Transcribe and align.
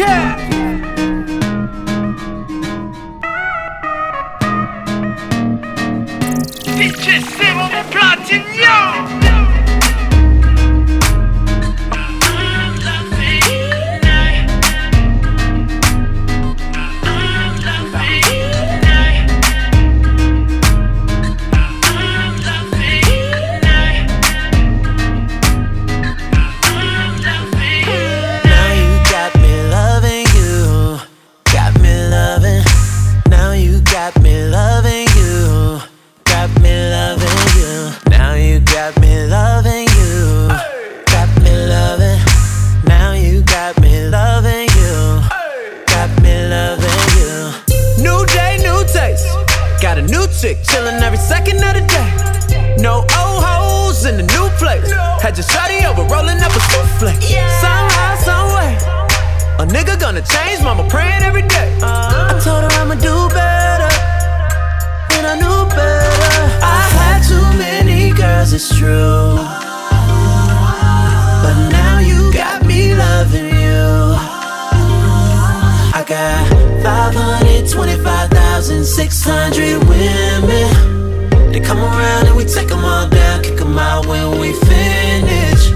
Podcast. 0.00 0.40
DJ 6.78 7.20
Zero 7.36 7.68
Platine, 7.90 9.29
No 52.90 53.06
old 53.22 53.40
hoes 53.46 54.02
in 54.04 54.16
the 54.16 54.24
new 54.34 54.46
place. 54.58 54.90
Had 55.22 55.38
your 55.38 55.46
shawty 55.46 55.86
over 55.86 56.02
rolling 56.12 56.40
up 56.42 56.50
a 56.50 56.58
souffle. 56.70 57.12
Somehow, 57.62 58.16
someway. 58.26 58.74
A 59.62 59.64
nigga 59.74 59.94
gonna 60.00 60.22
change, 60.22 60.60
mama 60.64 60.82
praying 60.88 61.22
every 61.22 61.42
day. 61.42 61.78
Uh-huh. 61.80 62.30
I 62.30 62.32
told 62.42 62.64
her 62.64 62.70
I'ma 62.80 62.96
do 62.96 63.28
better. 63.30 63.90
And 65.14 65.24
I 65.32 65.34
knew 65.42 65.58
better. 65.70 66.42
I 66.78 66.80
had 66.98 67.20
too 67.30 67.46
many 67.64 68.10
girls, 68.10 68.52
it's 68.52 68.68
true. 68.76 69.36
But 71.44 71.56
now 71.78 72.00
you 72.10 72.32
got 72.32 72.66
me 72.66 72.92
loving 72.92 73.54
you. 73.66 73.86
I 75.94 76.02
got 76.14 76.42
525,600 76.82 79.78
women. 79.88 80.70
They 81.60 81.66
come 81.66 81.78
around 81.78 82.26
and 82.26 82.36
we 82.36 82.44
take 82.46 82.68
them 82.68 82.84
all 82.84 83.06
down, 83.06 83.42
kick 83.42 83.58
them 83.58 83.78
out 83.78 84.06
when 84.06 84.38
we 84.40 84.54
finish. 84.54 85.68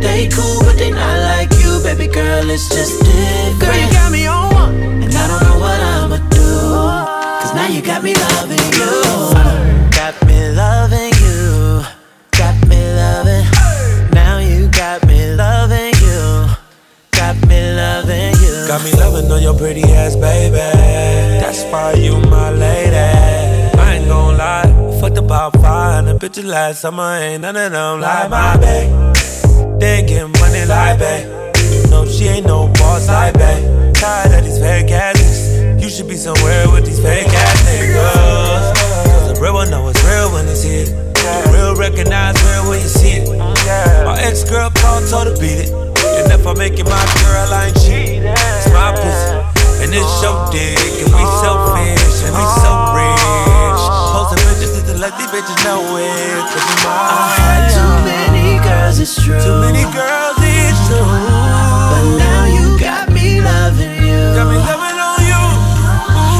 They 0.00 0.28
cool, 0.28 0.60
but 0.62 0.76
they 0.78 0.92
not 0.92 1.18
like 1.18 1.50
you, 1.58 1.80
baby 1.82 2.06
girl, 2.06 2.48
it's 2.48 2.68
just 2.68 3.00
different. 3.02 3.60
Girl, 3.60 3.74
you 3.74 3.90
got 3.90 4.12
me 4.12 4.26
on 4.28 4.54
one, 4.54 4.74
and 5.02 5.12
I 5.12 5.26
don't 5.26 5.42
know 5.42 5.58
what 5.58 5.80
I'ma 5.80 6.18
do. 6.30 7.42
Cause 7.42 7.52
now 7.52 7.66
you 7.66 7.82
got 7.82 8.04
me 8.04 8.14
loving 8.14 8.62
you. 8.78 9.02
Got 9.90 10.14
me 10.24 10.52
loving 10.54 11.12
you. 11.18 11.82
Got 12.38 12.68
me 12.68 12.78
loving. 12.94 13.44
Now 14.12 14.38
you 14.38 14.68
got 14.68 15.04
me 15.08 15.34
loving 15.34 15.94
you. 15.98 16.46
Got 17.10 17.36
me 17.48 17.74
loving 17.74 18.34
you. 18.38 18.68
Got 18.68 18.84
me 18.84 18.92
loving 18.92 19.28
on 19.32 19.42
your 19.42 19.58
pretty 19.58 19.82
ass, 19.82 20.14
baby. 20.14 20.58
That's 21.42 21.64
why 21.72 21.94
you 21.94 22.18
my 22.30 22.52
lady. 22.52 22.96
I 22.96 23.96
ain't 23.96 24.06
gon' 24.06 24.36
lie, 24.36 24.67
fucked 25.08 25.18
about 25.18 25.52
five 25.60 26.06
and 26.06 26.20
bitches 26.20 26.44
last 26.44 26.80
summer. 26.80 27.16
Ain't 27.16 27.42
none 27.42 27.56
of 27.56 27.72
them 27.72 28.00
like 28.00 28.30
my 28.30 28.56
babe. 28.56 28.90
They 29.80 29.98
ain't 29.98 30.08
getting 30.08 30.32
money 30.32 30.64
like 30.66 30.98
babe. 30.98 31.26
No, 31.90 32.04
she 32.04 32.24
ain't 32.26 32.46
no 32.46 32.68
boss 32.74 33.08
like 33.08 33.34
babe. 33.34 33.94
Tired 33.94 34.38
of 34.38 34.44
these 34.44 34.58
fake 34.58 34.90
asses. 34.90 35.82
You 35.82 35.88
should 35.88 36.08
be 36.08 36.16
somewhere 36.16 36.70
with 36.70 36.84
these 36.84 37.00
fake 37.00 37.28
ass 37.28 37.62
niggas. 37.64 38.74
Cause 39.06 39.34
the 39.34 39.40
real 39.40 39.54
one 39.54 39.70
know 39.70 39.88
it's 39.88 40.02
real 40.04 40.32
when 40.32 40.46
it's 40.48 40.62
here. 40.62 40.84
The 40.84 41.50
real 41.54 41.76
recognize 41.76 42.36
real 42.44 42.68
when 42.68 42.80
you 42.80 42.88
see 42.88 43.22
it. 43.22 43.28
My 44.04 44.18
ex 44.20 44.44
girl 44.44 44.70
called, 44.70 45.08
told 45.08 45.28
her 45.28 45.36
beat 45.40 45.68
it. 45.68 45.70
And 45.72 46.32
if 46.32 46.46
I 46.46 46.54
make 46.54 46.78
it 46.78 46.84
my 46.84 47.04
girl, 47.24 47.48
I 47.52 47.66
ain't 47.68 47.76
cheating. 47.80 48.24
It's 48.24 48.68
my 48.72 48.92
pussy, 48.92 49.84
and 49.84 49.90
it's 49.94 50.22
your 50.22 50.36
dick, 50.50 50.78
and 51.04 51.10
we 51.14 51.22
selfish, 51.40 52.24
and 52.26 52.34
we 52.34 52.44
so 52.60 52.87
let 55.08 55.16
these 55.18 55.32
bitches 55.32 55.56
know 55.64 55.80
it. 55.96 56.44
Cause 56.52 56.60
you 56.68 56.84
I 56.84 57.32
had 57.40 57.72
too 57.72 57.92
many 58.04 58.60
girls, 58.60 59.00
it's 59.00 59.16
true. 59.16 59.40
Too 59.40 59.56
many 59.64 59.88
girls, 59.96 60.36
it's 60.36 60.76
true. 60.84 61.00
But 61.00 62.04
now 62.20 62.44
you 62.44 62.76
got 62.78 63.08
me 63.10 63.40
loving 63.40 64.04
you. 64.04 64.20
Got 64.36 64.52
me 64.52 64.58
loving 64.68 65.00
on 65.00 65.24
you. 65.24 65.40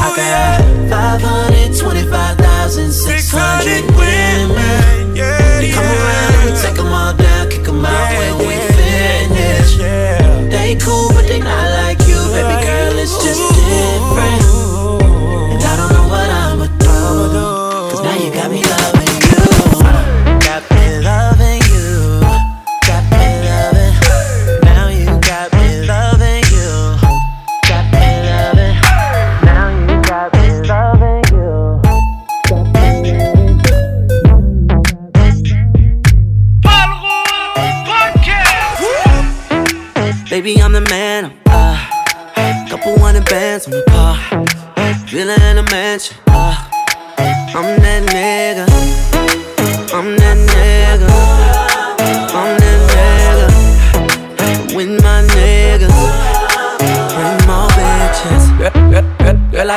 I 0.05 0.13
got 0.13 0.61
525,600 0.93 3.89
women. 3.97 5.17
Yeah, 5.17 5.57
They 5.59 5.71
come 5.71 5.85
around 5.85 6.33
and 6.37 6.45
we 6.45 6.51
take 6.61 6.75
them 6.77 6.93
all 6.93 7.13
down, 7.13 7.49
kick 7.49 7.63
them 7.63 7.83
out 7.83 8.17
when 8.17 8.37
we 8.37 8.53
finish. 8.77 9.77
Yeah. 9.77 10.45
They 10.53 10.75
cool, 10.75 11.09
but 11.09 11.25
they 11.25 11.39
not 11.39 11.71
like 11.73 11.78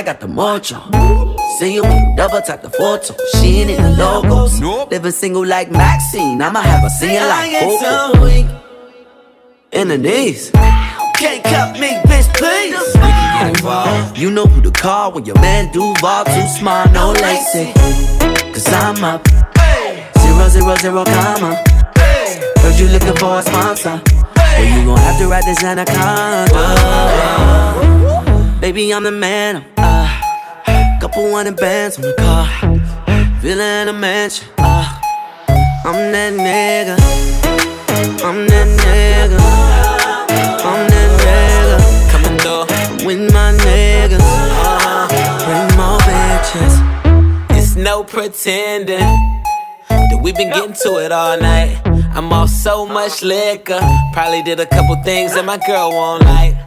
I 0.02 0.04
got 0.04 0.18
the 0.18 0.26
mojo. 0.26 0.80
See 1.60 1.74
you 1.74 1.82
double 2.16 2.40
tap 2.40 2.60
the 2.60 2.70
photo. 2.70 3.14
She 3.34 3.60
ain't 3.60 3.70
in 3.70 3.80
the 3.80 3.90
logos. 3.90 4.60
Living 4.90 5.12
single 5.12 5.46
like 5.46 5.70
Maxine. 5.70 6.42
I'ma 6.42 6.60
have 6.60 6.82
her 6.82 6.88
singing 6.88 7.22
like 7.22 7.52
Coco 7.60 8.26
in 9.70 9.86
the 9.86 9.98
knees. 9.98 10.50
Can't 10.50 11.44
cut 11.44 11.78
me, 11.78 11.90
bitch, 12.10 12.34
please. 12.34 12.74
We 12.96 13.00
can 13.00 13.52
get 13.52 13.60
involved. 13.60 14.18
You 14.18 14.32
know 14.32 14.46
who 14.46 14.60
to 14.62 14.72
call 14.72 15.12
when 15.12 15.24
your 15.24 15.36
man 15.36 15.70
Duval 15.72 16.24
too 16.24 16.48
smart, 16.58 16.90
no 16.90 17.12
lacy. 17.12 17.72
Cause 18.52 18.66
I'm 18.72 19.04
up. 19.04 19.24
Zero, 20.19 20.48
zero, 20.48 20.74
zero, 20.78 21.04
comma. 21.04 21.62
Heard 22.58 22.76
you 22.76 22.88
looking 22.88 23.14
for 23.14 23.38
a 23.38 23.42
sponsor. 23.42 24.02
Well, 24.34 24.64
you 24.64 24.84
gon' 24.84 24.98
have 24.98 25.19
to 25.20 25.28
ride 25.28 25.44
this 25.44 25.62
anaconda. 25.62 26.50
Baby, 28.62 28.94
I'm 28.94 29.02
the 29.02 29.10
man. 29.10 29.64
I'm, 29.76 30.06
uh, 30.68 31.00
couple 31.00 31.34
hundred 31.34 31.56
bands 31.56 31.96
on 31.96 32.02
the 32.02 32.14
car. 32.14 32.46
In 33.42 33.88
a 33.88 33.92
mansion. 33.92 34.46
Uh, 34.56 35.00
I'm 35.84 36.12
that 36.12 36.32
nigga. 36.32 36.94
I'm 38.22 38.46
that 38.46 38.68
nigga. 38.78 39.40
I'm 40.62 40.88
that 40.88 41.10
nigga. 41.26 42.10
Coming 42.12 42.38
through 42.38 43.04
with 43.04 43.32
my 43.34 43.50
niggas. 43.50 44.20
Uh, 44.22 45.08
bring 45.44 45.76
more 45.76 45.98
bitches. 46.06 47.58
It's 47.58 47.75
no 47.75 48.04
pretending 48.04 49.00
that 49.88 50.20
we've 50.22 50.37
been 50.37 50.50
getting 50.50 50.76
to 50.84 51.04
it 51.04 51.10
all 51.10 51.37
night. 51.37 51.82
I'm 52.14 52.32
off 52.32 52.48
so 52.48 52.87
much 52.87 53.25
liquor. 53.25 53.81
Probably 54.12 54.44
did 54.44 54.60
a 54.60 54.66
couple 54.66 54.94
things 55.02 55.34
that 55.34 55.44
my 55.44 55.58
girl 55.66 55.90
won't 55.90 56.22
like. 56.22 56.62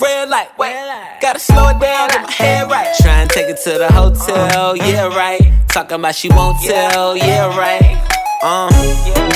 Red 0.00 0.30
light, 0.30 0.48
wait, 0.58 0.72
gotta 1.20 1.38
slow 1.38 1.68
it 1.68 1.78
down, 1.78 2.08
get 2.08 2.22
my 2.22 2.32
head 2.32 2.70
right. 2.70 2.96
Try 3.00 3.20
and 3.20 3.30
take 3.30 3.48
it 3.48 3.58
to 3.64 3.78
the 3.78 3.92
hotel, 3.92 4.74
yeah, 4.76 5.08
right. 5.08 5.52
Talking 5.68 5.96
about 5.96 6.14
she 6.14 6.30
won't 6.30 6.58
tell, 6.62 7.16
yeah, 7.16 7.54
right. 7.56 8.19
Uh, 8.42 8.70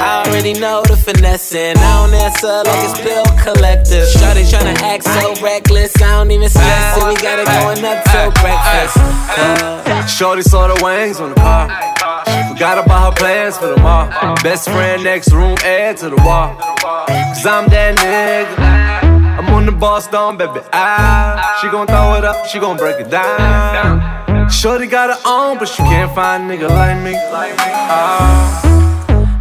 I 0.00 0.24
already 0.26 0.54
know 0.54 0.80
the 0.82 0.96
finessing. 0.96 1.76
I 1.76 2.06
don't 2.06 2.14
answer 2.14 2.64
like 2.64 2.88
it's 2.88 2.98
bill 3.04 3.24
collector. 3.36 4.00
Shawty 4.16 4.48
tryna 4.48 4.80
act 4.80 5.04
so 5.04 5.34
reckless. 5.44 5.94
I 6.00 6.24
don't 6.24 6.30
even 6.30 6.48
stress 6.48 6.96
it. 6.96 7.04
We 7.04 7.14
got 7.20 7.38
it 7.38 7.44
going 7.44 7.84
up 7.84 8.02
till 8.08 8.32
breakfast. 8.40 8.96
Uh, 8.96 10.06
Shorty 10.06 10.40
saw 10.40 10.68
the 10.68 10.82
wings 10.82 11.20
on 11.20 11.34
the. 11.34 11.36
She 11.36 12.48
forgot 12.54 12.82
about 12.82 13.12
her 13.12 13.18
plans 13.20 13.58
for 13.58 13.66
the 13.66 13.76
mall. 13.76 14.08
Best 14.42 14.70
friend 14.70 15.04
next 15.04 15.32
room, 15.32 15.58
add 15.62 15.98
to 15.98 16.08
the 16.08 16.16
wall. 16.24 16.56
Cause 16.80 17.44
I'm 17.44 17.68
that 17.68 17.98
nigga. 17.98 19.38
I'm 19.38 19.52
on 19.52 19.66
the 19.66 19.72
Boston, 19.72 20.38
baby. 20.38 20.60
Ah, 20.72 21.58
she 21.60 21.68
gon' 21.68 21.86
throw 21.86 22.14
it 22.14 22.24
up, 22.24 22.46
she 22.46 22.58
gon' 22.58 22.78
break 22.78 22.98
it 22.98 23.10
down. 23.10 24.48
Shorty 24.48 24.86
got 24.86 25.10
her 25.10 25.20
own, 25.26 25.58
but 25.58 25.68
she 25.68 25.82
can't 25.82 26.14
find 26.14 26.50
a 26.50 26.56
nigga 26.56 26.70
like 26.70 27.02
me. 27.04 27.14
Ah. 27.16 28.80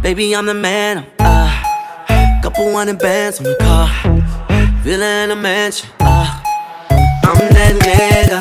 Baby, 0.04 0.36
I'm 0.36 0.44
the 0.44 0.52
man. 0.52 1.06
I'm, 1.18 1.64
uh, 2.10 2.40
couple 2.42 2.70
hundred 2.76 2.98
bands 2.98 3.38
on 3.38 3.44
the 3.44 3.56
car. 3.58 3.88
In 4.84 5.00
a 5.30 5.34
mansion. 5.34 5.88
Uh, 5.98 6.42
I'm 7.24 7.38
that 7.54 7.74
nigga. 7.80 8.36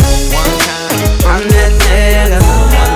I'm 1.25 1.47
that 1.47 1.71
nigga. 1.79 2.92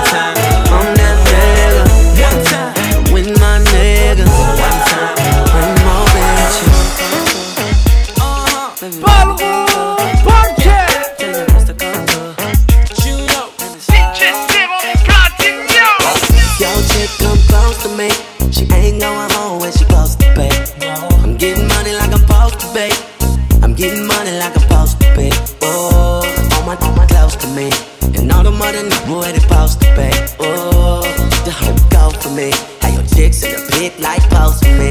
The 28.48 28.56
money 28.56 28.82
know 28.88 29.18
where 29.18 29.30
they 29.30 29.40
supposed 29.40 29.78
to 29.82 29.86
pay. 29.92 30.10
Oh, 30.40 31.02
the 31.44 31.52
whole 31.52 31.76
go 31.92 32.08
for 32.18 32.30
me. 32.30 32.50
How 32.80 32.88
your 32.88 33.04
chicks 33.04 33.42
in 33.44 33.52
the 33.52 33.60
pit 33.72 34.00
like 34.00 34.22
post 34.30 34.64
for 34.64 34.72
me. 34.72 34.88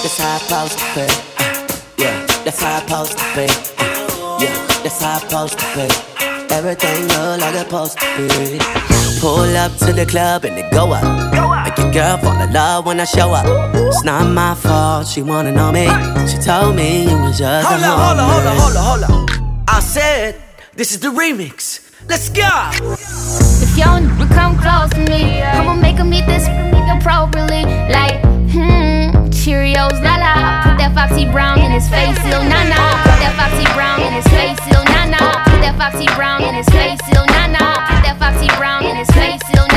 That's 0.00 0.16
how 0.16 0.32
I 0.32 0.38
supposed 0.40 0.78
to 0.78 0.86
pay. 0.96 1.12
Yeah, 2.00 2.24
that's 2.42 2.62
how 2.62 2.76
I 2.76 2.80
supposed 2.80 3.18
to 3.18 3.24
pay. 3.36 3.52
Yeah, 4.40 4.56
that's 4.80 5.02
how 5.02 5.16
I 5.16 5.18
supposed 5.20 5.58
to 5.58 5.64
pay. 5.76 5.90
Everything 6.48 7.08
look 7.12 7.42
like 7.42 7.54
it's 7.54 7.64
supposed 7.68 7.98
to 8.00 8.16
be. 8.16 8.56
Pull 9.20 9.56
up 9.60 9.76
to 9.84 9.92
the 9.92 10.06
club 10.08 10.46
and 10.46 10.56
it 10.56 10.72
go 10.72 10.94
up. 10.94 11.04
Make 11.66 11.76
your 11.76 11.92
girl 11.92 12.16
fall 12.16 12.40
in 12.40 12.50
love 12.54 12.86
when 12.86 13.00
I 13.00 13.04
show 13.04 13.34
up. 13.34 13.44
It's 13.74 14.02
not 14.02 14.24
my 14.32 14.54
fault, 14.54 15.06
she 15.08 15.20
wanna 15.20 15.52
know 15.52 15.70
me. 15.70 15.84
She 16.26 16.38
told 16.38 16.74
me 16.74 17.02
you 17.02 17.18
was 17.18 17.36
just 17.36 17.68
Hold 17.68 17.82
a 17.82 17.86
on, 17.86 17.98
hold 18.00 18.18
on, 18.18 18.30
hold 18.30 18.46
on, 18.46 18.56
hold 18.56 19.02
on, 19.04 19.10
hold 19.10 19.28
on. 19.28 19.64
I 19.68 19.80
said, 19.80 20.40
this 20.72 20.92
is 20.92 21.00
the 21.00 21.08
remix. 21.08 21.83
Let's 22.08 22.28
go. 22.28 22.48
If 23.64 23.76
your 23.78 23.96
nigga 23.98 24.28
come 24.34 24.58
close 24.58 24.90
to 24.90 25.00
me, 25.10 25.40
I'ma 25.40 25.74
make 25.74 25.96
him 25.96 26.12
eat 26.12 26.26
this 26.26 26.46
appropriately. 26.92 27.64
Like, 27.88 28.20
hmm, 28.52 29.32
Cheerios, 29.32 29.96
la 30.04 30.16
la. 30.20 30.62
Put 30.62 30.78
that 30.78 30.92
Foxy 30.94 31.24
Brown 31.32 31.58
in 31.60 31.72
his 31.72 31.88
face, 31.88 32.18
ill 32.28 32.44
na 32.44 32.60
na. 32.68 32.80
Put 33.08 33.18
that 33.24 33.34
Foxy 33.40 33.64
Brown 33.74 34.00
in 34.02 34.12
his 34.12 34.26
face, 34.28 34.60
ill 34.68 34.84
na 34.84 35.06
na. 35.08 35.44
Put 35.44 35.60
that 35.64 35.74
Foxy 35.80 36.06
Brown 36.14 36.42
in 36.44 36.54
his 36.54 36.68
face, 36.68 37.00
ill 37.16 37.26
na 37.26 37.46
na. 37.48 37.88
Put 37.88 38.00
that 38.04 38.16
Foxy 38.20 38.48
Brown 38.56 38.84
in 38.84 38.96
his 38.96 39.10
face, 39.10 39.40
ill 39.56 39.66
na 39.68 39.73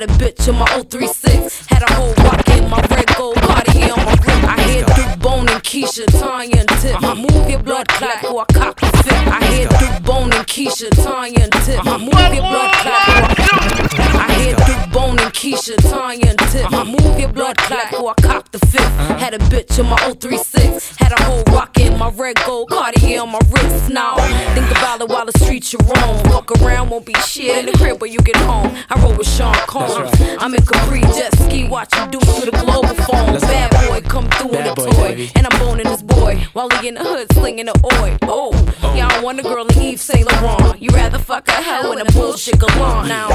Had 0.00 0.08
a 0.08 0.14
bitch 0.14 0.48
in 0.48 0.54
my 0.54 0.64
036. 0.64 1.66
Had 1.66 1.82
a 1.82 1.92
whole 1.92 2.14
rock 2.24 2.48
in 2.48 2.70
my 2.70 2.80
red 2.90 3.04
gold 3.18 3.36
Cartier 3.36 3.92
on 3.92 4.02
my 4.06 4.16
grip. 4.16 4.44
I 4.44 4.62
hear 4.62 4.84
Duke 4.96 5.20
Bone 5.20 5.46
and 5.46 5.62
Keisha, 5.62 6.06
Tanya 6.18 6.60
and 6.60 6.68
Tip. 6.80 7.02
Move 7.02 7.50
your 7.50 7.62
blood 7.62 7.86
clot 7.88 8.24
or 8.24 8.40
I 8.40 8.52
cock 8.54 8.80
the 8.80 8.86
fifth. 8.86 9.28
I 9.28 9.44
hear 9.52 9.68
Duke 9.68 10.02
Bone 10.02 10.32
and 10.32 10.46
Keisha, 10.46 10.88
Tanya 11.04 11.40
and 11.40 11.52
Tip. 11.52 11.84
Move 11.84 12.32
your 12.32 12.48
blood 12.48 12.72
clot 12.76 13.36
before 13.36 13.60
I 13.60 14.26
I 14.26 14.32
hear 14.42 14.56
Bone 14.92 15.18
and 15.18 15.32
Keisha, 15.32 15.76
Tanya 15.90 16.30
and 16.30 16.38
Tip. 16.50 16.70
Move 16.70 17.20
your 17.20 17.32
blood 17.32 17.56
clot 17.58 17.92
or 17.94 18.10
I 18.10 18.22
cock 18.22 18.50
the 18.50 18.58
fifth. 18.58 18.96
Had 19.20 19.34
a 19.34 19.38
bitch 19.38 19.78
in 19.78 19.86
my 19.86 19.96
036. 19.96 20.96
Had 20.96 21.12
a 21.12 21.22
whole 21.22 21.42
rock 21.54 21.78
in 21.78 21.96
my 21.98 22.10
red 22.10 22.36
gold 22.44 22.70
Cartier 22.70 23.20
on 23.20 23.30
my 23.30 23.40
wrist. 23.50 23.90
Now, 23.90 24.16
think 24.54 24.70
about 24.70 25.00
it 25.00 25.08
while 25.08 25.26
the 25.26 25.38
streets 25.38 25.72
you 25.72 25.78
roam. 25.78 26.22
Walk 26.30 26.50
around, 26.60 26.90
won't 26.90 27.06
be 27.06 27.14
shit 27.26 27.58
in 27.58 27.66
the 27.66 27.72
crib 27.72 28.00
when 28.00 28.12
you 28.12 28.18
get 28.20 28.36
home. 28.36 28.74
I 28.88 29.00
roll 29.00 29.14
with 29.16 29.28
Sean 29.28 29.54
Combs. 29.86 30.10
I'm 30.38 30.54
in 30.54 30.62
Capri 30.62 31.00
jet 31.00 31.34
ski, 31.38 31.68
watch 31.68 31.94
you 31.96 32.06
do 32.10 32.20
through 32.20 32.50
the 32.50 32.58
global 32.64 32.94
phone. 33.04 33.40
Bad 33.40 33.70
boy 33.88 34.00
come 34.08 34.28
through 34.30 34.58
in 34.58 34.66
a 34.66 34.74
toy. 34.74 35.30
And 35.34 35.46
I'm 35.46 35.58
boning 35.58 35.86
this 35.86 36.02
boy 36.02 36.44
while 36.52 36.68
he 36.70 36.88
in 36.88 36.94
the 36.94 37.00
hood 37.00 37.32
slinging 37.32 37.66
the 37.66 37.72
oi. 37.94 38.18
Oh, 38.22 38.52
yeah, 38.94 39.08
I 39.10 39.22
want 39.22 39.40
a 39.40 39.42
girl 39.42 39.66
in 39.66 39.78
Yves 39.78 40.02
Saint 40.02 40.30
Laurent. 40.30 40.80
You 40.82 40.90
rather 40.90 41.18
fuck 41.18 41.48
a 41.48 41.52
hoe 41.52 41.92
and 41.92 42.06
a 42.06 42.12
bullshit 42.12 42.58
galore. 42.58 43.06
Now, 43.06 43.30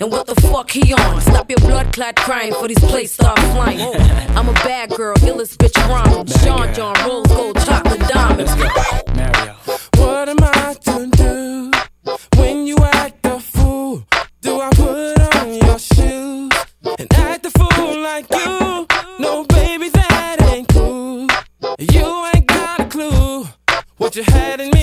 and 0.00 0.10
what 0.10 0.26
the 0.26 0.34
fuck 0.34 0.70
he 0.70 0.92
on? 0.92 1.20
Stop 1.20 1.48
your 1.50 1.60
blood 1.60 1.92
clot 1.92 2.16
crying 2.16 2.52
for 2.54 2.66
these 2.66 2.80
plates 2.80 3.12
start 3.12 3.38
flying. 3.54 3.80
I'm 4.36 4.48
a 4.48 4.54
bad 4.64 4.90
girl, 4.90 5.14
illest 5.16 5.56
bitch 5.58 5.76
around. 5.88 6.30
Sean 6.42 6.74
John, 6.74 6.96
rose 7.06 7.26
gold, 7.28 7.56
chocolate 7.64 8.00
diamonds. 8.08 8.54
What 9.96 10.28
am 10.28 10.38
I 10.40 10.74
to 10.84 11.10
do 11.12 11.70
when 12.36 12.66
you 12.66 12.76
act 12.78 13.24
a 13.26 13.38
fool? 13.38 14.04
Do 14.40 14.60
I 14.60 14.69
what 24.10 24.16
you 24.16 24.24
had 24.24 24.60
in 24.60 24.70
me, 24.70 24.79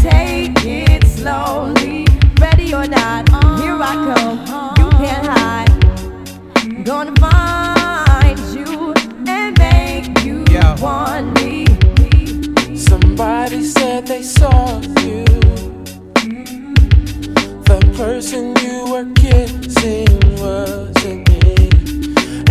take 0.00 0.64
it 0.64 1.04
slowly. 1.06 2.06
Ready 2.40 2.72
or 2.74 2.86
not, 2.86 3.28
here 3.60 3.78
I 3.80 3.94
come. 4.08 4.38
You 4.78 4.90
can't 5.02 5.26
hide. 5.26 6.84
Gonna 6.84 7.14
find 7.16 8.38
you 8.56 8.94
and 9.26 9.58
make 9.58 10.24
you 10.24 10.44
want 10.80 11.34
me. 11.40 11.66
Somebody 12.76 13.62
said 13.64 14.06
they 14.06 14.22
saw 14.22 14.80
you. 15.02 15.24
The 17.68 17.80
person 17.96 18.54
you 18.64 18.86
were 18.92 19.08
kissing 19.14 20.18
wasn't 20.40 21.28
me. 21.28 21.70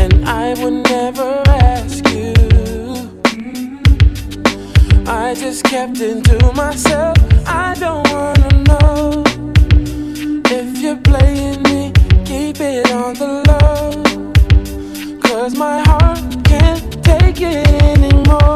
And 0.02 0.28
I 0.28 0.54
would 0.62 0.84
never 0.90 1.42
ask 1.48 1.97
I 5.28 5.34
just 5.34 5.66
kept 5.66 6.00
it 6.00 6.24
to 6.24 6.54
myself. 6.54 7.18
I 7.46 7.76
don't 7.78 8.10
wanna 8.14 8.64
know 8.64 9.24
if 10.50 10.78
you're 10.78 10.96
playing 10.96 11.62
me. 11.64 11.92
Keep 12.24 12.62
it 12.62 12.90
on 12.94 13.14
the 13.16 13.44
low. 13.50 15.20
Cause 15.20 15.54
my 15.54 15.80
heart 15.80 16.24
can't 16.46 17.04
take 17.04 17.42
it 17.42 17.68
anymore. 17.68 18.47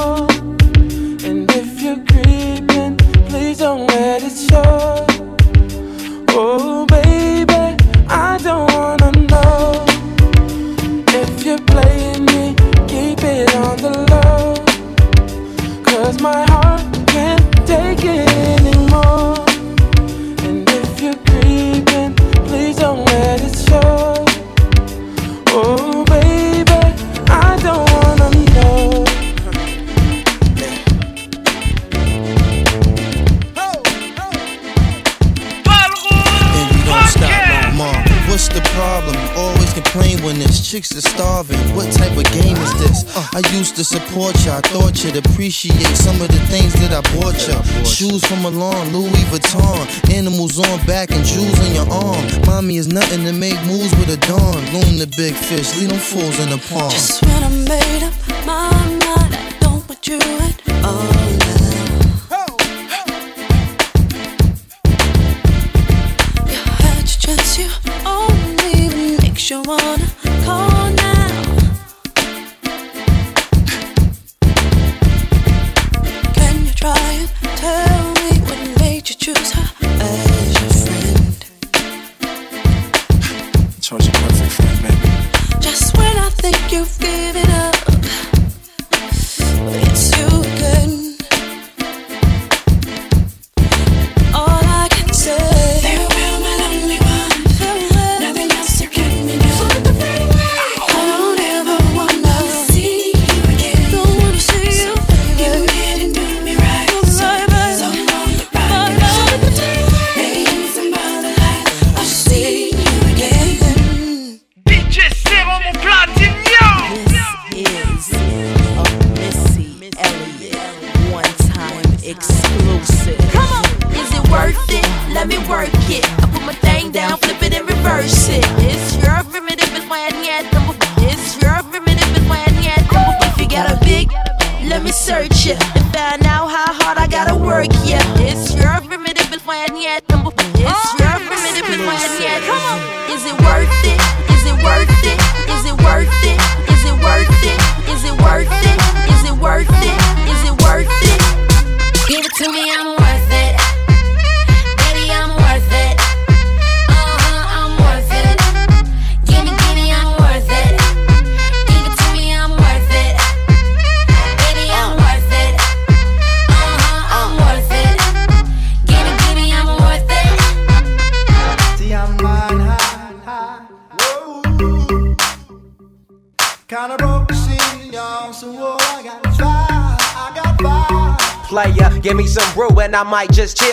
I 44.32 44.62
thought 44.62 45.04
you'd 45.04 45.18
appreciate 45.18 45.96
some 45.96 46.22
of 46.22 46.28
the 46.28 46.40
things 46.48 46.74
that 46.74 46.92
I 46.92 47.02
bought 47.16 47.36
ya. 47.48 47.62
Shoes 47.84 48.24
from 48.26 48.42
Milan, 48.42 48.94
Louis 48.94 49.24
Vuitton. 49.32 50.14
Animals 50.14 50.60
on 50.60 50.86
back 50.86 51.12
and 51.12 51.24
jewels 51.26 51.60
on 51.60 51.74
your 51.74 51.90
arm. 51.90 52.26
Mommy 52.46 52.78
is 52.78 52.88
nothing 52.88 53.26
to 53.26 53.34
make 53.34 53.60
moves 53.66 53.92
with 54.00 54.10
a 54.10 54.18
dawn. 54.28 54.62
Loon 54.74 54.98
the 54.98 55.08
big 55.18 55.34
fish, 55.36 55.76
leave 55.78 55.90
them 55.90 56.00
fools 56.00 56.40
in 56.40 56.50
the 56.50 56.58
pond. 56.70 56.92
Just 56.92 57.22
when 57.24 57.44
I 57.44 57.50
made 57.50 58.04
up 58.04 58.14
my 58.46 58.72
mind, 59.06 59.31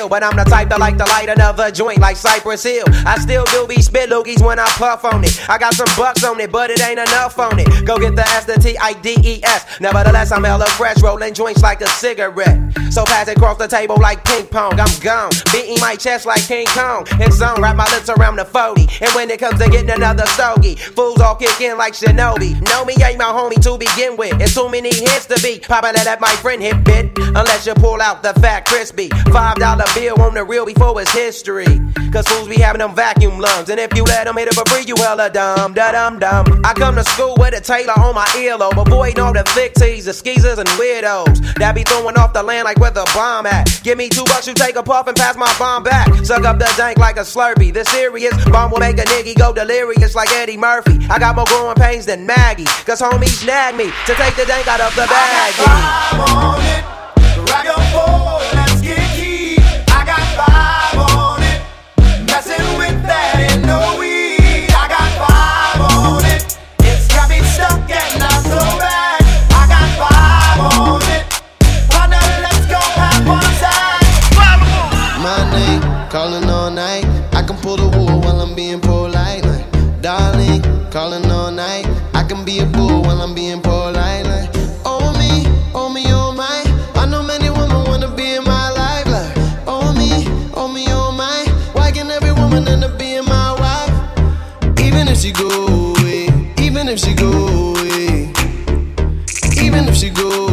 But 0.09 0.23
I'm 0.23 0.37
the 0.37 0.45
type 0.45 0.69
that 0.71 0.81
like 0.81 0.97
to 0.99 1.05
light 1.05 1.29
another 1.29 1.71
joint 1.71 1.99
like 1.99 2.17
Cypress 2.17 2.63
Hill. 2.63 2.85
I 3.07 3.19
still 3.19 3.45
do 3.47 3.67
be 3.67 3.83
spit 3.83 4.11
loogies 4.11 4.45
when 4.45 4.59
I 4.59 4.67
puff 4.67 5.05
on 5.05 5.25
it. 5.25 5.49
I 5.49 5.59
got 5.59 5.75
some 5.75 5.89
bucks 5.97 6.25
on 6.25 6.41
it, 6.41 6.51
but 6.51 6.71
it 6.71 6.81
ain't 6.83 6.99
enough 6.99 7.39
on 7.39 7.59
it. 7.59 7.87
Go 7.87 7.99
get 7.99 8.17
the 8.17 8.23
S, 8.23 8.45
the 8.45 8.55
T, 8.55 8.77
I, 8.79 8.95
D, 8.95 9.17
E, 9.23 9.41
S. 9.45 9.81
Nevertheless, 9.81 10.33
I'm 10.33 10.45
hella 10.45 10.67
fresh, 10.67 11.03
rolling 11.03 11.35
joints 11.35 11.63
like 11.63 11.81
a 11.81 11.89
cigarette. 11.89 12.68
So 12.91 13.05
pass 13.05 13.29
it 13.29 13.37
across 13.37 13.59
the 13.59 13.69
table 13.69 13.97
like 13.97 14.25
ping 14.25 14.47
pong. 14.47 14.79
I'm 14.81 15.01
gone, 15.01 15.31
beating 15.53 15.79
my 15.81 15.95
chest 15.97 16.27
like 16.27 16.43
King 16.47 16.67
Kong. 16.69 17.07
It's 17.21 17.41
on, 17.43 17.61
wrap 17.61 17.77
my 17.77 17.87
lips 17.93 18.09
around 18.09 18.37
the 18.37 18.45
40. 18.45 18.89
And 19.01 19.11
when 19.15 19.31
it 19.31 19.39
comes 19.39 19.59
to 19.61 19.69
getting 19.69 19.91
another 19.91 20.27
stogie, 20.27 20.77
fools 20.77 21.21
all 21.21 21.37
kick 21.37 21.61
in 21.61 21.77
like 21.77 21.93
Shinobi. 21.93 22.61
Know 22.69 22.85
me 22.85 22.95
ain't 23.03 23.19
my 23.19 23.25
homie 23.25 23.61
to 23.63 23.79
begin 23.79 24.17
with. 24.17 24.41
It's 24.41 24.55
too 24.55 24.69
many 24.69 24.89
hits 24.89 25.27
to 25.27 25.41
be 25.43 25.59
popping 25.61 25.95
that 25.95 26.07
at 26.07 26.21
my 26.21 26.35
friend 26.37 26.63
hit 26.63 26.83
bit. 26.85 27.13
Unless 27.19 27.67
you 27.67 27.75
pull 27.75 28.01
out 28.01 28.23
the 28.23 28.33
fat 28.41 28.65
crispy 28.65 29.09
five 29.33 29.57
dollar 29.57 29.85
bill 29.95 30.21
on 30.23 30.35
the 30.35 30.45
real 30.45 30.65
before 30.65 31.01
it's 31.01 31.13
history. 31.13 31.67
Cause 32.13 32.27
fools 32.27 32.49
be 32.49 32.59
having 32.61 32.79
them 32.79 32.95
vacuum 32.95 33.39
lungs, 33.39 33.69
and 33.69 33.79
if 33.79 33.95
you 33.95 34.03
let 34.05 34.25
them 34.25 34.37
hit 34.37 34.49
it 34.49 34.55
for 34.55 34.65
free, 34.71 34.85
you 34.87 34.97
hella 34.97 35.29
dumb, 35.29 35.75
da 35.75 35.93
dum 35.93 36.19
dum. 36.19 36.63
I 36.65 36.73
come 36.73 36.95
to 36.95 37.05
school 37.05 37.37
with 37.39 37.55
a 37.55 37.61
Taylor 37.61 37.93
on 37.99 38.15
my 38.15 38.25
earlobe, 38.29 38.81
avoiding 38.81 39.21
all 39.21 39.33
the 39.35 39.45
tees, 39.77 40.07
the 40.07 40.13
skeezers 40.13 40.59
and 40.59 40.69
weirdos 40.81 41.55
that 41.59 41.75
be 41.75 41.83
throwing 41.83 42.17
off 42.17 42.33
the 42.33 42.43
land 42.43 42.65
like 42.65 42.78
where 42.79 42.91
the 42.91 43.09
bomb 43.15 43.47
at. 43.47 43.81
Give 43.83 43.99
me 43.99 44.09
two 44.09 44.25
bucks, 44.25 44.47
you 44.47 44.55
take 44.55 44.77
a 44.77 44.83
puff 44.83 45.07
and 45.07 45.17
pass 45.17 45.37
my 45.37 45.53
bomb 45.59 45.83
back. 45.83 46.09
Suck 46.25 46.45
up 46.45 46.59
the 46.59 46.73
dank 46.77 46.99
like 46.99 47.17
a 47.17 47.21
Slurpee. 47.21 47.73
This 47.73 47.89
serious 47.89 48.35
bomb 48.47 48.71
will 48.71 48.79
make 48.79 48.99
a 48.99 49.05
nigga 49.05 49.37
go 49.37 49.53
delirious 49.53 50.15
like 50.15 50.31
Eddie 50.33 50.57
Murphy. 50.57 50.99
I 51.11 51.19
got 51.19 51.37
more 51.37 51.45
growing 51.47 51.77
pains 51.77 52.07
than 52.07 52.27
Maggie, 52.27 52.65
cause 52.87 53.01
homies 53.01 53.47
nag 53.47 53.75
me 53.77 53.91
to 54.07 54.15
take 54.15 54.37
the 54.37 54.45
dank 54.47 54.67
out 54.69 54.81
of 54.81 54.95
the 54.95 55.07
bag. 55.07 55.55
Grab 57.47 57.65
your 57.65 57.83
phone, 57.93 58.43
let's 58.55 58.81
get 58.81 58.99
key. 59.17 59.57
I 59.89 60.05
got 60.05 60.23
five 60.37 60.99
on 61.17 61.43
it. 61.43 61.63
Messing 62.27 62.79
with 62.79 63.03
that 63.07 63.51
ain't 63.51 63.65
no 63.65 63.98
night. 76.79 77.05
I 77.35 77.43
can 77.43 77.57
pull 77.57 77.77
the 77.77 77.89
wool 77.97 78.21
while 78.21 78.41
I'm 78.41 78.55
being 78.55 78.81
polite. 78.81 79.45
Like, 79.45 79.67
darling, 80.01 80.63
calling 80.93 81.29
all 81.29 81.51
night. 81.51 81.87
I 82.15 82.23
can 82.23 82.45
be 82.45 82.61
a 82.61 82.67
bull 82.67 83.03
while 83.03 83.21
I'm 83.21 83.35
being 83.35 83.61
polite. 83.61 84.25
Like, 84.33 84.49
oh 84.85 85.07
me, 85.19 85.33
oh 85.75 85.89
me, 85.93 86.05
oh 86.07 86.31
my. 86.43 86.59
I 86.95 87.05
know 87.11 87.23
many 87.23 87.51
women 87.51 87.83
wanna 87.91 88.11
be 88.15 88.27
in 88.39 88.45
my 88.45 88.71
life. 88.83 89.07
Like, 89.17 89.35
oh 89.67 89.93
me, 90.01 90.11
oh 90.55 90.69
me, 90.73 90.85
oh 90.89 91.11
my. 91.11 91.41
Why 91.73 91.91
can 91.91 92.11
every 92.13 92.33
woman 92.33 92.69
end 92.69 92.85
up 92.85 92.97
being 92.97 93.25
my 93.25 93.51
wife? 93.63 93.95
Even 94.87 95.09
if 95.09 95.19
she 95.19 95.33
go 95.33 95.49
away, 95.49 96.29
even 96.67 96.89
if 96.89 96.99
she 97.01 97.13
go 97.13 97.31
away, 97.71 98.31
even 99.67 99.83
if 99.91 99.97
she 99.97 100.11
go 100.11 100.29
away, 100.31 100.48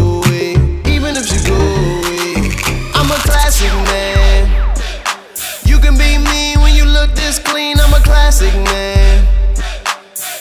classic 8.35 8.63
man. 8.65 9.25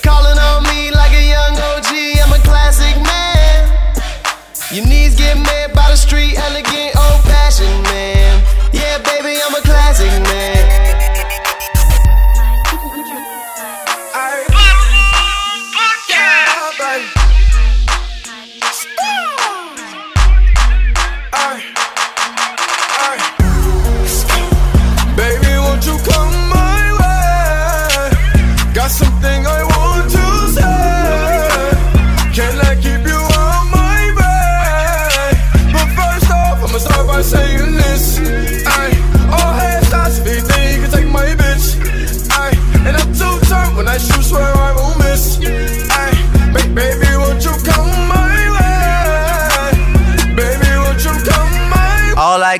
Calling 0.02 0.36
on 0.36 0.64
me 0.64 0.90
like 0.90 1.12
a 1.12 1.28
young 1.28 1.54
OG. 1.54 1.94
I'm 2.18 2.32
a 2.32 2.42
classic 2.42 2.96
man. 3.00 3.94
Your 4.72 4.84
knees 4.84 5.14
get 5.14 5.36
made 5.36 5.72
by 5.72 5.90
the 5.90 5.96
street, 5.96 6.36
elegant, 6.36 6.93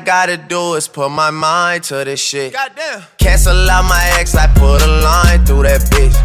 gotta 0.05 0.37
do 0.37 0.75
is 0.75 0.87
put 0.87 1.09
my 1.09 1.31
mind 1.31 1.83
to 1.85 2.03
this 2.05 2.19
shit. 2.19 2.53
Goddamn. 2.53 3.03
Cancel 3.17 3.69
out 3.69 3.83
my 3.85 4.11
ex, 4.19 4.35
I 4.35 4.47
put 4.53 4.81
a 4.83 5.01
line 5.01 5.43
through 5.45 5.63
that 5.63 5.81
bitch. 5.89 6.15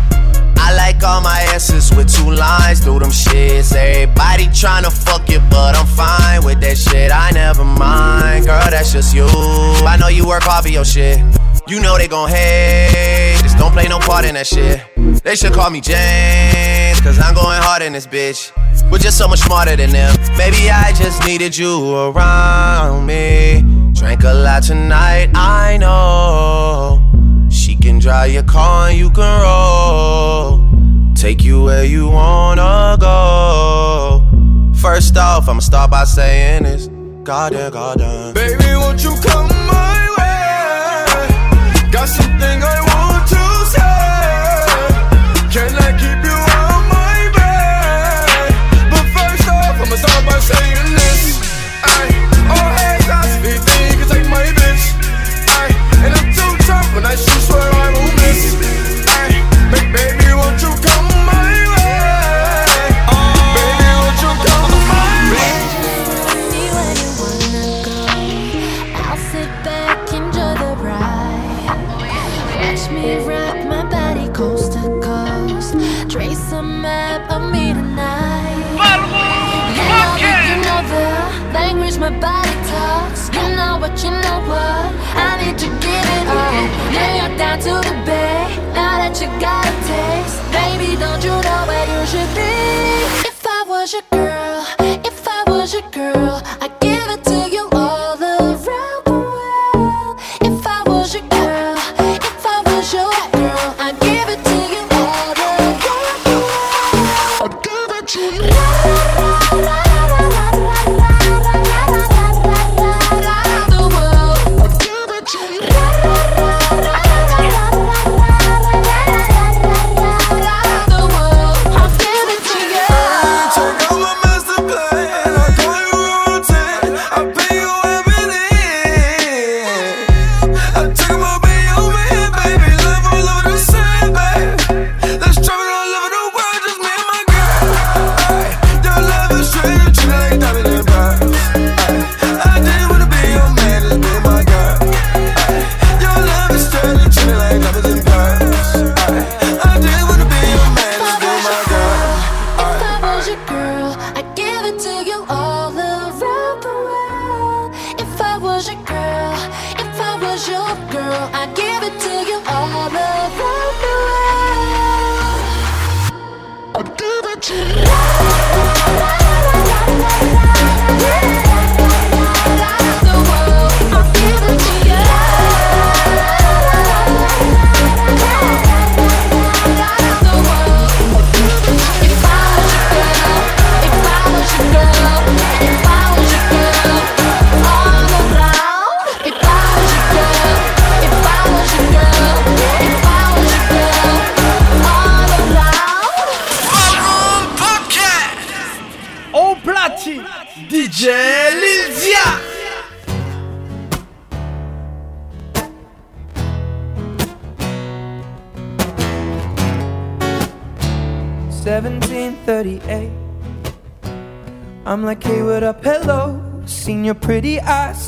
I 0.58 0.76
like 0.76 1.02
all 1.02 1.22
my 1.22 1.40
S's 1.54 1.90
with 1.96 2.14
two 2.14 2.30
lines 2.30 2.80
through 2.80 2.98
them 2.98 3.10
shits. 3.10 3.74
Everybody 3.74 4.44
tryna 4.48 4.92
fuck 4.92 5.28
you, 5.30 5.40
but 5.50 5.76
I'm 5.76 5.86
fine 5.86 6.44
with 6.44 6.60
that 6.60 6.76
shit. 6.76 7.10
I 7.10 7.30
never 7.30 7.64
mind, 7.64 8.46
girl, 8.46 8.70
that's 8.70 8.92
just 8.92 9.14
you. 9.14 9.24
I 9.24 9.96
know 9.98 10.08
you 10.08 10.26
work 10.26 10.42
hard 10.42 10.64
for 10.64 10.70
your 10.70 10.84
shit. 10.84 11.18
You 11.66 11.80
know 11.80 11.96
they 11.96 12.08
gon' 12.08 12.28
hate. 12.28 13.38
Just 13.42 13.56
don't 13.56 13.72
play 13.72 13.88
no 13.88 13.98
part 13.98 14.26
in 14.26 14.34
that 14.34 14.46
shit. 14.46 14.82
They 15.24 15.36
should 15.36 15.52
call 15.52 15.70
me 15.70 15.80
James, 15.80 16.89
cause 17.02 17.18
I'm 17.18 17.34
going 17.34 17.60
hard 17.62 17.82
in 17.82 17.92
this 17.92 18.06
bitch. 18.06 18.52
We're 18.90 18.98
just 18.98 19.16
so 19.18 19.26
much 19.28 19.40
smarter 19.40 19.76
than 19.76 19.90
them. 19.90 20.14
Maybe 20.36 20.70
I 20.70 20.92
just 20.92 21.24
needed 21.26 21.56
you 21.56 21.94
around 21.96 23.06
me. 23.06 23.64
Drank 23.92 24.24
a 24.24 24.32
lot 24.32 24.62
tonight, 24.62 25.30
I 25.34 25.76
know. 25.78 27.00
She 27.50 27.76
can 27.76 27.98
drive 27.98 28.32
your 28.32 28.42
car 28.42 28.88
and 28.88 28.98
you 28.98 29.10
can 29.10 29.42
roll. 29.42 30.68
Take 31.14 31.44
you 31.44 31.64
where 31.64 31.84
you 31.84 32.08
wanna 32.08 32.96
go. 33.00 34.26
First 34.74 35.16
off, 35.16 35.48
I'ma 35.48 35.60
start 35.60 35.90
by 35.90 36.04
saying 36.04 36.62
this. 36.64 36.88
Goddamn, 37.24 37.70
goddamn. 37.72 38.34
Baby, 38.34 38.64
won't 38.76 39.02
you 39.04 39.14
come 39.22 39.48
my 39.48 40.08
way? 40.16 41.90
Got 41.92 42.08
something 42.08 42.62
I 42.62 42.80
want 42.90 43.28
to 43.34 43.42
say. 43.74 43.90
Can 45.52 45.76
I 45.76 45.79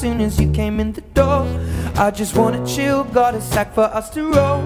soon 0.02 0.20
as 0.20 0.40
you 0.40 0.50
came 0.50 0.80
in 0.80 0.90
the 0.92 1.00
door. 1.14 1.46
I 1.94 2.10
just 2.10 2.36
wanna 2.36 2.66
chill, 2.66 3.04
got 3.04 3.36
a 3.36 3.40
sack 3.40 3.72
for 3.72 3.84
us 3.98 4.10
to 4.14 4.32
roll. 4.32 4.60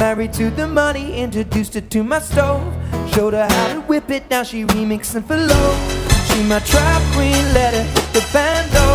Married 0.00 0.32
to 0.40 0.48
the 0.48 0.66
money, 0.66 1.06
introduced 1.24 1.74
her 1.74 1.82
to 1.94 2.02
my 2.02 2.20
stove. 2.20 2.64
Showed 3.12 3.34
her 3.34 3.46
how 3.46 3.74
to 3.74 3.80
whip 3.82 4.08
it, 4.10 4.30
now 4.30 4.44
she 4.44 4.64
remixing 4.64 5.24
for 5.28 5.36
low. 5.36 5.70
She 6.28 6.42
my 6.44 6.60
trap 6.60 7.02
queen, 7.12 7.44
let 7.52 7.74
her 7.74 7.86
hit 7.94 8.08
the 8.16 8.24
bando. 8.32 8.86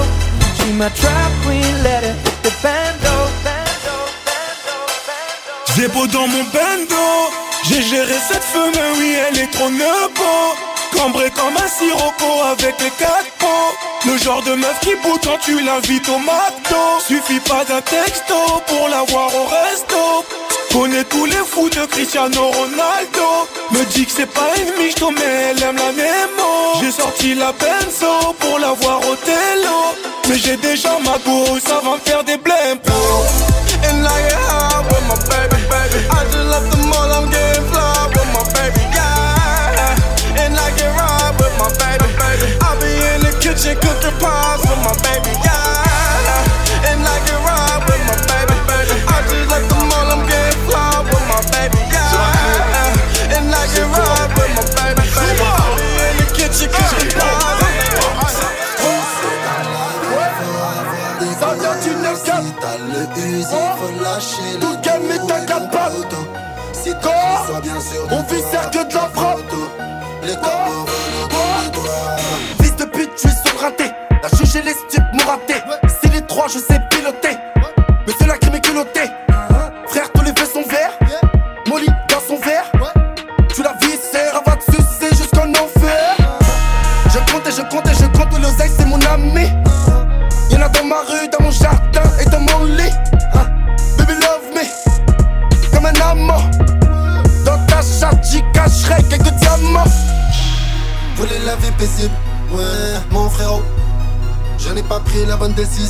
She 0.58 0.74
my 0.74 0.90
trap 1.00 1.32
queen, 1.44 1.74
let 1.86 2.02
her 2.04 2.16
hit 2.24 2.38
the 2.42 2.54
bando. 2.64 3.14
beau 5.94 6.08
dans 6.08 6.28
mon 6.28 6.46
bando, 6.56 7.06
j'ai 7.68 7.84
géré 7.84 8.18
cette 8.30 8.48
femme, 8.54 8.74
oui 8.98 9.10
elle 9.26 9.38
est 9.44 9.52
trop 9.52 9.70
nebo 9.70 10.32
Cambré 10.96 11.30
comme 11.32 11.58
un 11.58 11.68
sirocco 11.68 12.30
avec 12.52 12.80
les 12.80 12.92
quatre 12.92 13.33
Le 14.06 14.18
genre 14.18 14.42
de 14.44 14.54
meuf 14.56 14.80
qui 14.82 14.96
bouge 15.02 15.20
quand 15.24 15.38
tu 15.42 15.60
l'invites 15.62 16.10
au 16.10 16.18
McDo. 16.18 16.84
Suffit 17.08 17.40
pas 17.40 17.64
d'un 17.64 17.82
texto 17.82 18.36
pour 18.68 18.90
la 18.90 19.04
voir 19.04 19.30
au 19.34 19.46
resto. 19.46 20.26
Connais 20.72 21.04
tous 21.06 21.26
les 21.26 21.44
fous 21.46 21.70
de 21.70 21.86
Cristiano 21.86 22.48
Ronaldo. 22.48 23.48
Me 23.72 23.84
dit 23.94 24.06
que 24.06 24.12
c'est 24.12 24.32
pas 24.32 24.52
une 24.58 24.84
michto 24.84 25.10
mais 25.12 25.52
elle 25.52 25.64
aime 25.64 25.78
la 25.78 25.92
Nemo 25.92 26.82
J'ai 26.82 26.92
sorti 26.92 27.34
la 27.36 27.54
benzo 27.54 28.34
pour 28.40 28.60
la 28.60 28.74
voir 28.74 29.00
au 29.00 29.16
télo. 29.16 29.96
Mais 30.28 30.38
j'ai 30.38 30.58
déjà 30.58 30.98
ma 31.06 31.18
go, 31.20 31.58
ça 31.66 31.80
va 31.84 31.92
me 31.92 32.00
faire 32.00 32.24
des 32.24 32.38
blimps 32.38 32.90
And 33.86 34.04
baby, 35.30 35.63
la 68.94 69.10
frappe. 69.10 69.33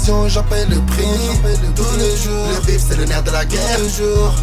Décision, 0.03 0.27
j'en 0.27 0.43
paye 0.43 0.65
le 0.69 0.79
prix. 0.81 1.05
Tous 1.75 1.97
les 1.97 2.17
jours, 2.17 2.47
le 2.47 2.71
vif 2.71 2.81
c'est 2.87 2.97
le 2.97 3.05
nerf 3.05 3.23
de 3.23 3.31
la 3.31 3.45
guerre. 3.45 3.77
Tous 3.77 3.83
les 3.83 3.89
jours, 3.89 4.33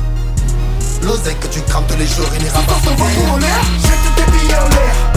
l'oseille 1.03 1.37
que 1.41 1.49
tu 1.49 1.61
crames 1.63 1.85
tous 1.87 1.97
les 1.97 2.07
jours, 2.07 2.29
il 2.35 2.43
n'ira 2.43 2.61
pas 2.61 2.75
jette 2.75 3.99
tous 4.05 4.23
tes 4.23 4.31
billets 4.31 4.57
en 4.57 4.69
l'air. 4.69 5.10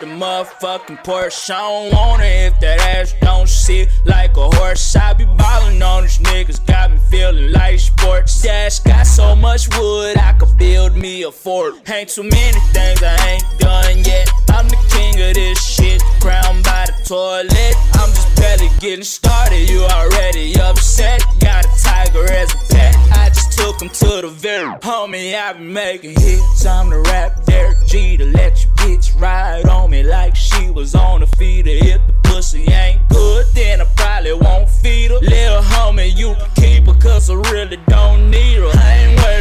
The 0.00 0.06
motherfucking 0.06 1.02
Porsche. 1.04 1.50
I 1.50 1.60
don't 1.60 1.94
want 1.94 2.22
it 2.22 2.52
if 2.52 2.60
that 2.60 2.80
ass 2.80 3.14
don't 3.20 3.48
sit 3.48 3.88
like 4.04 4.36
a 4.36 4.50
horse. 4.56 4.96
I 4.96 5.14
be 5.14 5.24
ballin' 5.24 5.82
on 5.82 6.02
these 6.02 6.18
niggas, 6.18 6.65
got 6.76 6.90
me 6.90 6.98
feeling 7.10 7.52
like 7.52 7.78
sports. 7.78 8.42
Dash 8.42 8.80
got 8.80 9.06
so 9.06 9.34
much 9.34 9.68
wood, 9.78 10.18
I 10.18 10.32
could 10.38 10.56
build 10.58 10.96
me 10.96 11.22
a 11.22 11.32
fort. 11.32 11.74
Ain't 11.88 12.10
too 12.10 12.22
many 12.22 12.60
things 12.74 13.02
I 13.02 13.16
ain't 13.30 13.58
done 13.58 14.04
yet. 14.04 14.28
I'm 14.50 14.68
the 14.68 14.80
king 14.94 15.14
of 15.26 15.34
this 15.34 15.58
shit, 15.64 16.02
crowned 16.20 16.64
by 16.64 16.86
the 16.86 16.96
toilet. 17.04 17.74
I'm 18.00 18.10
just 18.10 18.36
barely 18.36 18.70
getting 18.80 19.04
started, 19.04 19.68
you 19.68 19.82
already 19.84 20.58
upset. 20.60 21.22
Got 21.40 21.64
a 21.64 21.82
tiger 21.82 22.24
as 22.32 22.52
a 22.54 22.58
pet, 22.72 22.94
I 23.12 23.28
just 23.28 23.52
took 23.58 23.80
him 23.80 23.88
to 23.88 24.12
the 24.22 24.28
vet. 24.28 24.82
homie. 24.82 25.34
I 25.34 25.52
be 25.54 25.64
making 25.64 26.20
hits, 26.20 26.66
I'm 26.66 26.90
the 26.90 27.00
rap 27.00 27.44
Derek 27.46 27.86
Jeter 27.86 28.26
let 28.26 28.62
your 28.62 28.72
bitch 28.74 29.18
ride 29.20 29.66
on 29.66 29.90
me 29.90 30.02
like 30.02 30.34
she 30.36 30.70
was 30.70 30.94
on 30.94 31.20
the 31.20 31.26
feeder. 31.26 31.70
If 31.70 32.06
the 32.06 32.12
pussy 32.24 32.64
ain't 32.70 33.08
good, 33.08 33.46
then 33.54 33.80
I 33.80 33.84
probably 33.96 34.34
won't 34.34 34.68
feed 34.68 35.10
her. 35.10 35.18
Little 35.18 35.62
homie, 35.62 36.14
you 36.16 36.34
can 36.56 36.65
keep 36.66 36.86
her, 36.86 36.94
cause 36.94 37.30
I 37.30 37.34
really 37.50 37.78
don't 37.88 38.30
need 38.30 38.58
her. 38.58 38.70
I 38.74 38.92
ain't 38.98 39.20
worried 39.20 39.35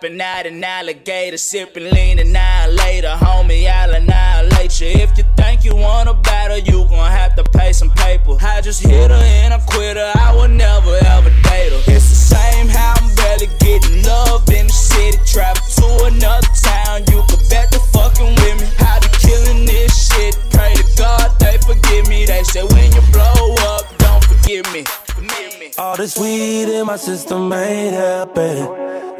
hopping 0.00 0.20
out 0.20 0.46
an 0.46 0.64
alligator, 0.64 1.36
sipping 1.36 1.90
lean 1.90 2.18
an 2.18 2.34
hour 2.34 2.72
later. 2.72 3.08
Homie, 3.20 3.70
I'll 3.70 3.92
annihilate 3.92 4.80
you. 4.80 4.86
If 4.86 5.18
you 5.18 5.24
think 5.36 5.62
you 5.62 5.76
wanna 5.76 6.14
battle, 6.14 6.56
you 6.56 6.86
gon' 6.88 7.10
have 7.10 7.34
to 7.36 7.44
pay 7.44 7.72
some 7.72 7.90
paper. 7.90 8.36
I 8.40 8.62
just 8.62 8.82
hit 8.82 9.10
her 9.10 9.16
and 9.16 9.52
I 9.52 9.58
quit 9.58 9.98
her, 9.98 10.12
I 10.16 10.34
would 10.34 10.52
never 10.52 10.96
ever 11.04 11.28
date 11.42 11.72
her. 11.72 11.82
It's 11.92 12.08
the 12.08 12.34
same 12.34 12.68
how 12.68 12.94
I'm 12.96 13.14
barely 13.14 13.48
getting 13.58 14.02
love 14.04 14.48
in 14.48 14.68
the 14.68 14.72
city. 14.72 15.18
Travel 15.26 15.62
to 15.76 16.04
another 16.06 16.48
town, 16.62 17.04
you 17.12 17.22
could 17.28 17.44
bet 17.50 17.70
the 17.70 17.80
fucking 17.92 18.32
with 18.40 18.56
me. 18.60 18.66
I 18.80 19.00
be 19.00 19.08
killing 19.20 19.66
this 19.66 19.92
shit, 20.08 20.34
pray 20.50 20.72
to 20.76 20.84
God 20.96 21.38
they 21.40 21.58
forgive 21.58 22.08
me. 22.08 22.24
They 22.24 22.42
say 22.44 22.64
when 22.64 22.90
you 22.92 23.02
blow 23.12 23.54
up, 23.76 23.84
don't 23.98 24.24
forgive 24.24 24.64
me. 24.72 24.84
All 25.78 25.96
this 25.96 26.18
weed 26.18 26.68
in 26.68 26.86
my 26.86 26.96
system 26.96 27.52
ain't 27.52 27.94
helping. 27.94 28.66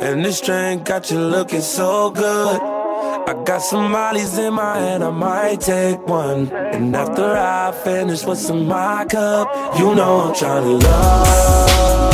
And 0.00 0.24
this 0.24 0.40
drink 0.40 0.84
got 0.84 1.10
you 1.10 1.18
looking 1.18 1.60
so 1.60 2.10
good. 2.10 2.60
I 2.60 3.34
got 3.44 3.62
some 3.62 3.92
mollies 3.92 4.38
in 4.38 4.54
my 4.54 4.78
hand, 4.78 5.04
I 5.04 5.10
might 5.10 5.60
take 5.60 6.06
one. 6.06 6.48
And 6.50 6.96
after 6.96 7.36
I 7.36 7.72
finish 7.84 8.24
what's 8.24 8.48
in 8.48 8.66
my 8.66 9.04
cup, 9.08 9.78
you 9.78 9.94
know 9.94 10.20
I'm 10.20 10.34
tryna 10.34 10.82
love 10.82 12.10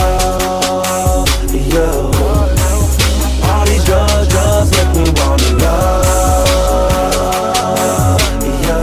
you. 1.53 2.11
All 3.49 3.64
these 3.66 3.85
drugs 3.85 4.29
just 4.29 4.72
make 4.77 4.90
me 4.96 5.05
wanna 5.20 5.51
love 5.62 6.07
you. 8.66 8.81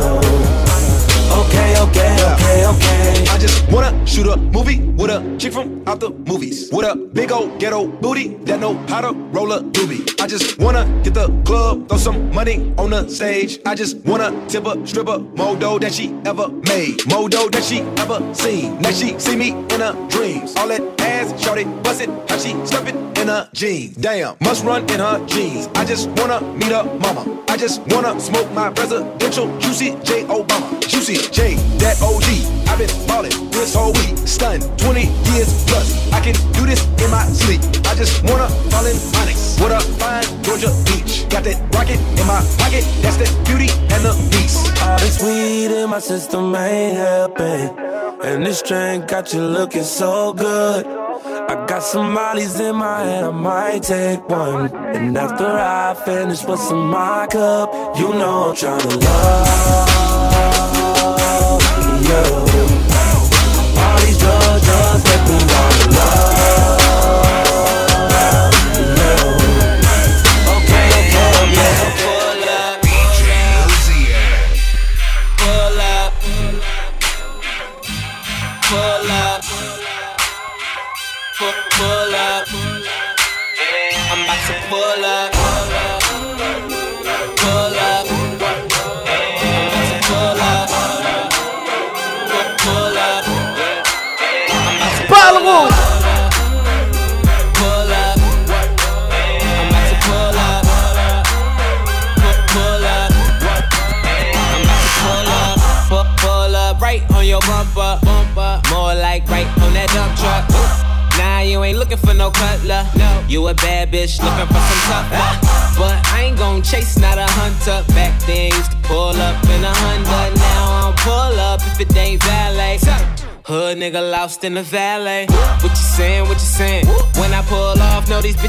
Okay, 1.41 1.69
okay, 1.85 2.13
okay, 2.33 2.65
okay. 2.67 3.27
I 3.29 3.37
just 3.39 3.71
wanna 3.71 3.91
shoot 4.07 4.27
a 4.27 4.37
movie 4.37 4.92
with 5.03 5.11
a 5.11 5.37
chick 5.37 5.51
from 5.51 5.83
out 5.85 5.99
the 5.99 6.09
movies. 6.09 6.69
With 6.71 6.85
a 6.85 6.95
big 6.95 7.29
old 7.31 7.59
ghetto 7.59 7.87
booty 7.87 8.35
that 8.45 8.61
know 8.61 8.75
how 8.87 9.01
to 9.01 9.11
roll 9.35 9.51
a 9.51 9.61
doobie. 9.61 10.21
I 10.21 10.27
just 10.27 10.57
wanna 10.57 10.85
get 11.03 11.13
the 11.13 11.27
club, 11.43 11.89
throw 11.89 11.97
some 11.97 12.33
money 12.33 12.73
on 12.77 12.91
the 12.91 13.09
stage. 13.09 13.59
I 13.65 13.75
just 13.75 13.97
wanna 14.05 14.31
tip 14.47 14.65
a 14.65 14.87
stripper 14.87 15.19
more 15.19 15.57
dough 15.57 15.77
than 15.77 15.91
she 15.91 16.15
ever 16.25 16.47
made. 16.47 17.05
More 17.07 17.27
dough 17.27 17.49
than 17.49 17.61
she 17.61 17.81
ever 18.03 18.19
seen. 18.33 18.79
Now 18.79 18.91
she 18.91 19.19
see 19.19 19.35
me 19.35 19.49
in 19.73 19.81
her 19.81 19.93
dreams. 20.07 20.55
All 20.55 20.69
that 20.69 20.81
ass, 21.01 21.33
it 21.33 21.83
bust 21.83 22.01
it, 22.01 22.09
how 22.29 22.37
she 22.37 22.51
stuff 22.65 22.87
it 22.87 22.95
in 23.17 23.27
her 23.27 23.49
jeans. 23.53 23.95
Damn, 23.97 24.37
must 24.39 24.63
run 24.63 24.83
in 24.89 24.99
her 24.99 25.19
jeans. 25.25 25.67
I 25.75 25.83
just 25.83 26.07
wanna 26.17 26.39
meet 26.59 26.71
her 26.71 26.85
mama. 27.03 27.23
I 27.49 27.57
just 27.57 27.81
wanna 27.91 28.17
smoke 28.21 28.49
my 28.53 28.69
presidential 28.69 29.47
Juicy 29.59 29.91
J 30.03 30.23
Obama. 30.25 30.79
Juicy 30.87 31.17
J, 31.29 31.55
that 31.79 32.01
OG. 32.01 32.27
I've 32.69 32.79
been 32.79 33.07
ballin' 33.07 33.51
this 33.51 33.75
whole 33.75 33.93
week, 33.93 34.17
stunned 34.25 34.63
20 34.93 35.09
years 35.33 35.49
plus. 35.65 36.13
I 36.13 36.19
can 36.21 36.35
do 36.53 36.67
this 36.67 36.85
in 37.01 37.09
my 37.09 37.25
sleep. 37.25 37.61
I 37.89 37.95
just 37.95 38.21
wanna 38.29 38.47
fall 38.69 38.85
in 38.85 38.95
Onyx. 39.21 39.59
What 39.59 39.71
a 39.71 39.79
fine 39.97 40.43
Georgia 40.43 40.69
beach. 40.85 41.27
Got 41.29 41.45
that 41.45 41.57
rocket 41.73 41.99
in 42.19 42.27
my 42.27 42.41
pocket. 42.59 42.85
That's 43.01 43.17
the 43.17 43.27
beauty 43.43 43.69
and 43.93 44.01
the 44.05 44.13
beast. 44.29 44.61
All 44.83 44.99
this 44.99 45.19
weed 45.23 45.71
in 45.81 45.89
my 45.89 45.97
system 45.97 46.53
ain't 46.53 46.97
helping. 46.97 47.69
And 48.21 48.45
this 48.45 48.61
drink 48.61 49.07
got 49.07 49.33
you 49.33 49.41
looking 49.41 49.81
so 49.83 50.31
good. 50.31 50.85
I 50.85 51.65
got 51.65 51.81
some 51.81 52.13
mollies 52.13 52.59
in 52.59 52.75
my 52.75 52.99
hand, 53.03 53.25
I 53.25 53.31
might 53.31 53.81
take 53.81 54.29
one. 54.29 54.71
And 54.95 55.17
after 55.17 55.47
I 55.47 55.95
finish 56.05 56.43
what's 56.43 56.69
in 56.69 56.77
my 56.77 57.25
cup, 57.31 57.97
you 57.97 58.09
know 58.13 58.49
I'm 58.49 58.55
tryna 58.55 59.01
love 59.03 59.93
you. 62.57 62.62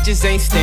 Bitches 0.04 0.24
ain't 0.26 0.53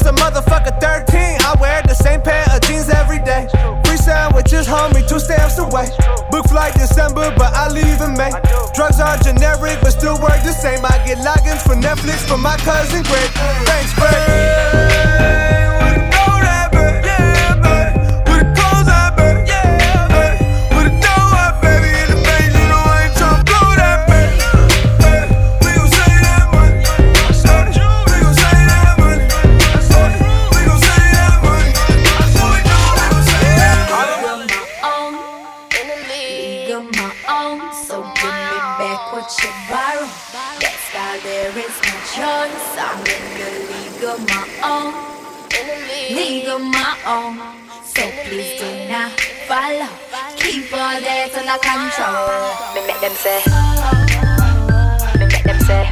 since 0.00 0.18
a 0.18 0.22
motherfucker 0.22 0.78
13. 0.80 1.38
I 1.40 1.56
wear 1.60 1.82
the 1.82 1.94
same 1.94 2.20
pair 2.20 2.44
of 2.50 2.60
jeans 2.62 2.88
every 2.88 3.18
day. 3.18 3.48
Free 3.84 3.96
sandwiches, 3.96 4.66
homie, 4.66 5.06
two 5.06 5.18
stamps 5.18 5.58
away. 5.58 5.88
Book 6.30 6.46
flight 6.48 6.74
December, 6.74 7.32
but 7.36 7.52
I 7.54 7.68
leave 7.68 8.00
in 8.00 8.14
May. 8.16 8.30
Drugs 8.74 9.00
are 9.00 9.18
generic, 9.18 9.78
but 9.80 9.90
still 9.90 10.20
work 10.20 10.42
the 10.42 10.52
same. 10.52 10.84
I 10.84 11.02
get 11.06 11.18
logins 11.18 11.62
for 11.62 11.74
Netflix 11.74 12.26
from 12.26 12.42
my 12.42 12.56
cousin 12.58 13.02
Greg. 13.02 13.30
Thanks, 13.66 13.94
Greg. 13.94 14.89
Say. 53.20 53.42
Me 55.18 55.26
make 55.26 55.44
them 55.44 55.60
say. 55.60 55.84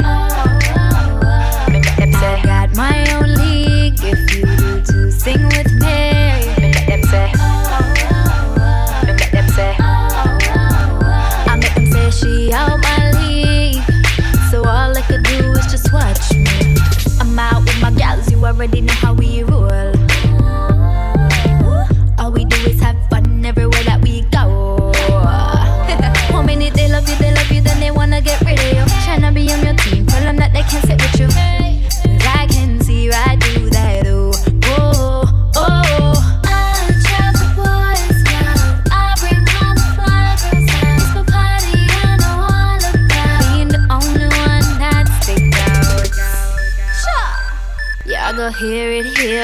Me 1.69 1.79
make 1.81 1.97
them 1.97 2.13
say. 2.13 2.35
I 2.35 2.43
got 2.43 2.75
my 2.75 3.05
own 3.17 3.35
league. 3.35 4.01
If 4.03 4.35
you 4.35 4.47
do 4.57 4.81
to 4.81 5.13
sing 5.13 5.45
with 5.45 5.71
me. 5.73 5.99
Me 6.59 6.73
make 6.73 6.87
them 6.87 7.03
say. 7.03 7.31
Me 9.05 9.13
make 9.13 9.31
them 9.31 9.49
say. 9.51 9.77
I 11.51 11.59
make 11.61 11.75
them 11.75 11.87
say 11.93 12.11
she 12.11 12.51
out 12.53 12.81
my 12.81 13.11
league. 13.21 13.83
So 14.51 14.65
all 14.65 14.97
I 14.97 15.03
could 15.03 15.23
do 15.25 15.53
is 15.53 15.67
just 15.67 15.93
watch 15.93 16.33
me. 16.33 16.77
I'm 17.21 17.39
out 17.39 17.63
with 17.63 17.79
my 17.83 17.91
gals, 17.91 18.31
you 18.33 18.43
already 18.43 18.81
know 18.81 18.95
how 18.95 19.13
we 19.13 19.43
roll. 19.43 19.58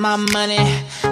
my 0.00 0.16
money, 0.16 0.56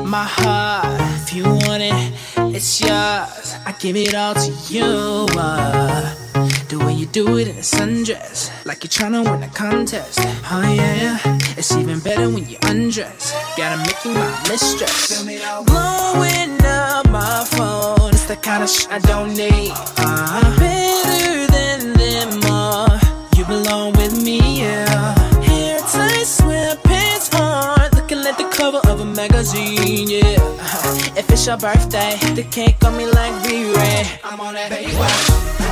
my 0.07 0.24
heart. 0.24 0.98
If 1.22 1.35
you 1.35 1.44
want 1.44 1.83
it, 1.83 2.12
it's 2.57 2.81
yours. 2.81 3.55
I 3.66 3.74
give 3.79 3.96
it 3.96 4.14
all 4.14 4.33
to 4.33 4.51
you. 4.68 5.27
Uh, 5.37 6.14
the 6.70 6.79
way 6.79 6.94
you 6.94 7.05
do 7.05 7.37
it 7.37 7.48
in 7.48 7.57
a 7.57 7.61
sundress, 7.61 8.51
like 8.64 8.83
you're 8.83 8.90
trying 8.90 9.12
to 9.12 9.31
win 9.31 9.42
a 9.42 9.48
contest. 9.48 10.20
Oh 10.51 10.72
yeah, 10.72 11.18
it's 11.59 11.77
even 11.77 12.01
better 12.01 12.31
when 12.31 12.48
you 12.48 12.57
undress. 12.62 13.35
Gotta 13.59 13.77
make 13.77 14.03
you 14.07 14.14
my 14.14 14.31
mistress. 14.48 15.22
Blowing 15.22 16.57
up 16.64 17.11
my 17.11 17.44
phone, 17.51 18.09
it's 18.09 18.24
the 18.24 18.37
kind 18.37 18.62
of 18.62 18.70
shit 18.70 18.90
I 18.90 19.01
don't 19.01 19.35
need. 19.35 19.70
Uh-huh. 19.70 20.59
Better 20.59 21.46
than 21.53 21.92
them 21.92 22.51
all. 22.51 22.88
You 23.37 23.44
belong 23.44 23.92
with 23.92 24.24
me, 24.24 24.62
yeah. 24.62 24.88
Magazine, 29.19 30.09
yeah. 30.09 31.19
If 31.19 31.29
it's 31.29 31.45
your 31.45 31.57
birthday, 31.57 32.17
the 32.37 32.45
cake 32.45 32.77
on 32.85 32.97
me 32.97 33.07
like 33.07 33.35
V-Ray. 33.45 34.07
I'm 34.23 34.39
on 34.39 34.55
that 34.55 34.71
Baywatch. 34.71 35.68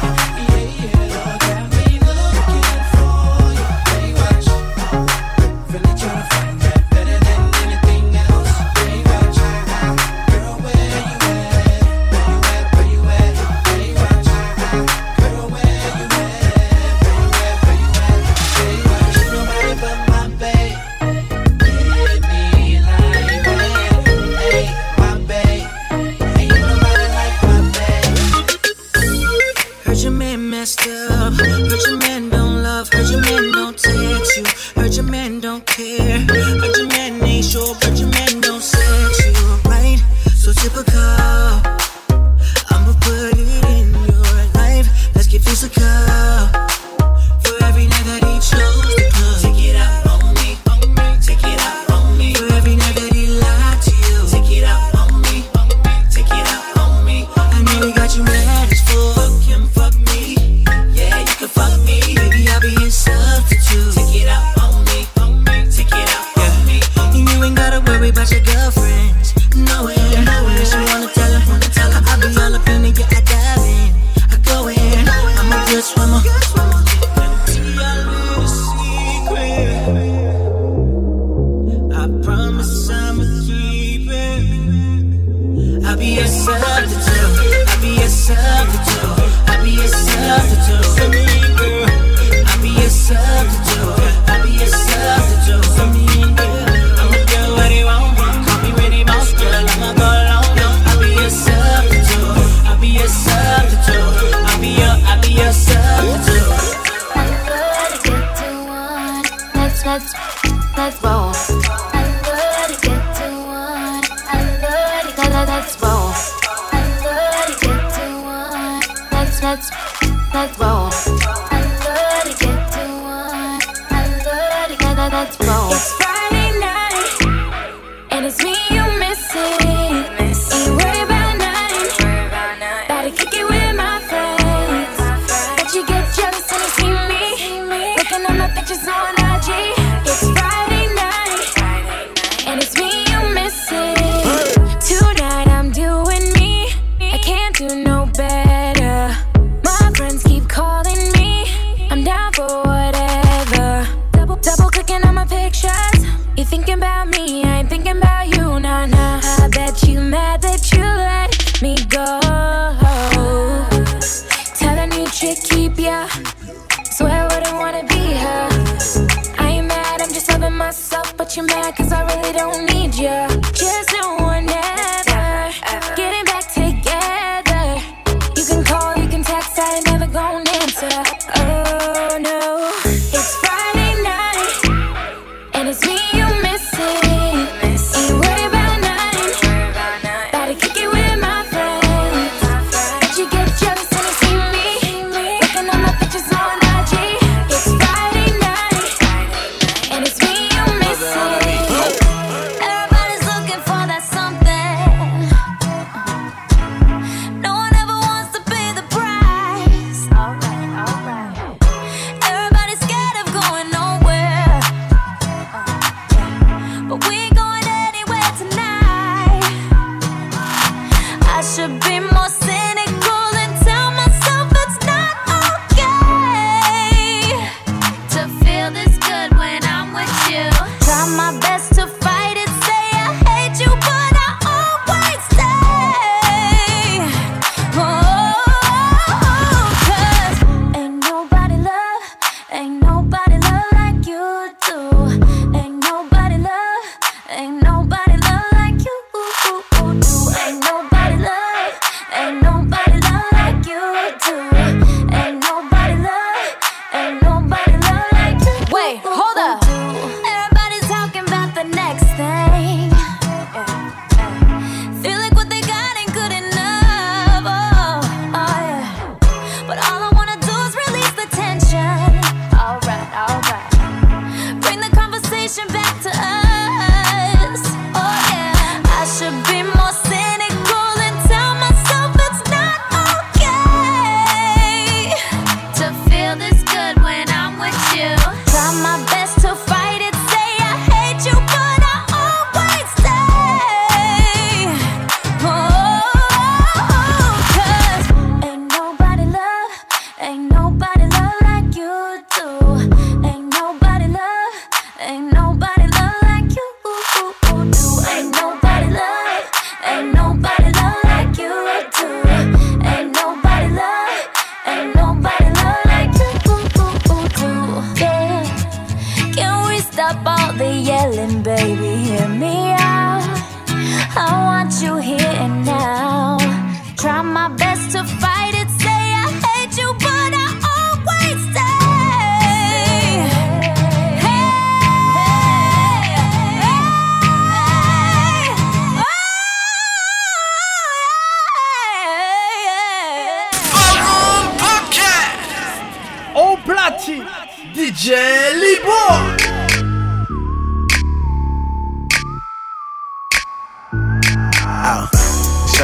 I'll 85.87 85.97
be 85.97 86.19
a 86.19 86.27
substitute. 86.27 87.69
I'll 87.69 87.81
be 87.81 88.03
a 88.03 88.09
substitute. 88.09 89.07
I'll 89.47 89.65
be 89.65 89.77
a 89.77 89.89
substitute. 89.89 91.36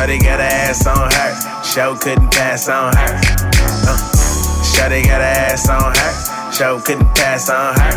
Shawty 0.02 0.18
got 0.20 0.40
her 0.40 0.46
ass 0.46 0.84
on 0.84 1.12
her. 1.12 1.62
Show 1.62 1.94
couldn't 1.94 2.32
pass 2.32 2.68
on 2.68 2.92
her. 2.96 3.20
Uh, 3.86 3.96
Shorty 4.64 5.02
got 5.02 5.20
her 5.20 5.26
ass 5.26 5.68
on 5.68 5.94
her. 5.94 6.52
Show 6.52 6.80
couldn't 6.80 7.14
pass 7.14 7.48
on 7.48 7.76
her. 7.78 7.92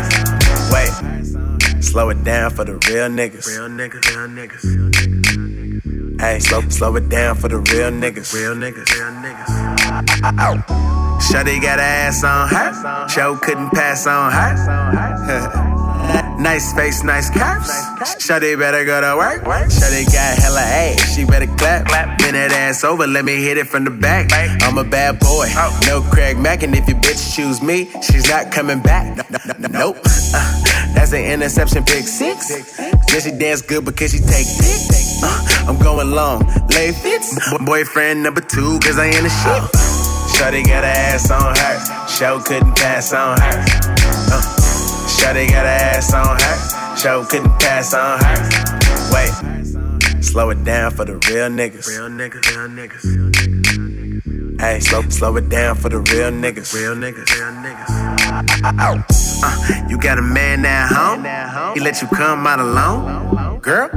Wait, 0.72 1.82
slow 1.82 2.10
it 2.10 2.22
down 2.22 2.52
for 2.52 2.64
the 2.64 2.74
real 2.74 3.08
niggas. 3.08 3.48
Real 3.48 3.68
niggas, 3.68 4.06
real 4.14 4.28
niggas. 4.28 6.20
Hey, 6.20 6.38
slow, 6.38 6.60
slow 6.68 6.94
it 6.94 7.08
down 7.08 7.34
for 7.34 7.48
the 7.48 7.56
real 7.56 7.90
niggas. 7.90 8.32
Real 8.32 8.54
niggas, 8.54 8.88
real 8.94 9.10
niggas. 9.24 9.50
Shorty 11.28 11.58
got 11.58 11.80
her 11.80 11.84
ass 11.84 12.22
on 12.22 12.48
her. 12.50 13.08
Show 13.08 13.34
couldn't 13.34 13.70
pass 13.70 14.06
on 14.06 14.30
her. 14.30 15.64
Nice 16.40 16.72
face, 16.74 17.02
nice 17.02 17.30
caps. 17.30 17.70
Shawty 18.24 18.58
better 18.58 18.84
go 18.84 19.00
to 19.00 19.16
work. 19.16 19.42
Shawty 19.70 20.06
got 20.06 20.38
hella 20.38 20.60
ass, 20.60 21.14
she 21.14 21.24
better 21.24 21.46
clap. 21.46 21.86
Bend 22.18 22.36
that 22.36 22.52
ass 22.52 22.84
over, 22.84 23.06
let 23.06 23.24
me 23.24 23.42
hit 23.42 23.58
it 23.58 23.66
from 23.66 23.84
the 23.84 23.90
back. 23.90 24.30
I'm 24.62 24.78
a 24.78 24.84
bad 24.84 25.18
boy, 25.18 25.48
no 25.86 26.02
Craig 26.12 26.38
Mack, 26.38 26.62
and 26.62 26.74
if 26.74 26.88
your 26.88 26.98
bitch 26.98 27.34
choose 27.34 27.62
me, 27.62 27.90
she's 28.02 28.28
not 28.28 28.52
coming 28.52 28.80
back. 28.80 29.16
Nope, 29.58 29.98
uh, 30.04 30.62
that's 30.94 31.12
an 31.12 31.24
interception 31.24 31.84
pick 31.84 32.04
six. 32.04 32.50
Yeah 32.78 32.96
she 33.20 33.30
dance 33.32 33.62
good 33.62 33.84
because 33.84 34.12
she 34.12 34.18
take 34.18 34.46
dick. 34.46 35.22
Uh, 35.22 35.66
I'm 35.68 35.78
going 35.78 36.10
long, 36.10 36.46
lay 36.68 36.92
fits. 36.92 37.38
Boyfriend 37.64 38.22
number 38.22 38.40
two, 38.40 38.78
cause 38.80 38.98
I 38.98 39.06
ain't 39.06 39.16
a 39.16 39.30
shit. 39.30 39.62
Shawty 40.36 40.64
got 40.64 40.84
her 40.84 40.90
ass 40.90 41.30
on 41.30 41.56
her, 41.56 42.08
show 42.08 42.40
couldn't 42.40 42.76
pass 42.76 43.12
on 43.12 43.40
her. 43.40 43.95
Shawty 45.16 45.48
got 45.48 45.64
her 45.64 45.78
ass 45.96 46.12
on 46.12 46.38
her, 46.38 46.96
show 46.96 47.24
couldn't 47.24 47.58
pass 47.58 47.94
on 47.94 48.18
her. 48.22 48.36
Wait, 49.12 49.32
slow 50.22 50.50
it 50.50 50.62
down 50.64 50.90
for 50.90 51.04
the 51.04 51.14
real 51.14 51.48
niggas. 51.48 51.88
Real 51.88 52.08
niggas, 52.08 52.44
real 52.54 52.68
niggas. 52.68 54.60
Hey, 54.60 54.80
slow, 54.80 55.02
slow 55.08 55.36
it 55.36 55.48
down 55.48 55.76
for 55.76 55.88
the 55.88 55.98
real 55.98 56.30
niggas. 56.30 56.72
Real 56.74 56.94
niggas, 56.94 57.28
real 57.34 57.52
niggas. 57.64 57.90
Uh, 59.42 59.86
you 59.88 59.98
got 59.98 60.18
a 60.18 60.22
man 60.22 60.64
at 60.64 60.88
home? 60.88 61.24
He 61.74 61.80
let 61.80 62.00
you 62.00 62.08
come 62.08 62.46
out 62.46 62.60
alone? 62.60 63.58
Girl, 63.60 63.88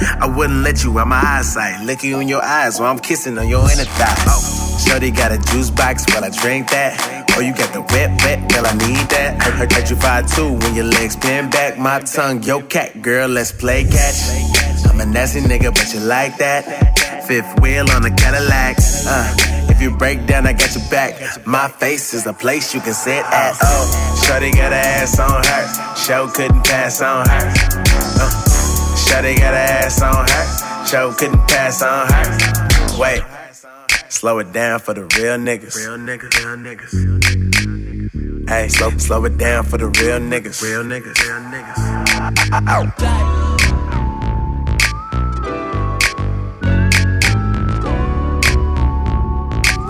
I 0.00 0.26
wouldn't 0.26 0.62
let 0.62 0.82
you 0.84 0.98
out 0.98 1.08
my 1.08 1.20
eyesight. 1.20 1.84
Look 1.86 2.02
you 2.02 2.20
in 2.20 2.28
your 2.28 2.42
eyes 2.42 2.80
while 2.80 2.90
I'm 2.90 2.98
kissing 2.98 3.38
on 3.38 3.48
your 3.48 3.62
inner 3.70 3.84
thigh. 3.84 4.14
Oh, 4.26 4.84
Shorty 4.86 5.10
got 5.10 5.32
a 5.32 5.38
juice 5.52 5.70
box 5.70 6.04
while 6.12 6.24
I 6.24 6.30
drink 6.30 6.70
that. 6.70 7.26
Oh, 7.36 7.40
you 7.40 7.54
got 7.54 7.72
the 7.72 7.80
wet, 7.80 8.10
wet, 8.22 8.50
girl, 8.50 8.66
I 8.66 8.72
need 8.74 9.08
that. 9.10 9.42
Heard, 9.42 9.54
heard, 9.54 9.72
heard 9.72 9.90
you 9.90 9.96
fight 9.96 10.28
too 10.28 10.52
when 10.52 10.74
your 10.74 10.84
legs 10.84 11.16
bend 11.16 11.50
back. 11.50 11.78
My 11.78 12.00
tongue, 12.00 12.42
yo 12.42 12.62
cat, 12.62 13.02
girl, 13.02 13.28
let's 13.28 13.52
play 13.52 13.84
catch. 13.84 14.84
I'm 14.88 15.00
a 15.00 15.06
nasty 15.06 15.40
nigga, 15.40 15.74
but 15.74 15.92
you 15.92 16.00
like 16.00 16.36
that. 16.38 17.24
Fifth 17.26 17.60
wheel 17.60 17.90
on 17.90 18.02
the 18.02 18.10
Cadillac. 18.10 18.76
Uh, 19.06 19.70
if 19.70 19.80
you 19.80 19.96
break 19.96 20.26
down, 20.26 20.46
I 20.46 20.52
got 20.52 20.74
your 20.74 20.88
back. 20.90 21.46
My 21.46 21.68
face 21.68 22.14
is 22.14 22.26
a 22.26 22.32
place 22.32 22.74
you 22.74 22.80
can 22.80 22.94
sit 22.94 23.24
at. 23.24 23.56
Oh, 23.62 24.22
Shorty 24.26 24.50
got 24.50 24.72
her 24.72 24.78
ass 24.78 25.18
on 25.18 25.42
her. 25.42 25.96
Show 25.96 26.28
couldn't 26.28 26.64
pass 26.64 27.00
on 27.00 27.26
her. 27.28 28.03
Shorty 29.08 29.34
got 29.36 29.54
her 29.54 29.60
ass 29.60 30.02
on 30.02 30.26
her. 30.28 30.86
Show 30.86 31.12
couldn't 31.12 31.46
pass 31.48 31.82
on 31.82 32.06
her. 32.12 32.98
Wait, 32.98 33.22
slow 34.08 34.38
it 34.38 34.52
down 34.52 34.80
for 34.80 34.94
the 34.94 35.02
real 35.02 35.36
niggas. 35.36 35.76
Real 35.76 35.98
niggas, 35.98 36.34
real 36.44 36.56
niggas. 36.56 38.48
Hey, 38.48 38.68
slow, 38.68 38.90
slow 38.98 39.24
it 39.24 39.38
down 39.38 39.64
for 39.64 39.78
the 39.78 39.86
real 39.86 40.18
niggas. 40.20 40.62
Real 40.62 40.84
niggas, 40.84 41.18
real 41.22 41.40
niggas. 41.50 41.78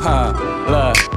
Huh, 0.06 0.32
look. 0.68 1.13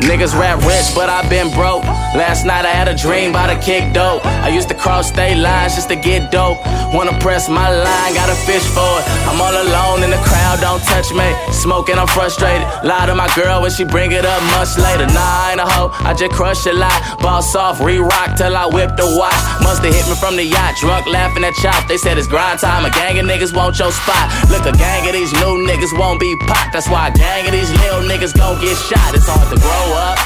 Niggas 0.00 0.32
rap 0.32 0.58
rich, 0.64 0.94
but 0.94 1.10
i 1.10 1.20
been 1.28 1.52
broke. 1.52 1.84
Last 2.16 2.44
night 2.46 2.64
I 2.64 2.72
had 2.72 2.88
a 2.88 2.96
dream 2.96 3.30
about 3.30 3.50
a 3.50 3.58
kick 3.60 3.92
dope. 3.92 4.24
I 4.24 4.48
used 4.48 4.68
to 4.70 4.74
cross 4.74 5.08
state 5.08 5.36
lines 5.36 5.74
just 5.74 5.88
to 5.90 5.96
get 5.96 6.32
dope. 6.32 6.58
Wanna 6.96 7.12
press 7.20 7.48
my 7.48 7.68
line, 7.68 8.14
gotta 8.14 8.34
fish 8.48 8.64
for 8.64 8.92
it. 8.98 9.04
I'm 9.28 9.36
all 9.36 9.52
alone 9.52 10.02
in 10.02 10.10
the 10.10 10.22
crowd, 10.24 10.58
don't 10.60 10.82
touch 10.88 11.12
me. 11.12 11.28
Smoking, 11.52 11.98
I'm 11.98 12.08
frustrated. 12.08 12.66
Lie 12.82 13.06
to 13.06 13.14
my 13.14 13.28
girl 13.36 13.60
when 13.60 13.70
she 13.70 13.84
bring 13.84 14.12
it 14.12 14.24
up 14.24 14.42
much 14.56 14.72
later. 14.80 15.06
Nah, 15.12 15.20
I 15.20 15.52
ain't 15.52 15.60
a 15.60 15.68
hoe, 15.68 15.92
I 16.00 16.14
just 16.14 16.32
crush 16.32 16.64
a 16.66 16.72
lot. 16.72 16.96
Boss 17.20 17.54
off, 17.54 17.80
re-rock 17.80 18.36
till 18.36 18.56
I 18.56 18.66
whip 18.66 18.96
the 18.96 19.06
watch. 19.20 19.36
Musta 19.62 19.92
hit 19.92 20.08
me 20.08 20.16
from 20.16 20.36
the 20.36 20.44
yacht, 20.44 20.76
drunk 20.80 21.06
laughing 21.06 21.44
at 21.44 21.54
chop. 21.60 21.86
They 21.88 21.98
said 21.98 22.16
it's 22.16 22.26
grind 22.26 22.58
time, 22.58 22.86
a 22.86 22.90
gang 22.90 23.18
of 23.20 23.26
niggas 23.26 23.54
want 23.54 23.78
your 23.78 23.92
spot. 23.92 24.32
Look, 24.48 24.64
a 24.64 24.72
gang 24.72 25.06
of 25.06 25.12
these 25.12 25.32
new 25.34 25.68
niggas 25.68 25.92
won't 25.98 26.18
be 26.18 26.34
popped. 26.48 26.72
That's 26.72 26.88
why 26.88 27.08
a 27.08 27.12
gang 27.12 27.46
of 27.46 27.52
these 27.52 27.70
little 27.84 28.00
niggas 28.08 28.32
gon' 28.34 28.58
get 28.60 28.76
shot. 28.88 29.14
It's 29.14 29.28
hard 29.28 29.46
to 29.52 29.60
grow 29.60 29.89
up. 29.94 30.18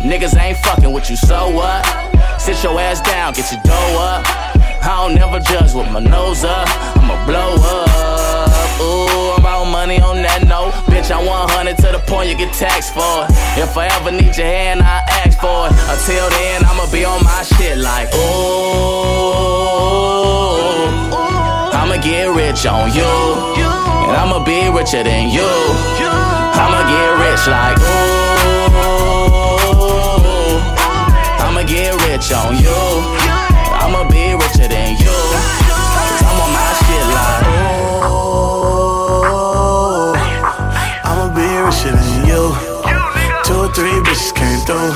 Niggas 0.00 0.38
ain't 0.38 0.58
fucking 0.58 0.92
with 0.92 1.10
you, 1.10 1.16
so 1.16 1.50
what? 1.50 1.84
Sit 2.40 2.62
your 2.62 2.78
ass 2.78 3.00
down, 3.00 3.32
get 3.32 3.50
your 3.50 3.60
dough 3.62 3.98
up. 3.98 4.24
I 4.86 5.02
don't 5.02 5.14
never 5.16 5.40
judge 5.40 5.74
with 5.74 5.90
my 5.90 5.98
nose 5.98 6.44
up. 6.44 6.68
I'ma 6.96 7.24
blow 7.26 7.56
up. 7.58 8.80
Ooh, 8.80 9.32
I'm 9.32 9.40
about 9.40 9.64
money 9.64 10.00
on 10.00 10.22
that 10.22 10.46
note. 10.46 10.72
Bitch, 10.86 11.10
I'm 11.10 11.26
100 11.26 11.76
to 11.78 11.92
the 11.92 11.98
point 12.06 12.28
you 12.28 12.36
get 12.36 12.52
taxed 12.54 12.94
for 12.94 13.26
it. 13.26 13.30
If 13.58 13.76
I 13.76 13.86
ever 13.98 14.12
need 14.12 14.36
your 14.36 14.46
hand, 14.46 14.82
I 14.82 15.02
ask 15.24 15.40
for 15.40 15.66
it. 15.66 15.72
Until 15.90 16.30
then, 16.30 16.64
I'ma 16.64 16.86
be 16.92 17.04
on 17.04 17.24
my 17.24 17.42
shit 17.42 17.78
like, 17.78 18.14
ooh. 18.14 19.66
I'ma 21.74 21.96
get 22.02 22.30
rich 22.30 22.66
on 22.66 22.94
you. 22.94 23.02
And 24.06 24.14
I'ma 24.14 24.44
be 24.44 24.68
richer 24.70 25.02
than 25.02 25.30
you. 25.30 26.15
I'ma 26.58 26.80
get 26.88 27.10
rich 27.22 27.46
like, 27.46 27.78
ooh. 27.78 28.56
I'ma 31.44 31.62
get 31.62 31.94
rich 32.08 32.32
on 32.32 32.56
you. 32.56 33.25
Through. 44.66 44.90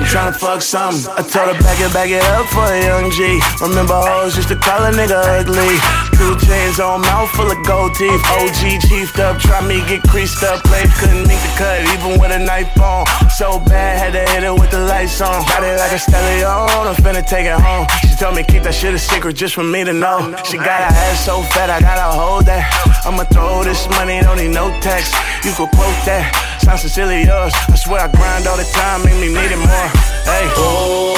I'm 0.00 0.04
tryna 0.08 0.34
fuck 0.34 0.62
something. 0.62 1.12
I 1.12 1.22
told 1.22 1.52
her 1.52 1.58
back 1.60 1.78
it, 1.78 1.92
back 1.92 2.08
it 2.08 2.24
up 2.32 2.48
for 2.48 2.64
a 2.64 2.80
young 2.80 3.12
G. 3.12 3.38
Remember 3.60 3.94
hoes 3.94 4.36
used 4.36 4.48
to 4.48 4.56
call 4.56 4.80
a 4.82 4.90
nigga 4.90 5.20
ugly. 5.38 5.76
Two 6.16 6.34
chains 6.40 6.80
on, 6.80 7.02
mouth 7.02 7.30
full 7.36 7.50
of 7.52 7.60
gold 7.64 7.94
teeth. 7.94 8.20
OG 8.40 8.88
chiefed 8.88 9.18
up, 9.20 9.38
try 9.38 9.60
me 9.60 9.84
get 9.86 10.02
creased 10.08 10.42
up. 10.42 10.64
Play 10.64 10.88
couldn't 10.98 11.28
make 11.28 11.40
the 11.44 11.52
cut, 11.60 11.80
even 11.92 12.18
with 12.18 12.32
a 12.32 12.40
knife 12.40 12.72
on. 12.80 13.04
So 13.36 13.60
bad, 13.60 14.00
had 14.00 14.12
to 14.16 14.24
hit 14.32 14.42
it 14.42 14.52
with 14.52 14.70
the 14.70 14.80
lights 14.80 15.20
on. 15.20 15.44
Got 15.46 15.62
it 15.62 15.78
like 15.78 15.92
a 15.92 16.00
stallion, 16.00 16.48
I'm 16.48 16.96
finna 16.96 17.24
take 17.24 17.46
it 17.46 17.60
home. 17.60 17.86
Told 18.20 18.36
me 18.36 18.44
keep 18.44 18.64
that 18.64 18.74
shit 18.74 18.92
a 18.92 18.98
secret 18.98 19.32
just 19.32 19.54
for 19.54 19.64
me 19.64 19.82
to 19.82 19.94
know. 19.94 20.36
She 20.44 20.58
got 20.60 20.84
her 20.84 20.92
ass 20.92 21.24
so 21.24 21.40
fat, 21.56 21.72
I 21.72 21.80
gotta 21.80 22.04
hold 22.12 22.44
that. 22.52 22.68
I'ma 23.08 23.24
throw 23.32 23.64
this 23.64 23.88
money, 23.96 24.20
don't 24.20 24.36
need 24.36 24.52
no 24.52 24.68
tax. 24.84 25.08
You 25.40 25.56
could 25.56 25.72
quote 25.72 25.96
that. 26.04 26.28
Sounds 26.60 26.84
sincerely 26.84 27.24
yours. 27.24 27.56
I 27.56 27.80
swear 27.80 28.04
I 28.04 28.12
grind 28.12 28.44
all 28.44 28.60
the 28.60 28.68
time, 28.76 29.08
make 29.08 29.16
me 29.16 29.32
need 29.32 29.48
it 29.48 29.56
more. 29.56 29.88
Hey. 30.28 30.44
ooh. 30.52 31.16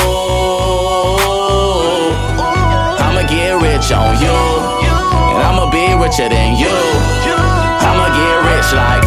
I'ma 3.03 3.27
get 3.27 3.59
rich 3.59 3.91
on 3.91 4.15
you. 4.23 4.39
And 5.35 5.43
I'ma 5.43 5.75
be 5.75 5.83
richer 5.99 6.31
than 6.31 6.55
you. 6.55 6.71
I'ma 6.71 8.15
get 8.15 8.47
rich 8.47 8.71
like, 8.79 9.03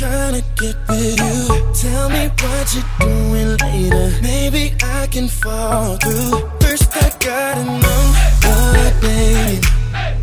trying 0.00 0.32
to 0.32 0.44
get 0.56 0.76
with 0.88 1.20
you. 1.20 1.72
Tell 1.74 2.08
me 2.08 2.30
what 2.40 2.74
you're 2.74 2.90
doing 3.00 3.56
later. 3.58 4.18
Maybe 4.22 4.72
I 4.82 5.06
can 5.08 5.28
fall 5.28 5.98
through. 5.98 6.40
First, 6.60 6.88
I 6.96 7.12
gotta 7.20 7.64
know 7.82 8.04
your 8.44 8.88
name. 9.04 9.60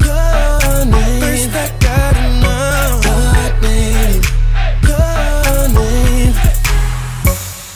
Your 0.01 0.85
name. 0.93 1.21
First, 1.21 1.49
I 1.53 1.67
gotta 1.87 2.25
know 2.41 3.01
your 3.05 3.49
name. 3.61 4.21
Your 4.89 5.67
name. 5.77 6.33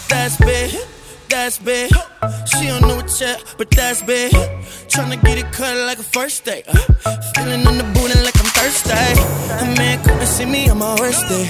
That's 0.10 0.38
big. 0.38 0.82
That's 1.30 1.60
big. 1.60 1.92
She 2.48 2.66
don't 2.66 2.82
know 2.82 2.98
it 2.98 3.22
yet, 3.22 3.44
but 3.60 3.70
that's 3.70 4.02
big. 4.02 4.32
Tryna 4.90 5.24
get 5.24 5.38
it 5.38 5.52
cut 5.54 5.78
like 5.86 6.00
a 6.00 6.04
first 6.04 6.46
date. 6.46 6.66
Uh, 6.68 7.18
feeling 7.36 7.64
my 10.82 10.96
worst 11.00 11.30
day. 11.30 11.46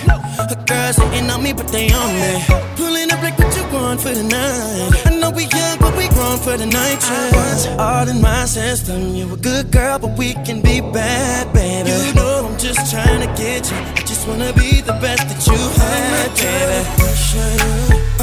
A 0.53 0.55
girls 0.67 0.97
hating 0.97 1.29
on 1.29 1.41
me, 1.41 1.53
but 1.53 1.67
they 1.69 1.87
on 1.91 2.11
me. 2.21 2.31
Pulling 2.75 3.09
up 3.13 3.21
like 3.23 3.37
what 3.39 3.55
you 3.55 3.63
want 3.71 4.01
for 4.01 4.13
the 4.19 4.23
night. 4.23 4.91
I 5.07 5.15
know 5.19 5.31
we 5.31 5.45
young, 5.45 5.77
but 5.79 5.95
we 5.95 6.09
grown 6.09 6.37
for 6.37 6.57
the 6.57 6.65
night. 6.65 6.99
I 7.01 7.31
want 7.35 7.59
you 7.65 7.71
all 7.85 8.07
in 8.13 8.19
my 8.21 8.43
system. 8.45 9.15
You 9.15 9.33
a 9.33 9.37
good 9.37 9.71
girl, 9.71 9.97
but 9.99 10.17
we 10.17 10.33
can 10.45 10.61
be 10.61 10.81
bad, 10.81 11.53
baby. 11.53 11.89
You 11.89 12.13
know 12.13 12.47
I'm 12.47 12.57
just 12.59 12.91
trying 12.91 13.21
to 13.25 13.29
get 13.41 13.71
you. 13.71 13.77
I 13.99 14.03
just 14.11 14.27
wanna 14.27 14.51
be 14.53 14.81
the 14.81 14.97
best 15.03 15.23
that 15.29 15.41
you 15.47 15.59
had, 15.79 16.29
baby. 16.35 16.81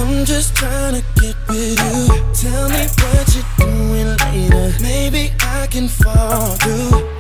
I'm 0.01 0.25
just 0.25 0.55
trying 0.55 0.95
to 0.99 1.03
get 1.21 1.37
with 1.49 1.79
you. 1.85 1.99
Tell 2.43 2.69
me 2.75 2.85
what 3.01 3.27
you're 3.35 3.51
doing 3.59 4.11
later. 4.25 4.67
Maybe 4.83 5.33
I 5.41 5.67
can 5.71 5.89
fall 5.89 6.57
through. 6.63 7.18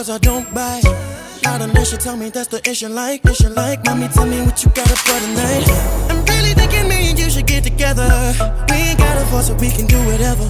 Cause 0.00 0.08
I 0.08 0.16
don't 0.16 0.48
bite. 0.54 0.84
Not 1.44 1.60
unless 1.60 1.92
you 1.92 1.98
tell 1.98 2.16
me 2.16 2.30
that's 2.30 2.48
the 2.48 2.60
issue 2.70 2.88
like, 2.88 3.22
issue 3.26 3.50
like. 3.50 3.84
Mommy, 3.84 4.08
tell 4.08 4.24
me 4.24 4.40
what 4.40 4.56
you 4.64 4.70
got 4.70 4.90
up 4.90 4.96
for 4.96 5.18
tonight. 5.20 5.68
I'm 6.08 6.24
really 6.24 6.54
thinking 6.54 6.88
me 6.88 7.10
and 7.10 7.18
you 7.18 7.28
should 7.28 7.46
get 7.46 7.64
together. 7.64 8.08
We 8.70 8.76
ain't 8.76 8.98
gotta 8.98 9.26
force 9.26 9.48
so 9.48 9.54
we 9.56 9.68
can 9.68 9.84
do 9.86 9.98
whatever. 10.08 10.46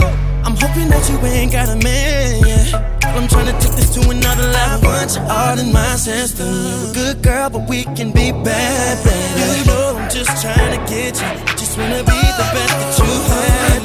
I'm 0.46 0.54
hoping 0.54 0.88
that 0.94 1.02
you 1.10 1.18
ain't 1.26 1.50
got 1.50 1.68
a 1.68 1.74
man, 1.82 2.46
yeah. 2.46 3.10
I'm 3.16 3.26
trying 3.26 3.50
to 3.50 3.56
take 3.58 3.74
this 3.74 3.90
to 3.94 4.08
another 4.08 4.46
level. 4.54 4.88
I 4.88 5.02
want 5.02 5.16
you 5.16 5.22
all 5.26 5.58
in 5.58 5.72
my 5.72 5.96
system. 5.96 6.46
You're 6.46 6.90
a 6.90 6.94
good 6.94 7.22
girl, 7.24 7.50
but 7.50 7.68
we 7.68 7.82
can 7.98 8.12
be 8.12 8.30
bad, 8.30 8.94
baby. 9.02 9.58
You 9.58 9.64
know 9.66 9.98
I'm 9.98 10.08
just 10.10 10.30
trying 10.42 10.78
to 10.78 10.80
get 10.86 11.18
you. 11.18 11.30
Just 11.58 11.76
wanna 11.76 12.04
be 12.06 12.20
the 12.38 12.46
best 12.54 12.74
that 12.78 12.92
you 13.02 13.12
had. 13.34 13.82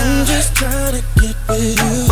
I'm 0.00 0.24
just 0.24 0.56
trying 0.56 0.94
to 0.96 1.02
get 1.20 1.36
with 1.50 1.76
you. 1.76 2.05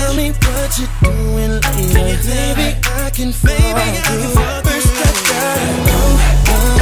Tell 0.00 0.14
me 0.14 0.30
what 0.30 0.78
you're 0.78 0.88
doing 1.02 1.60
lately, 1.60 2.16
baby. 2.24 2.68
I 2.84 3.10
can 3.12 3.32
fall 3.32 3.50
through. 3.52 4.32
First 4.64 4.92
I 4.96 5.12
gotta 5.28 5.68
know 5.86 6.79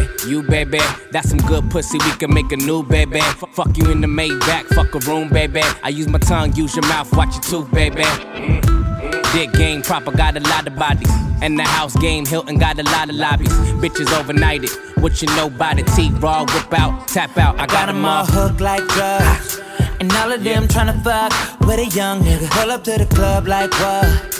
baby, 0.00 0.12
you 0.26 0.42
baby, 0.42 0.78
that's 1.10 1.28
some 1.30 1.38
good 1.38 1.70
pussy. 1.70 1.98
We 1.98 2.10
can 2.12 2.32
make 2.32 2.50
a 2.52 2.56
new 2.56 2.82
baby. 2.82 3.18
F- 3.20 3.44
fuck 3.52 3.76
you 3.76 3.90
in 3.90 4.00
the 4.00 4.06
Maybach, 4.06 4.66
fuck 4.74 4.94
a 4.94 4.98
room, 5.10 5.28
baby. 5.28 5.60
I 5.82 5.88
use 5.88 6.08
my 6.08 6.18
tongue, 6.18 6.54
use 6.54 6.74
your 6.74 6.86
mouth, 6.86 7.12
watch 7.16 7.34
your 7.34 7.42
tooth, 7.42 7.70
baby. 7.72 8.04
Dick 9.32 9.52
game 9.52 9.82
proper, 9.82 10.12
got 10.12 10.36
a 10.36 10.40
lot 10.40 10.66
of 10.66 10.76
bodies. 10.76 11.10
And 11.42 11.58
the 11.58 11.64
house 11.64 11.96
game, 11.96 12.24
Hilton 12.24 12.58
got 12.58 12.78
a 12.78 12.84
lot 12.84 13.10
of 13.10 13.16
lobbies. 13.16 13.52
Bitches 13.82 14.06
overnighted, 14.18 14.70
what 15.02 15.20
you 15.20 15.28
know 15.36 15.50
by 15.50 15.74
the 15.74 15.82
T, 15.82 16.10
raw, 16.20 16.40
whip 16.40 16.78
out, 16.78 17.08
tap 17.08 17.36
out. 17.36 17.54
I 17.56 17.66
got 17.66 17.86
got 17.86 17.88
'em 17.88 18.04
all 18.04 18.24
hooked 18.24 18.60
like 18.60 18.86
drugs. 18.88 19.60
And 20.00 20.12
all 20.12 20.32
of 20.32 20.42
them 20.42 20.66
tryna 20.68 21.02
fuck 21.04 21.32
with 21.60 21.78
a 21.78 21.86
young 21.96 22.22
nigga. 22.22 22.50
Pull 22.50 22.70
up 22.70 22.84
to 22.84 22.98
the 22.98 23.06
club 23.06 23.46
like 23.46 23.72
what? 23.80 24.33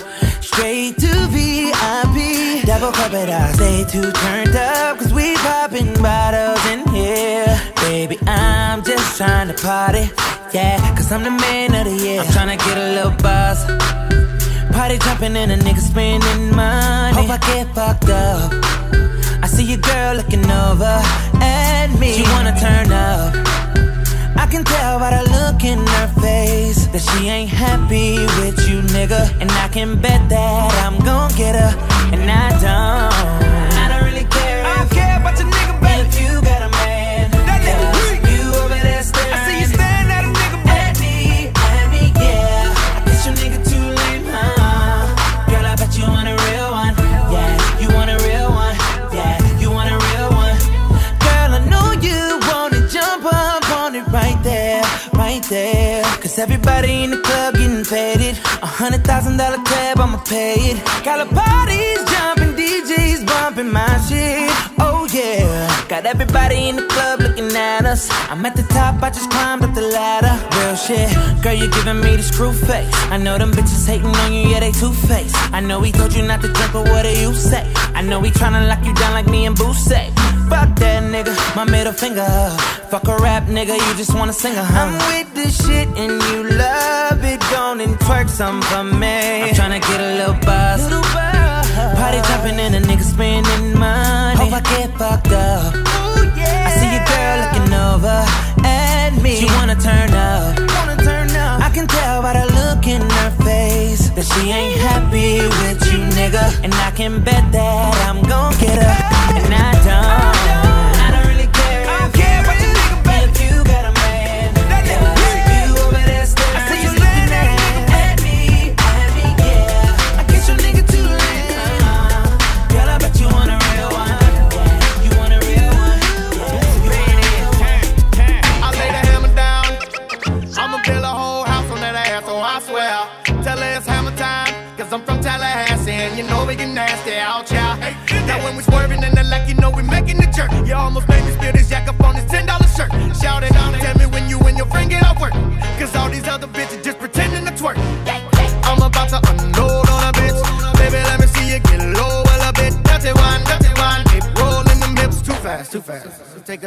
Straight 0.54 0.96
to 0.98 1.12
VIP. 1.34 2.64
Double 2.64 2.92
it 3.12 3.28
out. 3.28 3.56
Stay 3.56 3.84
too 3.90 4.12
turned 4.12 4.54
up, 4.54 4.98
cause 4.98 5.12
we 5.12 5.34
popping 5.38 5.92
bottles 6.00 6.64
in 6.66 6.86
here. 6.94 7.60
Baby, 7.80 8.16
I'm 8.28 8.84
just 8.84 9.16
trying 9.16 9.48
to 9.48 9.54
party. 9.54 10.08
Yeah, 10.52 10.78
cause 10.94 11.10
I'm 11.10 11.24
the 11.24 11.32
man 11.32 11.74
of 11.74 11.92
the 11.92 12.04
year. 12.04 12.20
I'm 12.20 12.26
tryna 12.28 12.58
get 12.58 12.78
a 12.78 12.94
little 12.94 13.16
buzz. 13.20 13.64
Party 14.72 14.98
jumping 14.98 15.34
and 15.34 15.50
a 15.50 15.56
nigga 15.56 15.80
spending 15.80 16.54
money. 16.54 17.16
Hope 17.16 17.30
I 17.30 17.38
get 17.38 17.74
fucked 17.74 18.10
up. 18.10 18.52
I 19.42 19.48
see 19.48 19.64
your 19.64 19.78
girl 19.78 20.14
looking 20.14 20.48
over 20.48 21.00
at 21.42 21.88
me. 21.98 22.12
She 22.12 22.22
wanna 22.30 22.54
turn 22.60 22.92
up. 22.92 23.73
I 24.44 24.46
can 24.46 24.62
tell 24.62 24.98
by 24.98 25.08
the 25.08 25.22
look 25.30 25.64
in 25.64 25.78
her 25.78 26.08
face 26.20 26.86
that 26.88 27.00
she 27.00 27.28
ain't 27.28 27.48
happy 27.48 28.18
with 28.40 28.68
you, 28.68 28.82
nigga. 28.92 29.40
And 29.40 29.50
I 29.50 29.68
can 29.68 29.98
bet 29.98 30.28
that 30.28 30.84
I'm 30.84 31.02
gon' 31.02 31.32
get 31.34 31.54
her. 31.56 31.72
And 32.12 32.30
I 32.30 32.50
don't. 32.60 33.63
Cause 56.34 56.42
everybody 56.42 57.04
in 57.04 57.10
the 57.12 57.18
club 57.18 57.54
getting 57.54 57.84
faded. 57.84 58.36
A 58.60 58.66
hundred 58.66 59.04
thousand 59.04 59.36
dollar 59.36 59.62
tab, 59.62 60.00
I'ma 60.00 60.18
pay 60.24 60.74
it. 60.74 60.84
Got 61.04 61.20
a 61.20 61.26
parties 61.32 62.02
jumping, 62.10 62.58
DJs 62.58 63.24
bumping 63.24 63.70
my 63.70 63.86
shit. 64.08 64.50
Oh 64.80 65.06
yeah. 65.12 65.86
Got 65.88 66.06
everybody 66.06 66.70
in 66.70 66.74
the 66.74 66.86
club 66.88 67.20
us. 67.56 68.08
I'm 68.30 68.44
at 68.46 68.56
the 68.56 68.62
top, 68.62 69.02
I 69.02 69.10
just 69.10 69.30
climbed 69.30 69.62
up 69.62 69.74
the 69.74 69.82
ladder. 69.82 70.34
Real 70.58 70.76
shit. 70.76 71.08
Girl, 71.42 71.52
you're 71.52 71.70
giving 71.70 72.00
me 72.00 72.16
the 72.16 72.22
screw 72.22 72.52
face. 72.52 72.90
I 73.10 73.16
know 73.16 73.38
them 73.38 73.52
bitches 73.52 73.86
hating 73.86 74.06
on 74.06 74.32
you, 74.32 74.48
yeah, 74.48 74.60
they 74.60 74.72
two 74.72 74.92
faced. 74.92 75.36
I 75.52 75.60
know 75.60 75.80
he 75.80 75.92
told 75.92 76.14
you 76.14 76.22
not 76.22 76.40
to 76.42 76.48
drink, 76.48 76.72
but 76.72 76.88
what 76.88 77.02
do 77.04 77.10
you 77.10 77.34
say? 77.34 77.64
I 77.94 78.02
know 78.02 78.20
he 78.22 78.30
tryna 78.30 78.68
lock 78.68 78.84
you 78.84 78.94
down 78.94 79.12
like 79.12 79.26
me 79.26 79.46
and 79.46 79.56
Boo 79.56 79.72
say. 79.74 80.10
Fuck 80.48 80.76
that 80.76 81.02
nigga, 81.02 81.34
my 81.56 81.64
middle 81.64 81.92
finger. 81.92 82.26
Fuck 82.90 83.08
a 83.08 83.16
rap 83.16 83.44
nigga, 83.44 83.74
you 83.74 83.94
just 83.96 84.14
wanna 84.14 84.32
sing 84.32 84.54
a 84.56 84.64
hum. 84.64 84.94
I'm 84.94 84.98
with 85.12 85.34
this 85.34 85.64
shit 85.64 85.88
and 85.96 86.22
you 86.30 86.50
love 86.58 87.24
it, 87.24 87.40
don't 87.50 87.80
and 87.80 87.96
twerk 88.00 88.28
some 88.28 88.60
for 88.62 88.84
me. 88.84 89.42
I'm 89.42 89.54
tryna 89.54 89.80
get 89.80 90.00
a 90.00 90.10
little 90.18 90.38
buzz. 90.44 90.82
Party 91.98 92.20
jumping 92.28 92.58
and 92.60 92.74
a 92.74 92.80
nigga 92.80 93.02
spending 93.02 93.78
money. 93.78 94.38
Hope 94.38 94.52
I 94.52 94.60
get 94.60 94.98
fucked 94.98 95.32
up. 95.32 95.93
See 96.78 96.90
your 96.96 97.04
girl 97.04 97.36
looking 97.44 97.72
over 97.72 98.18
at 98.64 99.10
me. 99.22 99.36
She 99.36 99.46
wanna 99.56 99.76
turn 99.76 100.12
up. 100.12 100.58
I 101.66 101.70
can 101.72 101.86
tell 101.86 102.22
by 102.22 102.32
the 102.34 102.46
look 102.58 102.86
in 102.86 103.02
her 103.02 103.30
face 103.44 104.10
that 104.10 104.24
she 104.24 104.50
ain't 104.50 104.78
happy 104.80 105.38
with 105.62 105.80
you, 105.90 105.98
nigga. 106.18 106.62
And 106.62 106.74
I 106.74 106.90
can 106.90 107.22
bet 107.22 107.50
that 107.52 107.94
I'm 108.08 108.22
gon' 108.22 108.52
get 108.58 108.78
her. 108.82 108.94
And 109.38 109.54
I 109.54 109.72
don't. 109.84 110.33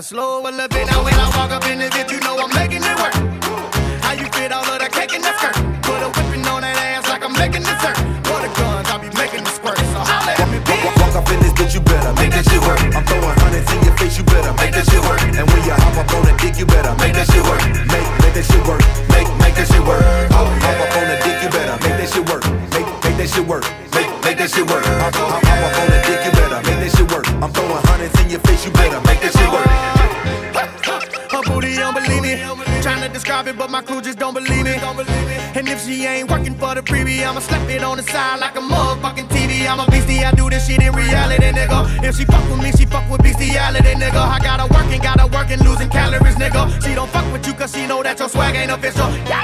Slow 0.07 0.47
a 0.47 0.51
nigga. 46.37 46.63
She 46.83 46.93
don't 46.95 47.09
fuck 47.09 47.31
with 47.31 47.45
you 47.47 47.53
cause 47.53 47.73
she 47.73 47.87
know 47.87 48.03
that 48.03 48.19
your 48.19 48.29
swag 48.29 48.55
ain't 48.55 48.71
official. 48.71 49.05
Hundred 49.05 49.36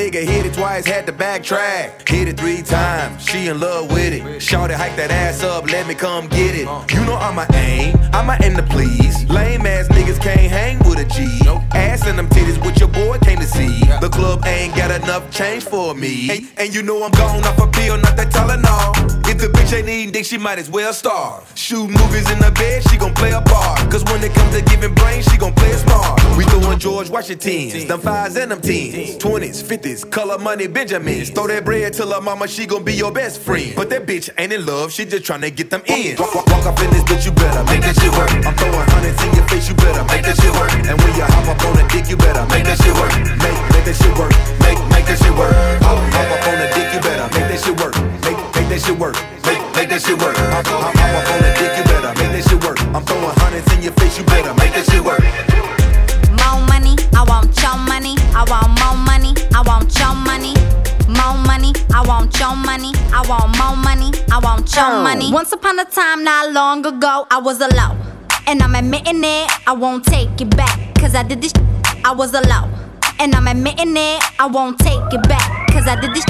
nigga 0.00 0.24
hit 0.24 0.46
it 0.46 0.54
twice, 0.54 0.86
had 0.86 1.06
to 1.06 1.12
backtrack. 1.12 2.08
Hit 2.08 2.28
it 2.28 2.38
three 2.38 2.62
times, 2.62 3.22
she 3.22 3.48
in 3.48 3.60
love 3.60 3.92
with 3.92 4.14
it. 4.14 4.22
Shawty, 4.40 4.72
hike 4.72 4.96
that 4.96 5.10
ass 5.10 5.42
up, 5.42 5.70
let 5.70 5.86
me 5.86 5.94
come 5.94 6.26
get 6.28 6.54
it. 6.54 6.66
You 6.94 7.04
know 7.04 7.16
I'ma 7.16 7.44
aim, 7.52 7.94
I'ma 8.14 8.36
aim 8.42 8.56
to 8.56 8.62
please. 8.62 9.28
Lame 9.28 9.66
ass 9.66 9.88
niggas 9.88 10.20
can't 10.20 10.40
hang 10.40 10.78
with 10.88 10.98
a 10.98 11.04
G. 11.04 11.40
Ass 11.72 12.06
and 12.06 12.18
them 12.18 12.28
titties, 12.28 12.58
what 12.64 12.80
your 12.80 12.88
boy 12.88 13.18
came 13.18 13.38
to 13.38 13.46
see. 13.46 13.80
The 14.00 14.08
club 14.08 14.46
ain't 14.46 14.74
got 14.74 14.90
enough 15.02 15.30
change 15.30 15.64
for 15.64 15.94
me. 15.94 16.30
And, 16.30 16.52
and 16.56 16.74
you 16.74 16.82
know 16.82 17.02
I'm 17.04 17.10
gone 17.12 17.44
off 17.44 17.58
a 17.58 17.66
pill, 17.66 17.98
not 17.98 18.16
that 18.16 18.30
Tylenol. 18.32 19.20
If 19.30 19.38
the 19.38 19.46
bitch 19.46 19.72
ain't 19.76 19.88
eating 19.88 20.12
dick, 20.12 20.24
she 20.24 20.38
might 20.38 20.58
as 20.58 20.68
well 20.68 20.92
starve. 20.92 21.50
Shoot 21.54 21.88
movies 21.88 22.28
in 22.30 22.38
the 22.38 22.50
bed, 22.50 22.82
she 22.88 22.96
gon' 22.96 23.14
play 23.14 23.30
a 23.30 23.40
part. 23.40 23.78
Cause 23.90 24.02
when 24.04 24.22
it 24.24 24.32
comes 24.34 24.56
to 24.56 24.62
giving 24.62 24.94
brains, 24.94 25.24
she 25.26 25.36
gon' 25.36 25.54
play 25.54 25.68
it 25.68 25.78
smart. 25.78 26.20
We 26.36 26.44
throwing 26.46 26.78
George 26.78 27.10
Washingtons, 27.10 27.84
them 27.86 28.00
fives 28.00 28.36
and 28.36 28.50
them 28.50 28.60
tens, 28.60 29.16
20s, 29.18 29.62
50s, 29.90 30.10
color 30.10 30.38
money 30.38 30.66
Benjamins. 30.66 31.30
Throw 31.30 31.46
that 31.46 31.64
bread 31.64 31.92
till 31.92 32.12
her 32.12 32.20
mama, 32.20 32.46
she 32.48 32.66
gon' 32.66 32.84
be 32.84 32.94
your 32.94 33.12
best 33.12 33.40
friend. 33.40 33.72
But 33.76 33.90
that 33.90 34.06
bitch 34.06 34.30
ain't 34.38 34.52
in 34.52 34.66
love, 34.66 34.92
she 34.92 35.04
just 35.04 35.24
tryna 35.24 35.54
get 35.54 35.70
them 35.70 35.82
in. 35.86 36.16
Walk, 36.16 36.34
walk, 36.34 36.46
walk 36.46 36.66
up 36.66 36.78
in 36.80 36.90
this 36.90 37.02
bitch, 37.04 37.26
you 37.26 37.32
better 37.32 37.64
make 37.64 37.80
that 37.82 37.94
shit 37.96 38.12
work. 38.12 38.30
I'm 38.46 38.54
throwing 38.54 38.88
hundreds 38.90 39.22
in 39.22 39.34
your 39.34 39.46
face, 39.48 39.68
you 39.68 39.74
better 39.74 40.04
make 40.04 40.22
that 40.22 40.36
shit 40.36 40.52
work. 40.52 40.72
And 40.86 40.96
when 41.00 41.12
you 41.14 41.24
hop 41.24 41.48
up 41.48 41.64
on 41.64 41.76
the 41.76 41.84
dick, 41.90 42.08
you 42.08 42.16
better 42.16 42.44
make 42.50 42.64
that 42.64 42.78
shit 42.78 42.94
work. 42.94 43.14
Make, 43.40 43.58
make 43.74 43.84
that 43.84 43.96
shit 43.96 44.14
work. 44.18 44.34
Make, 44.62 44.80
make 44.90 45.06
that 45.06 45.18
shit 45.18 45.34
work. 45.34 45.54
Hop, 45.82 45.98
hop 46.14 46.30
up 46.30 46.46
on 46.48 46.56
the 46.60 46.68
dick, 46.74 46.88
you 46.94 47.00
better 47.00 47.26
make 47.34 47.46
that 47.50 47.60
shit 47.60 47.76
work. 47.80 47.94
Make, 48.24 48.38
make 48.54 48.68
that 48.70 48.80
shit 48.80 48.96
work. 48.98 49.16
Make, 49.46 49.60
make 49.74 49.88
that 49.90 50.00
shit 50.02 50.18
work. 50.18 50.36
Hop, 50.36 50.66
hop, 50.66 50.94
hop 50.94 51.12
up 51.18 51.26
on 51.34 51.40
the 51.42 51.50
dick, 51.58 51.72
you 51.78 51.84
better 51.90 52.12
make 52.20 52.32
that 52.34 52.44
shit 52.46 52.60
work. 52.62 52.78
I'm 52.94 53.02
throwing 53.04 53.36
hundreds 53.42 53.66
in 53.74 53.82
your 53.82 53.94
face, 53.98 54.18
you 54.18 54.24
better 54.24 54.54
make 54.54 54.72
that 54.76 54.86
shit 54.86 55.02
work. 55.02 55.22
More 56.30 56.62
money, 56.70 56.94
I 57.16 57.22
want 57.26 57.50
your 57.58 57.76
money. 57.90 58.14
I 58.32 58.46
want 58.46 58.70
more 58.78 58.94
money, 58.94 59.09
I 59.60 59.62
want 59.62 59.92
your 59.98 60.14
money. 60.14 60.54
More 61.06 61.36
money, 61.44 61.74
I 61.92 62.00
want 62.08 62.32
your 62.40 62.56
money. 62.56 62.92
I 63.12 63.20
want 63.28 63.58
more 63.58 63.76
money, 63.76 64.10
I 64.32 64.38
want 64.38 64.74
your 64.74 65.02
money. 65.02 65.30
Once 65.30 65.52
upon 65.52 65.78
a 65.78 65.84
time, 65.84 66.24
not 66.24 66.50
long 66.52 66.86
ago, 66.86 67.26
I 67.30 67.36
was 67.38 67.60
alone. 67.60 68.00
And 68.46 68.62
I'm 68.62 68.74
admitting 68.74 69.22
it, 69.22 69.50
I 69.68 69.72
won't 69.74 70.06
take 70.06 70.40
it 70.40 70.56
back. 70.56 70.94
Cause 70.94 71.14
I 71.14 71.24
did 71.24 71.42
this, 71.42 71.52
I 72.06 72.12
was 72.12 72.32
alone. 72.32 72.72
And 73.18 73.34
I'm 73.34 73.46
admitting 73.48 73.94
it, 73.98 74.22
I 74.40 74.46
won't 74.46 74.78
take 74.78 75.12
it 75.12 75.28
back. 75.28 75.68
Cause 75.72 75.86
I 75.86 76.00
did 76.00 76.14
this, 76.14 76.24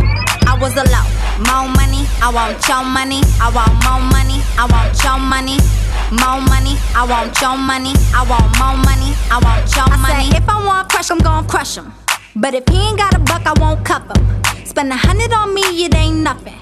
I 0.50 0.58
was 0.60 0.74
alone. 0.74 1.06
More 1.46 1.70
money, 1.78 2.02
I 2.18 2.32
want 2.34 2.58
your 2.66 2.82
money. 2.82 3.20
I 3.38 3.46
want 3.54 3.70
more 3.86 4.02
money, 4.10 4.42
I 4.58 4.66
want 4.66 4.90
your 5.06 5.20
money. 5.22 5.58
More 6.10 6.42
money, 6.50 6.74
I 6.98 7.06
want 7.06 7.40
your 7.40 7.56
money. 7.56 7.94
I 8.10 8.26
want 8.26 8.50
more 8.58 8.74
money, 8.74 9.14
I 9.30 9.38
want 9.38 9.70
your 9.76 9.86
money. 10.02 10.32
Say, 10.32 10.36
if 10.36 10.48
I 10.48 10.66
want 10.66 10.88
crush, 10.88 11.12
I'm 11.12 11.18
gon' 11.18 11.46
crush 11.46 11.76
him. 11.76 11.94
But 12.40 12.54
if 12.54 12.66
he 12.68 12.78
ain't 12.80 12.96
got 12.96 13.14
a 13.14 13.18
buck, 13.18 13.44
I 13.44 13.52
won't 13.60 13.84
cuff 13.84 14.04
him. 14.08 14.64
Spend 14.64 14.90
a 14.90 14.96
hundred 14.96 15.30
on 15.30 15.52
me, 15.52 15.84
it 15.84 15.94
ain't 15.94 16.16
nothing. 16.18 16.58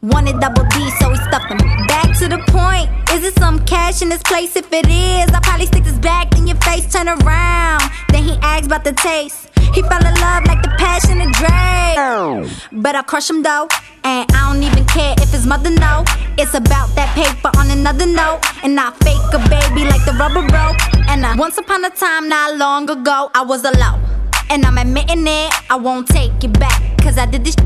Wanted 0.00 0.40
double 0.40 0.64
D, 0.70 0.90
so 0.98 1.10
he 1.10 1.16
stuffed 1.16 1.50
him. 1.52 1.58
Back 1.86 2.16
to 2.18 2.28
the 2.28 2.38
point. 2.48 2.88
Is 3.12 3.22
it 3.22 3.38
some 3.38 3.58
cash 3.66 4.00
in 4.00 4.08
this 4.08 4.22
place? 4.22 4.56
If 4.56 4.72
it 4.72 4.88
is, 4.88 5.28
I'll 5.34 5.42
probably 5.42 5.66
stick 5.66 5.84
this 5.84 5.98
back 5.98 6.34
in 6.38 6.46
your 6.46 6.56
face, 6.64 6.90
turn 6.90 7.08
around. 7.08 7.82
Then 8.08 8.24
he 8.24 8.38
asks 8.40 8.66
about 8.66 8.84
the 8.84 8.94
taste. 8.94 9.50
He 9.74 9.82
fell 9.82 10.00
in 10.00 10.14
love 10.14 10.46
like 10.46 10.62
the 10.62 10.72
passion 10.78 11.20
of 11.20 11.30
Drake. 11.32 12.80
But 12.82 12.96
I 12.96 13.02
crush 13.02 13.28
him 13.28 13.42
though, 13.42 13.68
and 14.04 14.24
I 14.32 14.50
don't 14.50 14.62
even 14.62 14.86
care 14.86 15.14
if 15.18 15.30
his 15.30 15.46
mother 15.46 15.70
know. 15.70 16.04
It's 16.38 16.54
about 16.54 16.88
that 16.96 17.12
paper 17.14 17.50
on 17.58 17.70
another 17.70 18.06
note, 18.06 18.40
and 18.64 18.80
I 18.80 18.90
fake 19.04 19.28
a 19.34 19.38
baby 19.50 19.84
like 19.84 20.04
the 20.06 20.16
rubber 20.18 20.46
broke. 20.48 20.80
And 21.10 21.26
I, 21.26 21.36
once 21.36 21.58
upon 21.58 21.84
a 21.84 21.90
time, 21.90 22.30
not 22.30 22.56
long 22.56 22.88
ago, 22.88 23.30
I 23.34 23.42
was 23.42 23.62
alone. 23.64 24.11
And 24.52 24.66
I'm 24.66 24.76
admitting 24.76 25.26
it, 25.26 25.50
I 25.70 25.76
won't 25.76 26.06
take 26.06 26.44
it 26.44 26.52
back. 26.60 26.78
Cause 26.98 27.16
I 27.16 27.24
did 27.24 27.42
this, 27.42 27.56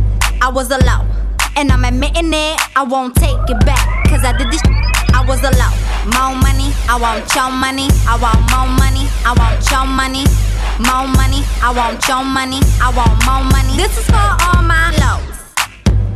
I 0.41 0.49
was 0.49 0.71
alone. 0.71 1.11
And 1.57 1.73
I'm 1.73 1.85
admitting 1.85 2.33
it, 2.33 2.61
I 2.77 2.85
won't 2.85 3.13
take 3.17 3.43
it 3.51 3.59
back. 3.67 4.07
Cause 4.07 4.23
I 4.23 4.31
did 4.39 4.53
this, 4.53 4.63
I 5.11 5.25
was 5.27 5.43
alone. 5.43 5.75
More 6.15 6.39
money, 6.39 6.71
I 6.87 6.95
want 6.95 7.27
your 7.35 7.51
money. 7.51 7.91
I 8.07 8.15
want 8.23 8.39
more 8.55 8.71
money, 8.79 9.11
I 9.27 9.35
want 9.35 9.67
your 9.67 9.83
money. 9.83 10.31
More 10.79 11.11
money, 11.11 11.43
I 11.59 11.75
want 11.75 12.07
your 12.07 12.23
money. 12.23 12.63
I 12.79 12.95
want 12.95 13.19
more 13.27 13.43
money. 13.51 13.75
This 13.75 13.99
is 13.99 14.07
for 14.07 14.31
all 14.47 14.63
my 14.63 14.95
lows. 15.03 15.43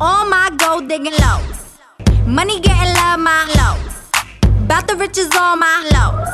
All 0.00 0.24
my 0.30 0.54
gold 0.56 0.86
digging 0.88 1.18
lows. 1.18 1.66
Money 2.24 2.60
getting 2.60 2.94
love, 2.94 3.18
my 3.18 3.42
lows. 3.58 4.06
About 4.62 4.86
the 4.86 4.94
riches, 4.94 5.34
all 5.34 5.56
my 5.56 5.82
lows. 5.90 6.30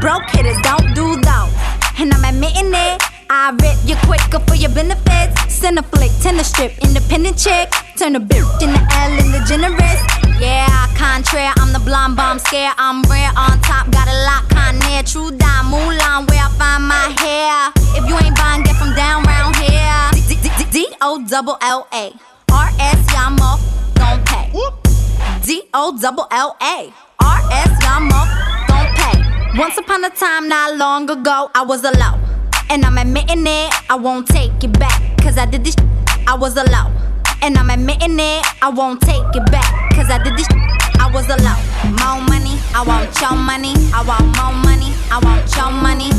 Broke 0.00 0.30
hitters 0.30 0.62
don't 0.62 0.94
do 0.94 1.18
those. 1.18 1.54
And 1.98 2.14
I'm 2.14 2.22
admitting 2.22 2.70
it. 2.72 3.02
I 3.28 3.50
rip 3.50 3.76
you 3.84 3.96
quicker 4.06 4.40
for 4.46 4.54
your 4.54 4.70
benefits. 4.70 5.34
Send 5.52 5.78
a 5.78 5.82
flick, 5.82 6.10
tender 6.20 6.44
strip, 6.44 6.72
independent 6.82 7.38
chick. 7.38 7.70
Turn 7.96 8.14
a 8.16 8.20
bitch 8.20 8.62
into 8.62 8.78
L 8.78 9.12
in 9.18 9.32
the 9.32 9.42
generous. 9.48 10.00
Yeah, 10.38 10.68
contrary, 10.94 11.50
I'm 11.56 11.72
the 11.72 11.80
blonde 11.80 12.16
bomb 12.16 12.38
scare. 12.38 12.72
I'm 12.76 13.02
rare 13.04 13.30
on 13.36 13.60
top, 13.62 13.90
got 13.90 14.06
a 14.06 14.16
lot 14.28 14.48
con 14.50 14.78
near. 14.80 15.02
True 15.02 15.30
dime, 15.30 15.72
Mulan, 15.72 16.28
where 16.28 16.44
I 16.44 16.50
find 16.58 16.86
my 16.86 17.08
hair. 17.18 17.72
If 17.96 18.08
you 18.08 18.16
ain't 18.20 18.36
buying, 18.36 18.62
get 18.62 18.76
from 18.76 18.94
down 18.94 19.24
round 19.24 19.56
here. 19.56 20.10
D 20.70 20.86
O 21.00 21.24
double 21.26 21.56
L 21.62 21.88
A. 21.92 22.12
R 22.52 22.70
S, 22.78 23.00
y'all 23.12 23.30
mo, 23.30 23.56
don't 23.94 24.24
pay. 24.26 24.52
D 25.42 25.62
O 25.72 25.96
double 25.98 26.26
L 26.30 26.56
A. 26.60 26.92
R 27.20 27.40
S, 27.50 27.82
y'all 27.82 28.00
mo, 28.00 28.24
don't 28.68 28.92
pay. 28.94 29.58
Once 29.58 29.78
upon 29.78 30.04
a 30.04 30.10
time, 30.10 30.48
not 30.48 30.76
long 30.76 31.08
ago, 31.08 31.50
I 31.54 31.62
was 31.62 31.82
alone. 31.82 32.25
And 32.68 32.84
I'm 32.84 32.98
admitting 32.98 33.46
it, 33.46 33.72
I 33.88 33.96
won't 33.96 34.26
take 34.26 34.52
it 34.62 34.78
back. 34.78 35.00
Cause 35.18 35.38
I 35.38 35.46
did 35.46 35.64
this, 35.64 35.76
I 36.26 36.34
was 36.36 36.56
alone. 36.56 36.92
And 37.42 37.56
I'm 37.56 37.70
admitting 37.70 38.18
it, 38.18 38.44
I 38.62 38.68
won't 38.68 39.00
take 39.00 39.22
it 39.34 39.50
back. 39.50 39.90
Cause 39.94 40.10
I 40.10 40.22
did 40.22 40.36
this, 40.36 40.48
I 40.98 41.10
was 41.12 41.26
alone. 41.28 41.62
More 42.02 42.20
money, 42.28 42.58
I 42.74 42.82
want 42.86 43.08
your 43.20 43.36
money. 43.36 43.74
I 43.94 44.02
want 44.02 44.26
more 44.36 44.52
money, 44.66 44.92
I 45.10 45.18
want 45.22 45.46
your 45.56 45.70
money. 45.70 46.10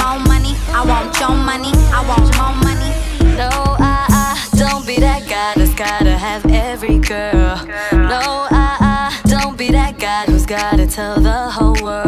More 0.00 0.18
money, 0.26 0.56
I 0.72 0.84
want 0.84 1.18
your 1.20 1.36
money. 1.36 1.72
I 1.92 2.00
want 2.08 2.28
more 2.36 2.56
money. 2.64 2.90
No, 3.36 3.50
I, 3.78 4.06
I 4.08 4.56
don't 4.56 4.86
be 4.86 4.96
that 5.00 5.28
guy 5.28 5.54
that's 5.56 5.74
gotta 5.74 6.16
have 6.16 6.44
every 6.46 6.98
girl. 6.98 7.56
No, 7.92 8.46
I, 8.50 9.20
I 9.24 9.28
don't 9.28 9.56
be 9.56 9.70
that 9.70 9.98
guy 9.98 10.24
who's 10.24 10.46
gotta 10.46 10.86
tell 10.86 11.20
the 11.20 11.50
whole 11.50 11.76
world 11.82 12.01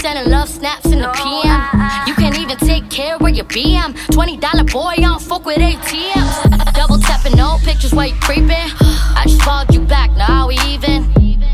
sending 0.00 0.32
love 0.32 0.48
snaps 0.48 0.86
in 0.86 1.00
the 1.00 1.10
PM. 1.12 1.50
Uh, 1.50 1.68
uh. 1.74 2.04
You 2.06 2.14
can't 2.14 2.38
even 2.38 2.56
take 2.56 2.88
care 2.88 3.16
of 3.16 3.28
your 3.30 3.44
BM. 3.44 3.92
$20 4.16 4.72
boy, 4.72 4.80
I 4.80 4.96
don't 4.96 5.20
fuck 5.20 5.44
with 5.44 5.58
ATMs. 5.58 6.74
Double 6.74 6.98
tapping 6.98 7.38
old 7.38 7.60
pictures 7.60 7.92
while 7.92 8.06
you 8.06 8.14
creeping. 8.20 8.68
I 9.18 9.24
just 9.26 9.42
called 9.42 9.72
you 9.74 9.80
back, 9.80 10.10
now 10.16 10.48
we 10.48 10.58
even. 10.68 11.12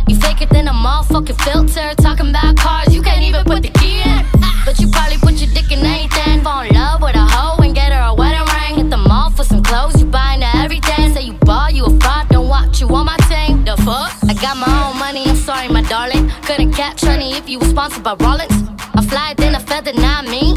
You 0.09 0.17
fake 0.17 0.43
it, 0.43 0.51
then 0.51 0.69
a 0.69 0.73
motherfucking 0.73 1.41
filter. 1.43 1.95
Talking 2.01 2.31
about 2.31 2.57
cars, 2.57 2.95
you 2.95 3.03
can't 3.03 3.23
even 3.23 3.45
put 3.45 3.63
the 3.63 3.71
key 3.71 4.03
in. 4.03 4.25
But 4.65 4.79
you 4.79 4.89
probably 4.91 5.19
put 5.19 5.35
your 5.35 5.53
dick 5.53 5.73
in 5.73 5.85
anything. 5.85 6.43
Fall 6.43 6.63
in 6.63 6.75
love 6.75 7.03
with 7.03 7.17
a 7.17 7.27
hoe 7.27 7.61
and 7.63 7.75
get 7.75 7.93
her 7.93 8.03
a 8.11 8.15
wedding 8.15 8.47
ring. 8.55 8.75
Hit 8.77 8.91
the 8.91 8.97
mall 8.97 9.31
for 9.31 9.43
some 9.43 9.63
clothes, 9.63 10.01
you 10.01 10.07
buy 10.07 10.35
into 10.35 10.51
everything. 10.57 11.13
Say 11.15 11.23
you 11.23 11.35
ball, 11.35 11.71
you 11.71 11.85
a 11.85 11.91
fraud, 12.01 12.29
don't 12.29 12.49
watch 12.49 12.81
you 12.81 12.89
on 12.89 13.07
my 13.07 13.17
team. 13.29 13.65
The 13.65 13.77
fuck? 13.79 14.15
I 14.29 14.35
got 14.35 14.57
my 14.57 14.71
own 14.87 14.99
money, 14.99 15.25
I'm 15.27 15.37
sorry, 15.37 15.69
my 15.69 15.83
darling. 15.83 16.31
Couldn't 16.43 16.73
catch 16.73 17.03
any 17.05 17.36
you 17.61 17.69
sponsored 17.71 18.03
by 18.03 18.15
Rollins? 18.15 18.69
A 18.95 19.03
fly, 19.03 19.35
then 19.37 19.55
a 19.55 19.61
feather, 19.61 19.93
not 19.95 20.27
me. 20.27 20.55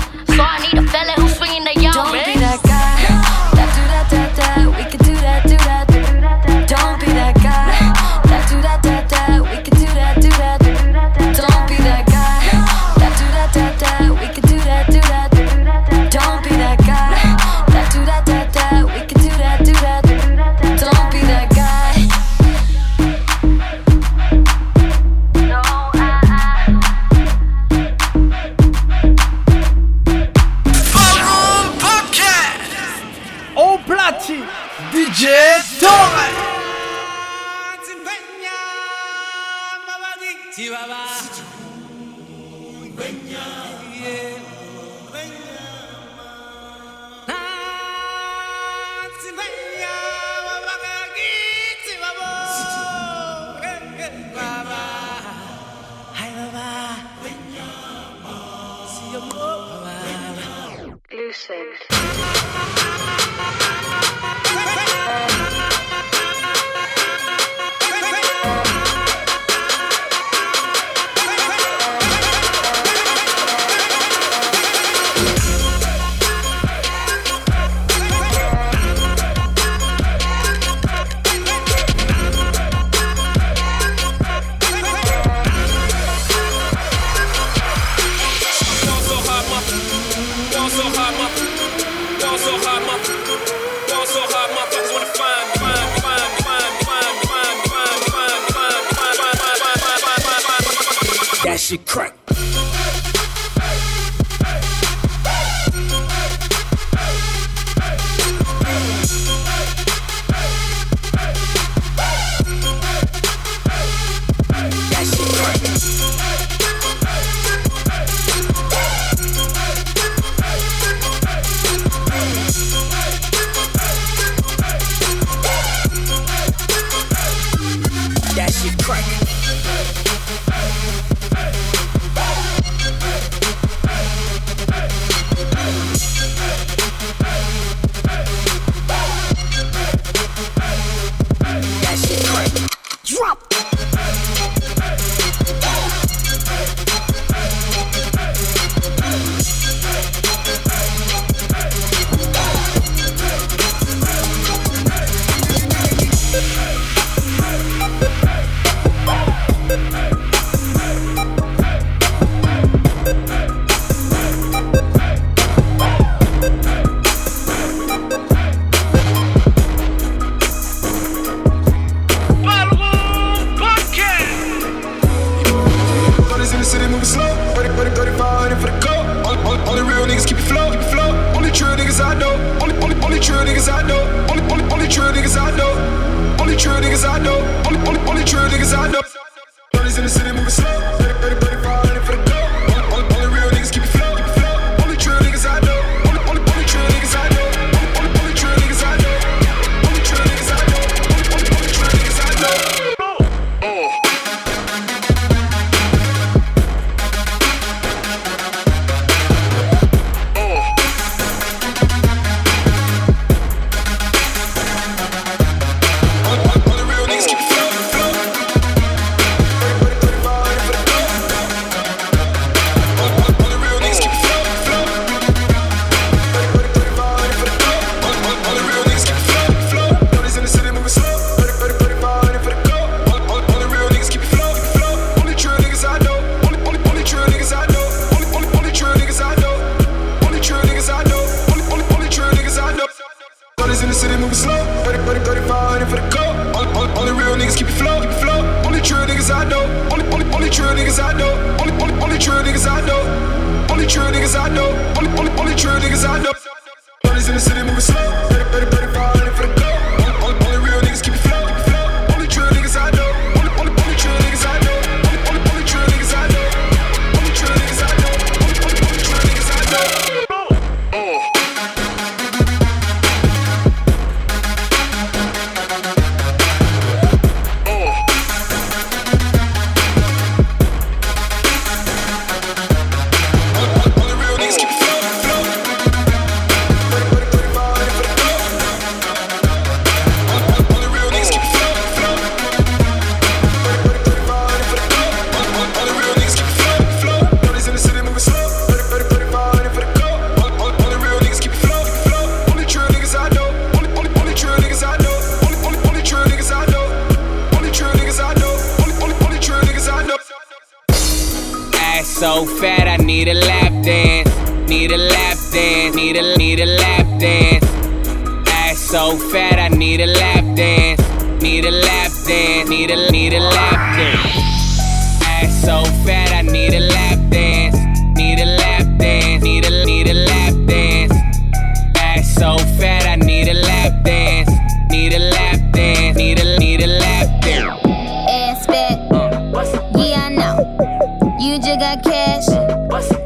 just 341.70 341.80
got 341.80 342.04
cash. 342.04 342.46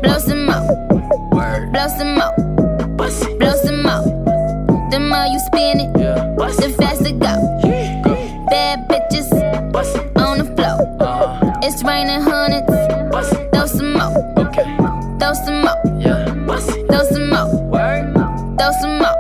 Blow 0.01 0.17
some 0.19 0.45
more. 0.45 0.67
Blow 1.71 1.87
some 1.87 2.15
more. 2.15 2.33
Blow 2.97 3.09
some 3.09 3.83
more. 3.83 4.03
The 4.91 4.99
more 4.99 5.25
you 5.25 5.39
spin 5.47 5.79
it, 5.79 5.93
the 5.93 6.75
faster 6.77 7.11
go. 7.11 7.33
Bad 8.49 8.87
bitches 8.89 9.31
on 10.17 10.37
the 10.39 10.45
floor. 10.55 10.77
It's 11.63 11.83
raining 11.83 12.21
hundreds. 12.21 12.67
Throw 13.53 13.65
some 13.65 13.93
more. 13.93 14.11
Throw 15.19 15.33
some 15.33 15.61
more. 15.61 15.79
Throw 16.01 17.03
some 17.05 17.29
more. 17.29 17.49
Throw 18.57 18.71
some 18.81 18.97
more. 18.99 19.17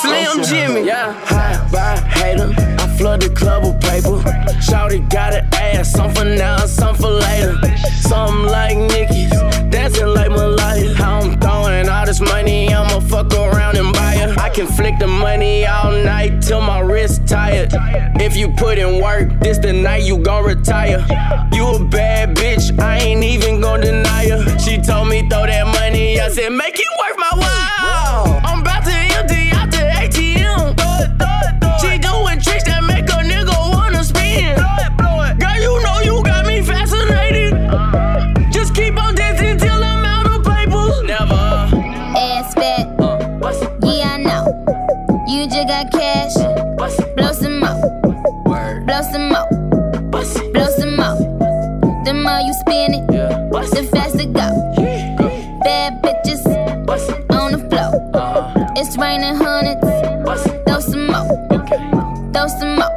Slim 0.00 0.42
Jimmy. 0.44 0.86
Yeah. 0.86 1.12
High 1.24 1.68
by 1.72 1.96
hater. 2.10 2.54
I 2.78 2.86
flood 2.96 3.20
the 3.22 3.30
club 3.30 3.64
with 3.64 3.80
paper. 3.80 4.22
Shouty 4.60 5.10
got 5.10 5.34
an 5.34 5.48
ass. 5.54 5.90
Some 5.92 6.14
for 6.14 6.24
now, 6.24 6.58
some 6.66 6.94
for 6.94 7.10
later. 7.10 7.58
Something 8.12 8.44
like 8.44 8.76
Nicki's, 8.76 9.30
dancing 9.70 10.08
like 10.08 10.30
Malaya. 10.30 10.92
I'm 10.98 11.40
throwing 11.40 11.88
all 11.88 12.04
this 12.04 12.20
money, 12.20 12.68
I'ma 12.68 13.00
fuck 13.00 13.32
around 13.32 13.78
and 13.78 13.90
buy 13.90 14.16
it. 14.16 14.36
I 14.36 14.50
can 14.50 14.66
flick 14.66 14.98
the 14.98 15.06
money 15.06 15.64
all 15.66 15.92
night 15.92 16.42
till 16.42 16.60
my 16.60 16.80
wrist 16.80 17.26
tired. 17.26 17.70
If 18.20 18.36
you 18.36 18.50
put 18.50 18.76
in 18.76 19.02
work, 19.02 19.40
this 19.40 19.56
the 19.56 19.72
night 19.72 20.02
you 20.02 20.18
gon' 20.18 20.44
retire. 20.44 21.00
You 21.54 21.66
a 21.68 21.82
bad 21.82 22.36
bitch, 22.36 22.78
I 22.78 22.98
ain't 22.98 23.24
even 23.24 23.62
gon' 23.62 23.80
deny 23.80 24.28
her. 24.28 24.58
She 24.58 24.76
told 24.76 25.08
me 25.08 25.26
throw 25.30 25.46
that 25.46 25.66
money, 25.66 26.20
I 26.20 26.28
said 26.28 26.50
make 26.50 26.78
it 26.78 26.92
worth 27.00 27.16
my 27.18 27.30
while. 27.34 27.61
raining 59.02 59.34
hundreds. 59.34 59.80
Throw 60.66 60.78
some 60.80 61.06
more. 61.08 61.26
Throw 62.32 62.46
some 62.46 62.76
more. 62.76 62.92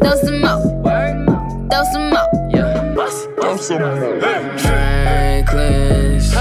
Throw 0.00 0.14
some 0.16 0.40
more. 0.40 0.60
Throw 1.70 1.84
some 1.92 2.10
more. 2.10 2.28
Throw 3.40 3.56
some 3.56 3.80
more. 3.82 4.20
Franklin's 4.58 6.34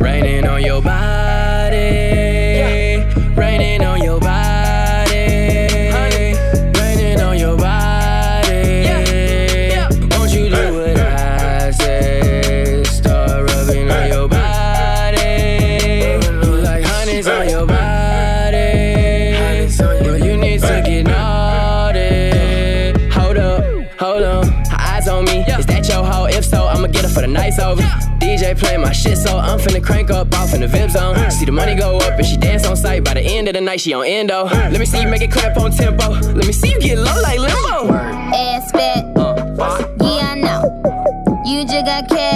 raining 0.00 0.46
on 0.46 0.62
your 0.64 0.80
body. 0.80 2.13
drinks 27.54 27.58
over. 27.58 27.82
DJ 28.18 28.58
playing 28.58 28.80
my 28.80 28.92
shit, 28.92 29.18
so 29.18 29.38
I'm 29.38 29.58
finna 29.58 29.84
crank 29.84 30.10
up 30.10 30.32
off 30.34 30.54
in 30.54 30.60
the 30.60 30.68
VIP 30.68 30.90
zone. 30.90 31.30
See 31.30 31.44
the 31.44 31.52
money 31.52 31.74
go 31.74 31.98
up 31.98 32.18
and 32.18 32.26
she 32.26 32.36
dance 32.36 32.66
on 32.66 32.76
sight. 32.76 33.04
By 33.04 33.14
the 33.14 33.20
end 33.20 33.48
of 33.48 33.54
the 33.54 33.60
night, 33.60 33.80
she 33.80 33.92
on 33.92 34.06
endo. 34.06 34.44
Let 34.44 34.78
me 34.78 34.86
see 34.86 35.02
you 35.02 35.08
make 35.08 35.22
it 35.22 35.30
clap 35.30 35.56
on 35.56 35.70
tempo. 35.70 36.10
Let 36.10 36.46
me 36.46 36.52
see 36.52 36.70
you 36.70 36.80
get 36.80 36.98
low 36.98 37.20
like 37.22 37.38
limbo. 37.38 37.94
Ass 37.94 38.70
fat. 38.70 39.04
Uh, 39.16 39.86
yeah, 40.00 40.32
I 40.32 40.34
know. 40.36 41.42
You 41.46 41.64
just 41.64 41.86
got 41.86 42.08
cash. 42.08 42.33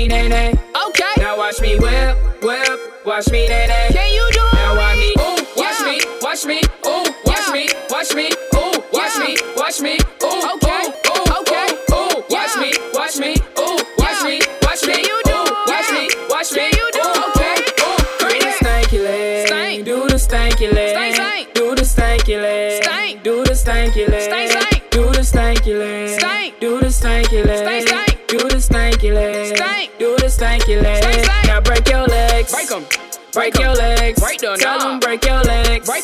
me 0.00 0.08
nay 0.08 0.28
nay. 0.28 0.59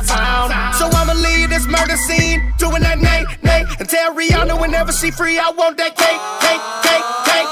keep 0.00 0.16
taking. 0.16 0.72
So 0.78 0.88
I'ma 0.96 1.12
leave 1.14 1.50
this 1.50 1.66
murder 1.66 1.96
scene, 1.96 2.52
doing 2.58 2.82
that 2.82 2.98
nay, 2.98 3.24
nay, 3.42 3.64
and 3.78 3.88
tell 3.88 4.14
Rihanna 4.14 4.60
whenever 4.60 4.92
she 4.92 5.10
free, 5.10 5.38
I 5.38 5.50
want 5.50 5.76
that 5.78 5.96
cake, 5.96 6.20
cake, 6.40 6.60
cake, 6.86 7.04
cake. 7.28 7.48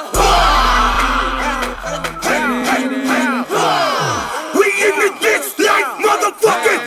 We 4.55 4.67
in 4.87 4.95
the 4.99 5.11
bitch 5.21 5.59
like 5.59 5.87
motherfucking. 6.05 6.83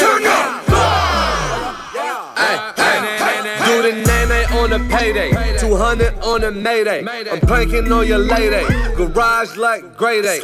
Turn 0.00 0.26
up. 0.26 0.48
Do 3.66 3.82
the 3.82 3.92
nay 4.04 4.44
on 4.58 4.70
the 4.70 4.78
payday, 4.96 5.30
200 5.58 6.14
on 6.22 6.40
the 6.40 6.50
mayday. 6.50 7.04
I'm 7.30 7.40
planking 7.40 7.92
on 7.92 8.06
your 8.06 8.18
lady, 8.18 8.64
garage 8.96 9.56
like 9.56 9.96
grade 9.96 10.24
A. 10.24 10.40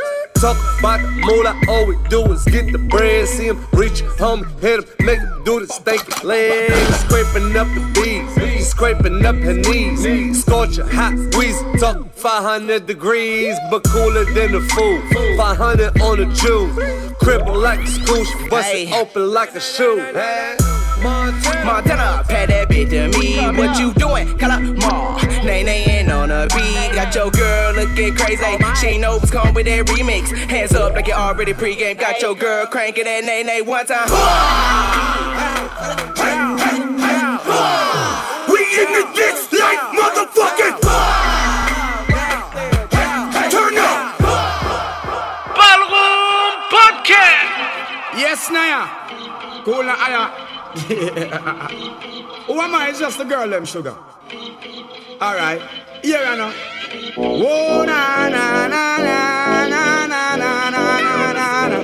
Talk 0.47 0.78
about 0.78 1.01
the 1.01 1.09
moolah, 1.26 1.61
all 1.66 1.86
we 1.86 1.97
do 2.09 2.22
is 2.30 2.44
get 2.44 2.70
the 2.70 2.78
bread. 2.78 3.26
See 3.26 3.49
him 3.49 3.66
reach, 3.72 4.03
home, 4.16 4.44
hit 4.61 4.78
him, 4.78 4.86
make 5.05 5.18
him 5.18 5.42
do 5.44 5.59
the 5.59 5.66
stanky 5.66 6.22
leg. 6.22 6.70
Scraping 7.03 7.57
up 7.57 7.66
the 7.74 7.82
bees, 7.99 8.70
scraping 8.70 9.26
up 9.26 9.34
her 9.34 9.55
knees. 9.55 10.44
Scorch 10.44 10.78
a 10.78 10.86
hot 10.86 11.18
squeeze, 11.32 11.61
talk 11.80 12.14
500 12.14 12.86
degrees, 12.86 13.57
but 13.72 13.82
cooler 13.82 14.24
than 14.24 14.53
the 14.53 14.61
food. 14.61 15.03
500 15.36 16.01
on 16.01 16.18
the 16.18 16.26
Jew, 16.26 16.70
cripple 17.18 17.61
like 17.61 17.80
a 17.80 17.82
scoosh, 17.82 18.49
bust 18.49 18.68
it 18.72 18.92
open 18.92 19.32
like 19.32 19.53
a 19.57 19.61
shoe. 19.61 19.97
Montana, 21.03 22.24
pay 22.28 22.47
that 22.47 22.68
bitch 22.68 22.90
to 22.90 23.18
me. 23.18 23.36
What 23.59 23.78
you 23.80 23.92
doing? 23.94 24.38
Call 24.38 24.53
up 24.53 24.62
Ma. 24.62 25.16
Nay, 25.44 25.62
nay, 25.62 25.84
ain't 25.84 26.11
on 26.11 26.28
the 26.28 26.49
beat. 26.55 26.94
Got 26.94 27.14
your 27.14 27.30
girl 27.30 27.65
looking 27.97 28.14
crazy. 28.14 28.42
Oh 28.44 28.74
she 28.74 28.86
ain't 28.88 29.01
know 29.01 29.16
what's 29.16 29.30
coming 29.30 29.55
with 29.55 29.66
that 29.66 29.86
remix. 29.86 30.28
Hands 30.51 30.72
up 30.74 30.94
like 30.94 31.07
you 31.07 31.14
already 31.14 31.55
pregame. 31.55 31.99
Got 31.99 32.20
your 32.20 32.34
girl 32.34 32.66
cranking 32.66 33.05
that 33.05 33.24
nay, 33.24 33.42
nay 33.42 33.62
one 33.62 33.86
time. 33.86 34.09
We 38.49 38.61
in 38.80 38.92
the 38.92 39.05
bitch 39.16 39.53
like 39.59 39.80
motherfucking. 39.97 40.76
Turn 43.51 43.78
up. 43.78 44.18
Ballroom 45.57 46.55
Podcast. 46.68 47.51
Yes, 48.18 48.51
Naya. 48.51 48.88
Cool 49.64 49.84
na 49.84 49.94
aya. 49.99 50.30
Who 52.47 52.61
am 52.61 52.74
I? 52.74 52.88
It's 52.90 53.01
just 53.01 53.18
the 53.18 53.24
girl, 53.24 53.49
them 53.49 53.64
sugar. 53.64 53.97
Alright. 55.20 55.62
Here 56.03 56.22
I 56.24 56.36
know. 56.36 56.76
Na 56.87 58.28
na 58.28 58.68
na 58.68 58.99
na 58.99 59.66
na 59.66 60.07
na 60.07 60.37
na 60.37 60.70
na 60.70 61.68
na. 61.68 61.78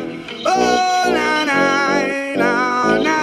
Oh, 0.47 1.11
na 1.11 1.45
na 1.45 1.59
na 2.37 2.51
na. 3.03 3.17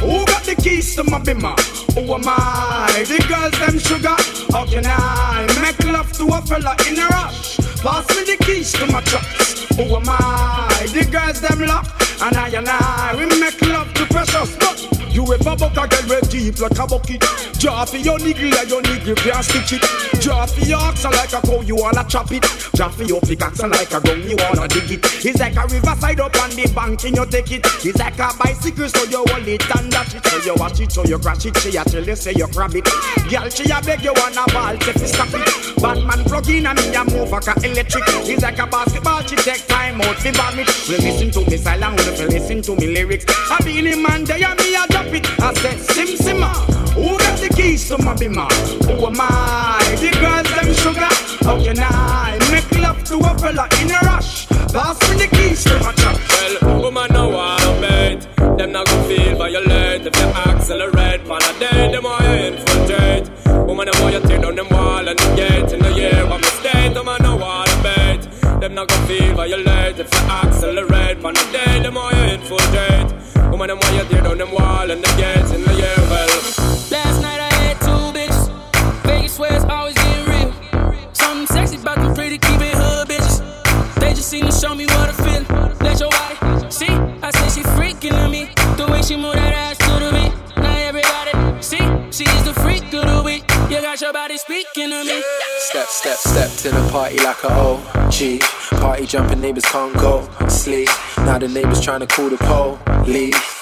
Who 0.00 0.24
got 0.26 0.42
the 0.44 0.54
keys 0.60 0.94
to 0.96 1.04
my 1.04 1.18
bimmer? 1.20 1.56
Who 1.94 2.12
am 2.12 2.24
I? 2.26 3.04
The 3.08 3.24
girls, 3.26 3.58
them 3.58 3.78
sugar. 3.78 4.16
How 4.52 4.66
can 4.66 4.84
I 4.84 5.46
make 5.62 5.82
love 5.84 6.12
to 6.14 6.24
a 6.26 6.42
fella 6.42 6.76
in 6.86 6.98
a 6.98 7.06
rush? 7.08 7.56
Pass 7.80 8.06
me 8.10 8.24
the 8.24 8.36
keys 8.44 8.72
to 8.72 8.86
my 8.86 9.00
trucks. 9.00 9.64
Who 9.76 9.84
am 9.96 10.08
I? 10.08 10.86
The 10.92 11.08
girls, 11.10 11.40
them 11.40 11.60
lock. 11.66 11.86
And 12.20 12.36
I 12.36 12.48
and 12.48 12.68
I, 12.68 13.14
we 13.16 13.24
make 13.40 13.60
love 13.62 13.94
to 13.94 14.04
precious. 14.06 15.01
You 15.12 15.24
ever 15.32 15.56
buck 15.56 15.76
a 15.76 15.86
girl 15.86 16.08
with 16.08 16.30
deep 16.30 16.58
like 16.58 16.78
a 16.78 16.86
bucket? 16.86 17.20
Draw 17.58 17.84
for 17.84 17.96
your 17.96 18.18
niggle 18.18 18.54
and 18.58 18.70
your 18.70 18.82
niggle 18.82 19.14
can't 19.14 19.44
stitch 19.44 19.74
it. 19.74 20.20
Draw 20.20 20.46
for 20.46 20.64
your 20.64 20.80
oxen 20.80 21.10
like 21.12 21.32
a 21.32 21.40
cow, 21.40 21.60
you 21.60 21.76
wanna 21.76 22.04
chop 22.08 22.32
it. 22.32 22.42
Draw 22.74 22.88
for 22.88 23.04
your 23.04 23.20
pickaxe 23.20 23.62
like 23.62 23.92
a 23.92 24.00
gun, 24.00 24.22
you 24.28 24.36
wanna 24.36 24.66
dig 24.68 24.90
it. 24.90 25.24
It's 25.24 25.38
like 25.38 25.56
a 25.56 25.66
riverside 25.68 26.20
up 26.20 26.36
on 26.42 26.50
the 26.50 26.70
bank 26.74 27.04
and 27.04 27.16
you 27.16 27.26
take 27.26 27.52
it. 27.52 27.66
It's 27.84 27.98
like 27.98 28.18
a 28.18 28.32
bicycle, 28.38 28.88
so 28.88 29.04
you 29.04 29.24
hold 29.28 29.46
it 29.46 29.62
and 29.76 29.90
dash 29.90 30.14
it. 30.14 30.26
So 30.26 30.38
you 30.42 30.54
watch 30.56 30.80
it, 30.80 30.92
so 30.92 31.04
you 31.04 31.18
crash 31.18 31.46
it. 31.46 31.56
She 31.58 31.76
a 31.76 31.84
tell 31.84 32.04
you 32.04 32.16
say 32.16 32.32
you 32.34 32.48
grab 32.48 32.74
it. 32.74 32.88
Girl, 33.28 33.48
she 33.48 33.70
a 33.70 33.80
beg 33.82 34.02
you 34.02 34.12
wanna 34.16 34.44
ball, 34.52 34.80
say 34.80 34.92
fi 34.92 35.06
stop 35.06 35.28
it. 35.34 35.82
Batman 35.82 36.24
plug 36.24 36.48
in 36.48 36.66
and 36.66 36.78
me 36.78 36.94
a 36.94 37.04
move 37.04 37.30
like 37.30 37.46
a 37.46 37.54
electric. 37.62 38.04
It's 38.26 38.42
like 38.42 38.58
a 38.58 38.66
basketball, 38.66 39.22
she 39.22 39.36
take 39.36 39.66
time 39.66 40.00
out 40.00 40.16
fi 40.16 40.32
bomb 40.32 40.58
it. 40.58 40.68
Well, 40.88 40.98
listen 40.98 41.30
to 41.30 41.50
me 41.50 41.56
silent, 41.56 42.00
well, 42.00 42.28
listen 42.28 42.62
to 42.62 42.76
me 42.76 42.94
lyrics. 42.94 43.26
I 43.50 43.58
be 43.64 43.78
in 43.78 44.02
man, 44.02 44.24
there 44.24 44.42
and 44.42 44.58
me 44.58 44.74
a 44.74 44.86
drop 45.02 45.14
it. 45.14 45.40
I 45.40 45.54
said, 45.54 45.80
Sim 45.80 46.08
Simma, 46.16 46.52
who 46.94 47.18
got 47.18 47.38
the 47.38 47.48
keys 47.48 47.88
to 47.88 47.98
my 47.98 48.14
bimmer? 48.14 48.50
Who 48.86 49.06
am 49.06 49.16
I? 49.18 49.96
The 49.96 50.10
girls, 50.20 50.48
them 50.54 50.74
sugar. 50.74 51.14
How 51.44 51.62
can 51.62 51.78
I 51.78 52.38
make 52.50 52.70
love 52.78 53.02
to 53.04 53.18
a 53.18 53.38
fella 53.38 53.68
in 53.80 53.90
a 53.90 53.98
rush? 54.04 54.46
Pass 54.46 54.98
me 55.10 55.26
the 55.26 55.36
keys 55.36 55.64
to 55.64 55.78
my 55.80 55.92
truck. 55.92 56.18
Well, 56.62 56.82
woman, 56.82 57.08
no 57.12 57.28
want 57.30 57.80
mate. 57.80 58.26
Them 58.58 58.72
not 58.72 58.86
gonna 58.86 59.08
feel 59.08 59.36
violate 59.36 60.06
if 60.06 60.16
you 60.16 60.28
accelerate. 60.50 61.20
On 61.28 61.42
a 61.42 61.58
day, 61.58 61.92
them 61.92 62.04
want 62.04 62.24
you 62.24 62.56
infiltrate. 62.56 63.30
Woman, 63.66 63.88
them 63.90 64.02
want 64.02 64.14
you 64.14 64.20
tear 64.20 64.40
down 64.40 64.54
them 64.54 64.68
wall 64.70 65.08
and 65.08 65.18
the 65.18 65.34
gate 65.36 65.72
in 65.72 65.80
the 65.80 65.92
year. 65.92 66.26
What 66.26 66.40
mistake? 66.40 66.94
Woman, 66.94 67.18
no 67.22 67.36
want 67.36 67.70
bait. 67.82 68.28
Them 68.60 68.74
not 68.74 68.88
gonna 68.88 69.06
feel 69.06 69.34
violate 69.34 69.98
if 69.98 70.12
you 70.12 70.30
accelerate. 70.30 71.24
On 71.24 71.36
a 71.36 71.52
day, 71.52 71.82
them 71.82 71.94
want 71.94 72.16
you 72.16 72.22
infiltrate. 72.34 73.21
Them 73.62 73.78
want 73.78 73.94
you 73.94 74.04
tear 74.10 74.22
down 74.22 74.38
them 74.38 74.50
wall 74.50 74.90
and 74.90 75.00
the 75.02 75.08
gate 75.16 75.51
Step, 95.92 96.16
step, 96.16 96.48
step 96.48 96.72
to 96.72 96.80
the 96.80 96.90
party 96.90 97.18
like 97.18 97.44
a 97.44 97.52
OG. 97.52 98.40
Party 98.80 99.06
jumping, 99.06 99.42
neighbors 99.42 99.66
can't 99.66 99.92
go 99.98 100.26
sleep. 100.48 100.88
Now 101.18 101.38
the 101.38 101.48
neighbors 101.48 101.82
trying 101.82 102.00
to 102.00 102.06
call 102.06 102.30
the 102.30 102.38
police. 103.04 103.61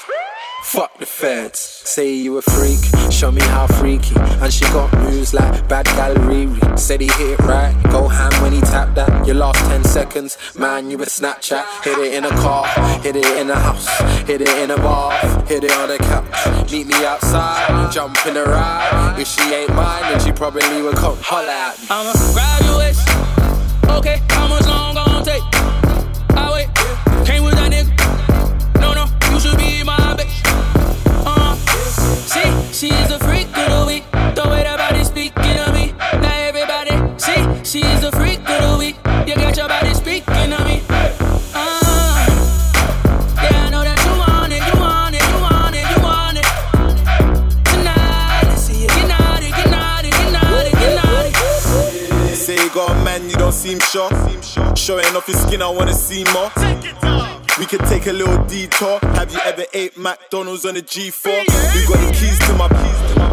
Fuck 0.71 0.99
the 0.99 1.05
feds. 1.05 1.59
Say 1.59 2.15
you 2.15 2.39
a 2.39 2.43
freak, 2.43 2.79
show 3.11 3.33
me 3.33 3.43
how 3.43 3.67
freaky. 3.67 4.15
And 4.41 4.53
she 4.53 4.65
got 4.67 4.97
moves 5.03 5.35
like 5.35 5.69
bad 5.69 5.85
gal 5.87 6.15
Riri. 6.15 6.79
Said 6.79 7.01
he 7.01 7.09
hit 7.09 7.41
it 7.41 7.41
right, 7.41 7.75
go 7.91 8.07
ham 8.07 8.31
when 8.41 8.53
he 8.53 8.61
tapped 8.61 8.95
that. 8.95 9.27
Your 9.27 9.35
last 9.35 9.59
10 9.69 9.83
seconds, 9.83 10.39
man, 10.57 10.89
you 10.89 10.97
a 11.03 11.07
Snapchat. 11.07 11.65
Hit 11.83 11.99
it 11.99 12.15
in 12.15 12.25
a 12.25 12.31
car, 12.31 12.67
hit 13.01 13.17
it 13.17 13.27
in 13.37 13.51
a 13.51 13.57
house, 13.57 13.89
hit 14.29 14.43
it 14.43 14.49
in 14.63 14.71
a 14.71 14.77
bar, 14.77 15.11
hit 15.47 15.65
it 15.65 15.73
on 15.73 15.89
the 15.89 15.99
couch. 15.99 16.71
Meet 16.71 16.87
me 16.87 17.05
outside, 17.05 17.91
jump 17.91 18.25
in 18.25 18.35
the 18.35 18.45
ride. 18.45 19.17
If 19.19 19.27
she 19.27 19.43
ain't 19.53 19.75
mine, 19.75 20.03
then 20.03 20.21
she 20.21 20.31
probably 20.31 20.83
would 20.83 20.95
come 20.95 21.17
holla 21.21 21.51
at 21.51 21.81
me. 21.81 21.87
I'ma 21.91 22.13
grab 22.33 22.63
your 22.63 22.79
waist. 22.79 23.09
Okay, 23.99 24.23
how 24.29 24.47
much 24.47 24.67
long 24.69 24.95
gon' 24.95 25.25
take? 25.25 25.43
I 26.37 26.49
wait. 26.53 27.27
Came 27.27 27.43
with 27.43 27.60
she's 32.81 33.11
a 33.11 33.19
freak 33.19 33.47
of 33.59 33.69
the 33.69 33.85
week. 33.87 34.05
The 34.11 34.43
way 34.49 34.63
that 34.65 34.79
body 34.79 35.05
speaking 35.05 35.59
of 35.61 35.75
me. 35.75 35.93
Now 36.17 36.49
everybody, 36.49 36.97
see, 37.21 37.45
she's 37.63 38.03
a 38.03 38.11
freak 38.13 38.41
of 38.49 38.61
the 38.65 38.77
week. 38.79 38.97
You 39.29 39.35
got 39.37 39.55
your 39.55 39.69
body 39.69 39.93
speaking 39.93 40.53
of 40.57 40.65
me. 40.65 40.81
Uh, 41.53 42.25
yeah, 43.37 43.67
I 43.67 43.71
know 43.71 43.85
that 43.85 44.01
you 44.01 44.15
want 44.17 44.53
it, 44.57 44.65
you 44.65 44.81
want 44.81 45.15
it, 45.15 45.25
you 45.29 45.39
want 45.45 45.77
it, 45.77 45.87
you 45.93 46.01
want 46.01 46.39
it. 46.41 46.49
Tonight, 47.69 48.49
I 48.49 48.55
see 48.57 48.87
get 48.87 49.09
naughty, 49.13 49.51
get 49.53 49.69
naughty, 49.69 50.09
get 50.09 50.33
naughty, 50.33 50.73
get 50.81 50.93
naughty. 51.05 52.35
Say 52.35 52.57
you 52.57 52.71
got 52.71 52.97
a 52.97 53.05
man, 53.05 53.29
you 53.29 53.37
don't 53.37 53.53
seem 53.53 53.79
sure. 53.93 54.09
Showing 54.75 55.05
off 55.15 55.29
your 55.29 55.37
skin, 55.37 55.61
I 55.61 55.69
wanna 55.69 55.93
see 55.93 56.25
more. 56.33 56.51
We 57.61 57.67
could 57.67 57.81
take 57.81 58.07
a 58.07 58.13
little 58.13 58.43
detour. 58.47 58.99
Have 59.03 59.31
you 59.35 59.39
ever 59.45 59.65
ate 59.75 59.99
McDonald's 59.99 60.65
on 60.65 60.79
a 60.79 60.81
G4? 60.81 61.27
We 61.27 61.87
got 61.87 62.01
the 62.01 62.17
keys 62.19 62.39
to 62.39 62.55
my 62.55 62.69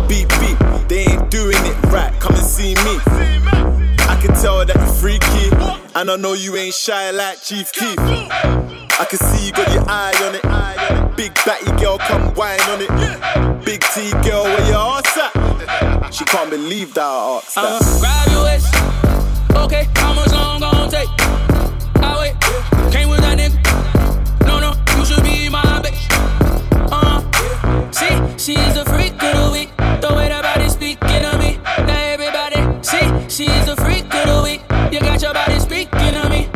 beep 0.09 0.27
beep. 0.41 0.87
They 0.89 1.05
ain't 1.13 1.31
doing 1.31 1.55
it 1.55 1.83
right. 1.85 2.11
Come 2.19 2.35
and 2.35 2.45
see 2.45 2.75
me. 2.75 2.99
I 4.03 4.19
can 4.21 4.35
tell 4.35 4.65
that 4.65 4.75
you're 4.75 4.85
freaky, 4.99 5.47
and 5.95 6.11
I 6.11 6.15
know 6.17 6.33
you 6.33 6.57
ain't 6.57 6.73
shy 6.73 7.09
like 7.11 7.41
Chief 7.41 7.71
Keef. 7.71 7.97
I 7.97 9.05
can 9.09 9.17
see 9.17 9.45
you 9.47 9.53
got 9.53 9.73
your 9.73 9.85
eye 9.87 10.13
on 10.27 10.35
it. 10.35 10.43
Eye 10.43 10.87
on 10.89 11.09
it. 11.09 11.15
Big 11.15 11.33
batty 11.45 11.71
girl, 11.81 11.97
come 11.97 12.33
whine 12.35 12.59
on 12.63 12.81
it. 12.81 13.63
Big 13.63 13.81
T 13.93 14.11
girl, 14.27 14.43
where 14.43 14.67
your 14.67 14.99
ass 14.99 15.17
at? 15.17 16.13
She 16.13 16.25
can't 16.25 16.49
believe 16.49 16.93
that 16.95 17.01
I 17.01 17.37
asked 17.37 17.57
I'ma 17.57 17.79
that. 17.79 17.99
grab 18.01 18.27
your 18.33 18.43
waist. 18.43 18.75
Okay, 19.55 19.87
how 19.95 20.13
much 20.13 20.31
long 20.33 20.59
gon' 20.59 20.89
take? 20.91 21.56
See, 27.97 28.15
she's 28.37 28.77
a 28.77 28.85
freak 28.85 29.13
of 29.13 29.33
the 29.41 29.49
week. 29.51 29.69
The 29.77 30.13
way 30.15 30.29
that 30.29 30.43
body 30.43 30.69
speaking 30.69 31.23
of 31.25 31.39
me. 31.39 31.57
Now 31.89 32.13
everybody, 32.13 32.59
see, 32.83 33.07
she's 33.35 33.67
a 33.67 33.75
freak 33.75 34.05
of 34.13 34.25
the 34.31 34.39
week. 34.43 34.61
You 34.93 34.99
got 34.99 35.21
your 35.21 35.33
body 35.33 35.59
speaking 35.59 36.15
of 36.21 36.29
me. 36.29 36.49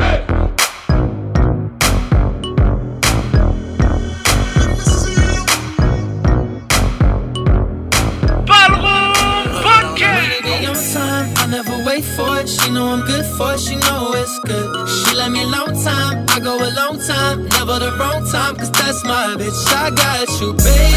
Be 10.44 10.66
on 10.66 10.76
time, 10.76 11.34
I 11.38 11.46
never 11.50 11.84
wait 11.86 12.04
for 12.04 12.40
it. 12.40 12.50
She 12.50 12.70
know 12.72 12.88
I'm 12.94 13.06
good 13.06 13.26
for 13.38 13.54
it, 13.54 13.60
she 13.60 13.76
know 13.76 14.12
it's 14.14 14.40
good. 14.46 14.90
She 14.90 15.16
let 15.16 15.32
me 15.32 15.44
long 15.46 15.74
time, 15.84 16.26
I 16.30 16.40
go 16.40 16.58
a 16.58 16.70
long 16.82 17.00
time, 17.00 17.48
never 17.58 17.80
the 17.80 17.92
wrong 18.00 18.26
time, 18.32 18.56
cause 18.56 18.72
that's 18.72 19.04
my 19.04 19.36
bitch. 19.38 19.62
I 19.74 19.90
got 19.92 20.30
you, 20.42 20.54
baby. 20.54 20.91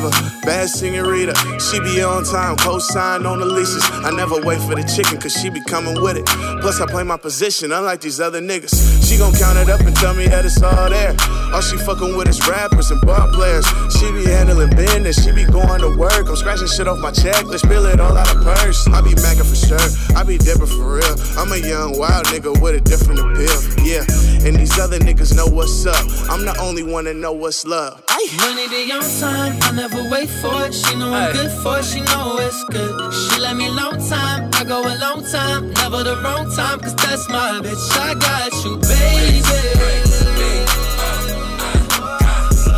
Diva, 0.00 0.10
bad 0.44 0.68
senorita. 0.68 1.34
She 1.60 1.80
be 1.80 2.02
on 2.02 2.24
time, 2.24 2.56
co-sign 2.56 3.26
on 3.26 3.40
the 3.40 3.46
leases. 3.46 3.84
I 4.04 4.10
never 4.10 4.40
wait 4.40 4.60
for 4.60 4.74
the 4.74 4.84
chicken, 4.84 5.20
cause 5.20 5.32
she 5.32 5.50
be 5.50 5.60
coming 5.64 6.00
with 6.00 6.16
it. 6.16 6.26
Plus, 6.60 6.80
I 6.80 6.86
play 6.86 7.02
my 7.02 7.16
position, 7.16 7.72
unlike 7.72 8.00
these 8.00 8.20
other 8.20 8.40
niggas. 8.40 8.72
She 9.08 9.18
gon' 9.18 9.32
count 9.34 9.58
it 9.58 9.68
up 9.68 9.80
and 9.80 9.94
tell 9.96 10.14
me 10.14 10.26
that 10.28 10.44
it's 10.44 10.62
all 10.62 10.90
there. 10.90 11.14
All 11.52 11.60
she 11.60 11.76
fucking 11.78 12.16
with 12.16 12.28
is 12.28 12.40
rappers 12.48 12.90
and 12.90 13.00
bar 13.02 13.28
players. 13.32 13.66
She 13.98 14.10
be 14.12 14.24
handling 14.24 14.70
business, 14.70 15.22
she 15.22 15.32
be 15.32 15.44
going 15.44 15.80
to 15.80 15.96
work. 15.96 16.28
I'm 16.28 16.36
scratching 16.36 16.68
shit 16.68 16.88
off 16.88 16.98
my 16.98 17.10
checklist, 17.10 17.60
spill 17.60 17.86
it 17.86 18.00
all 18.00 18.16
out 18.16 18.34
of 18.34 18.42
purse. 18.42 18.86
I 18.88 19.00
be 19.00 19.14
macking 19.20 19.48
for 19.48 19.56
sure, 19.56 20.16
I 20.16 20.22
be 20.22 20.38
dipping 20.38 20.66
for 20.66 21.00
real. 21.00 21.14
I'm 21.36 21.52
a 21.52 21.58
young 21.58 21.98
wild 21.98 22.26
nigga 22.26 22.60
with 22.60 22.74
a 22.74 22.80
different 22.80 23.20
appeal. 23.20 23.58
Yeah, 23.84 24.04
and 24.46 24.56
these 24.56 24.78
other 24.78 24.98
niggas 24.98 25.34
know 25.34 25.46
what's 25.46 25.86
up. 25.86 26.00
I'm 26.30 26.44
the 26.44 26.56
only 26.60 26.82
one 26.82 27.04
that 27.04 27.16
know 27.16 27.32
what's 27.32 27.64
love. 27.66 28.02
Money 28.10 28.68
be 28.68 28.90
on 28.92 29.02
time, 29.20 29.56
I 29.62 29.70
never 29.72 30.02
wait 30.10 30.28
for 30.28 30.66
it. 30.66 30.74
She 30.74 30.96
know 30.96 31.12
I'm 31.14 31.32
good 31.32 31.50
for 31.62 31.78
it, 31.78 31.84
she 31.84 32.00
know 32.00 32.36
it's 32.40 32.64
good. 32.64 33.12
She 33.14 33.40
let 33.40 33.56
me 33.56 33.68
long 33.68 33.98
time, 34.08 34.50
I 34.54 34.64
go 34.64 34.82
a 34.82 34.94
long 34.98 35.22
time, 35.30 35.72
never 35.74 36.02
the 36.02 36.16
wrong 36.22 36.50
time, 36.54 36.80
cause 36.80 36.94
that's 36.96 37.28
my 37.28 37.60
bitch. 37.62 37.90
I 37.98 38.14
got 38.14 38.52
you, 38.64 38.76
baby. 38.78 39.40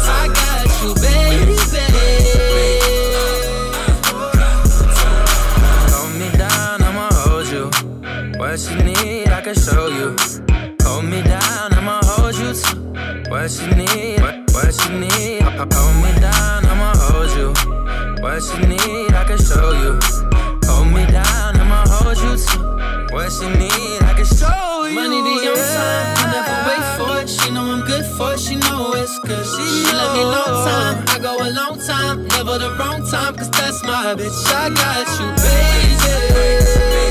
I 0.04 0.28
got 0.40 0.68
you, 0.82 0.94
baby. 1.00 1.56
Hold 5.92 6.12
me 6.20 6.28
down, 6.36 6.82
I'ma 6.82 7.08
hold 7.10 7.46
you. 7.48 7.70
What 8.38 8.60
you 8.70 8.76
need, 8.84 9.28
I 9.28 9.40
can 9.40 9.54
show 9.54 9.88
you. 9.88 10.14
Hold 10.82 11.04
me 11.06 11.22
down, 11.22 11.72
I'ma 11.72 12.00
hold 12.04 12.34
you. 12.36 12.52
Too. 12.52 12.91
What 13.32 13.50
you 13.62 13.66
need, 13.74 14.20
what, 14.20 14.52
what 14.52 14.76
you 14.84 14.98
need. 15.00 15.40
I, 15.40 15.66
Hold 15.72 15.96
me 16.04 16.20
down, 16.20 16.66
I'ma 16.66 16.92
hold 16.94 17.30
you. 17.32 17.48
What 18.20 18.44
you 18.52 18.68
need, 18.68 19.14
I 19.14 19.24
can 19.24 19.38
show 19.38 19.72
you. 19.72 19.98
Hold 20.68 20.92
me 20.92 21.06
down, 21.10 21.56
I'ma 21.56 21.82
hold 21.88 22.18
you. 22.18 22.36
Too. 22.36 22.60
What 23.08 23.32
you 23.40 23.48
need, 23.56 24.02
I 24.02 24.12
can 24.12 24.26
show 24.26 24.84
you. 24.84 24.96
Money 24.96 25.22
be 25.24 25.48
on 25.48 25.56
time, 25.56 26.12
I 26.20 26.24
never 26.36 26.56
wait 26.68 26.84
for 26.98 27.22
it. 27.22 27.28
She 27.30 27.50
know 27.50 27.72
I'm 27.72 27.80
good 27.86 28.04
for 28.04 28.34
it, 28.34 28.38
she 28.38 28.56
know 28.56 28.92
it's 28.96 29.18
good. 29.20 29.46
She, 29.46 29.96
let 29.96 30.12
me 30.12 30.24
long 30.24 30.68
time, 30.68 31.04
I 31.08 31.18
go 31.18 31.32
a 31.40 31.48
long 31.56 31.80
time, 31.80 32.28
never 32.36 32.58
the 32.58 32.76
wrong 32.78 33.00
time, 33.08 33.34
cause 33.34 33.48
that's 33.48 33.82
my 33.82 34.14
bitch. 34.14 34.44
I 34.52 34.68
got 34.68 35.08
you, 35.18 35.26
baby. 35.40 37.01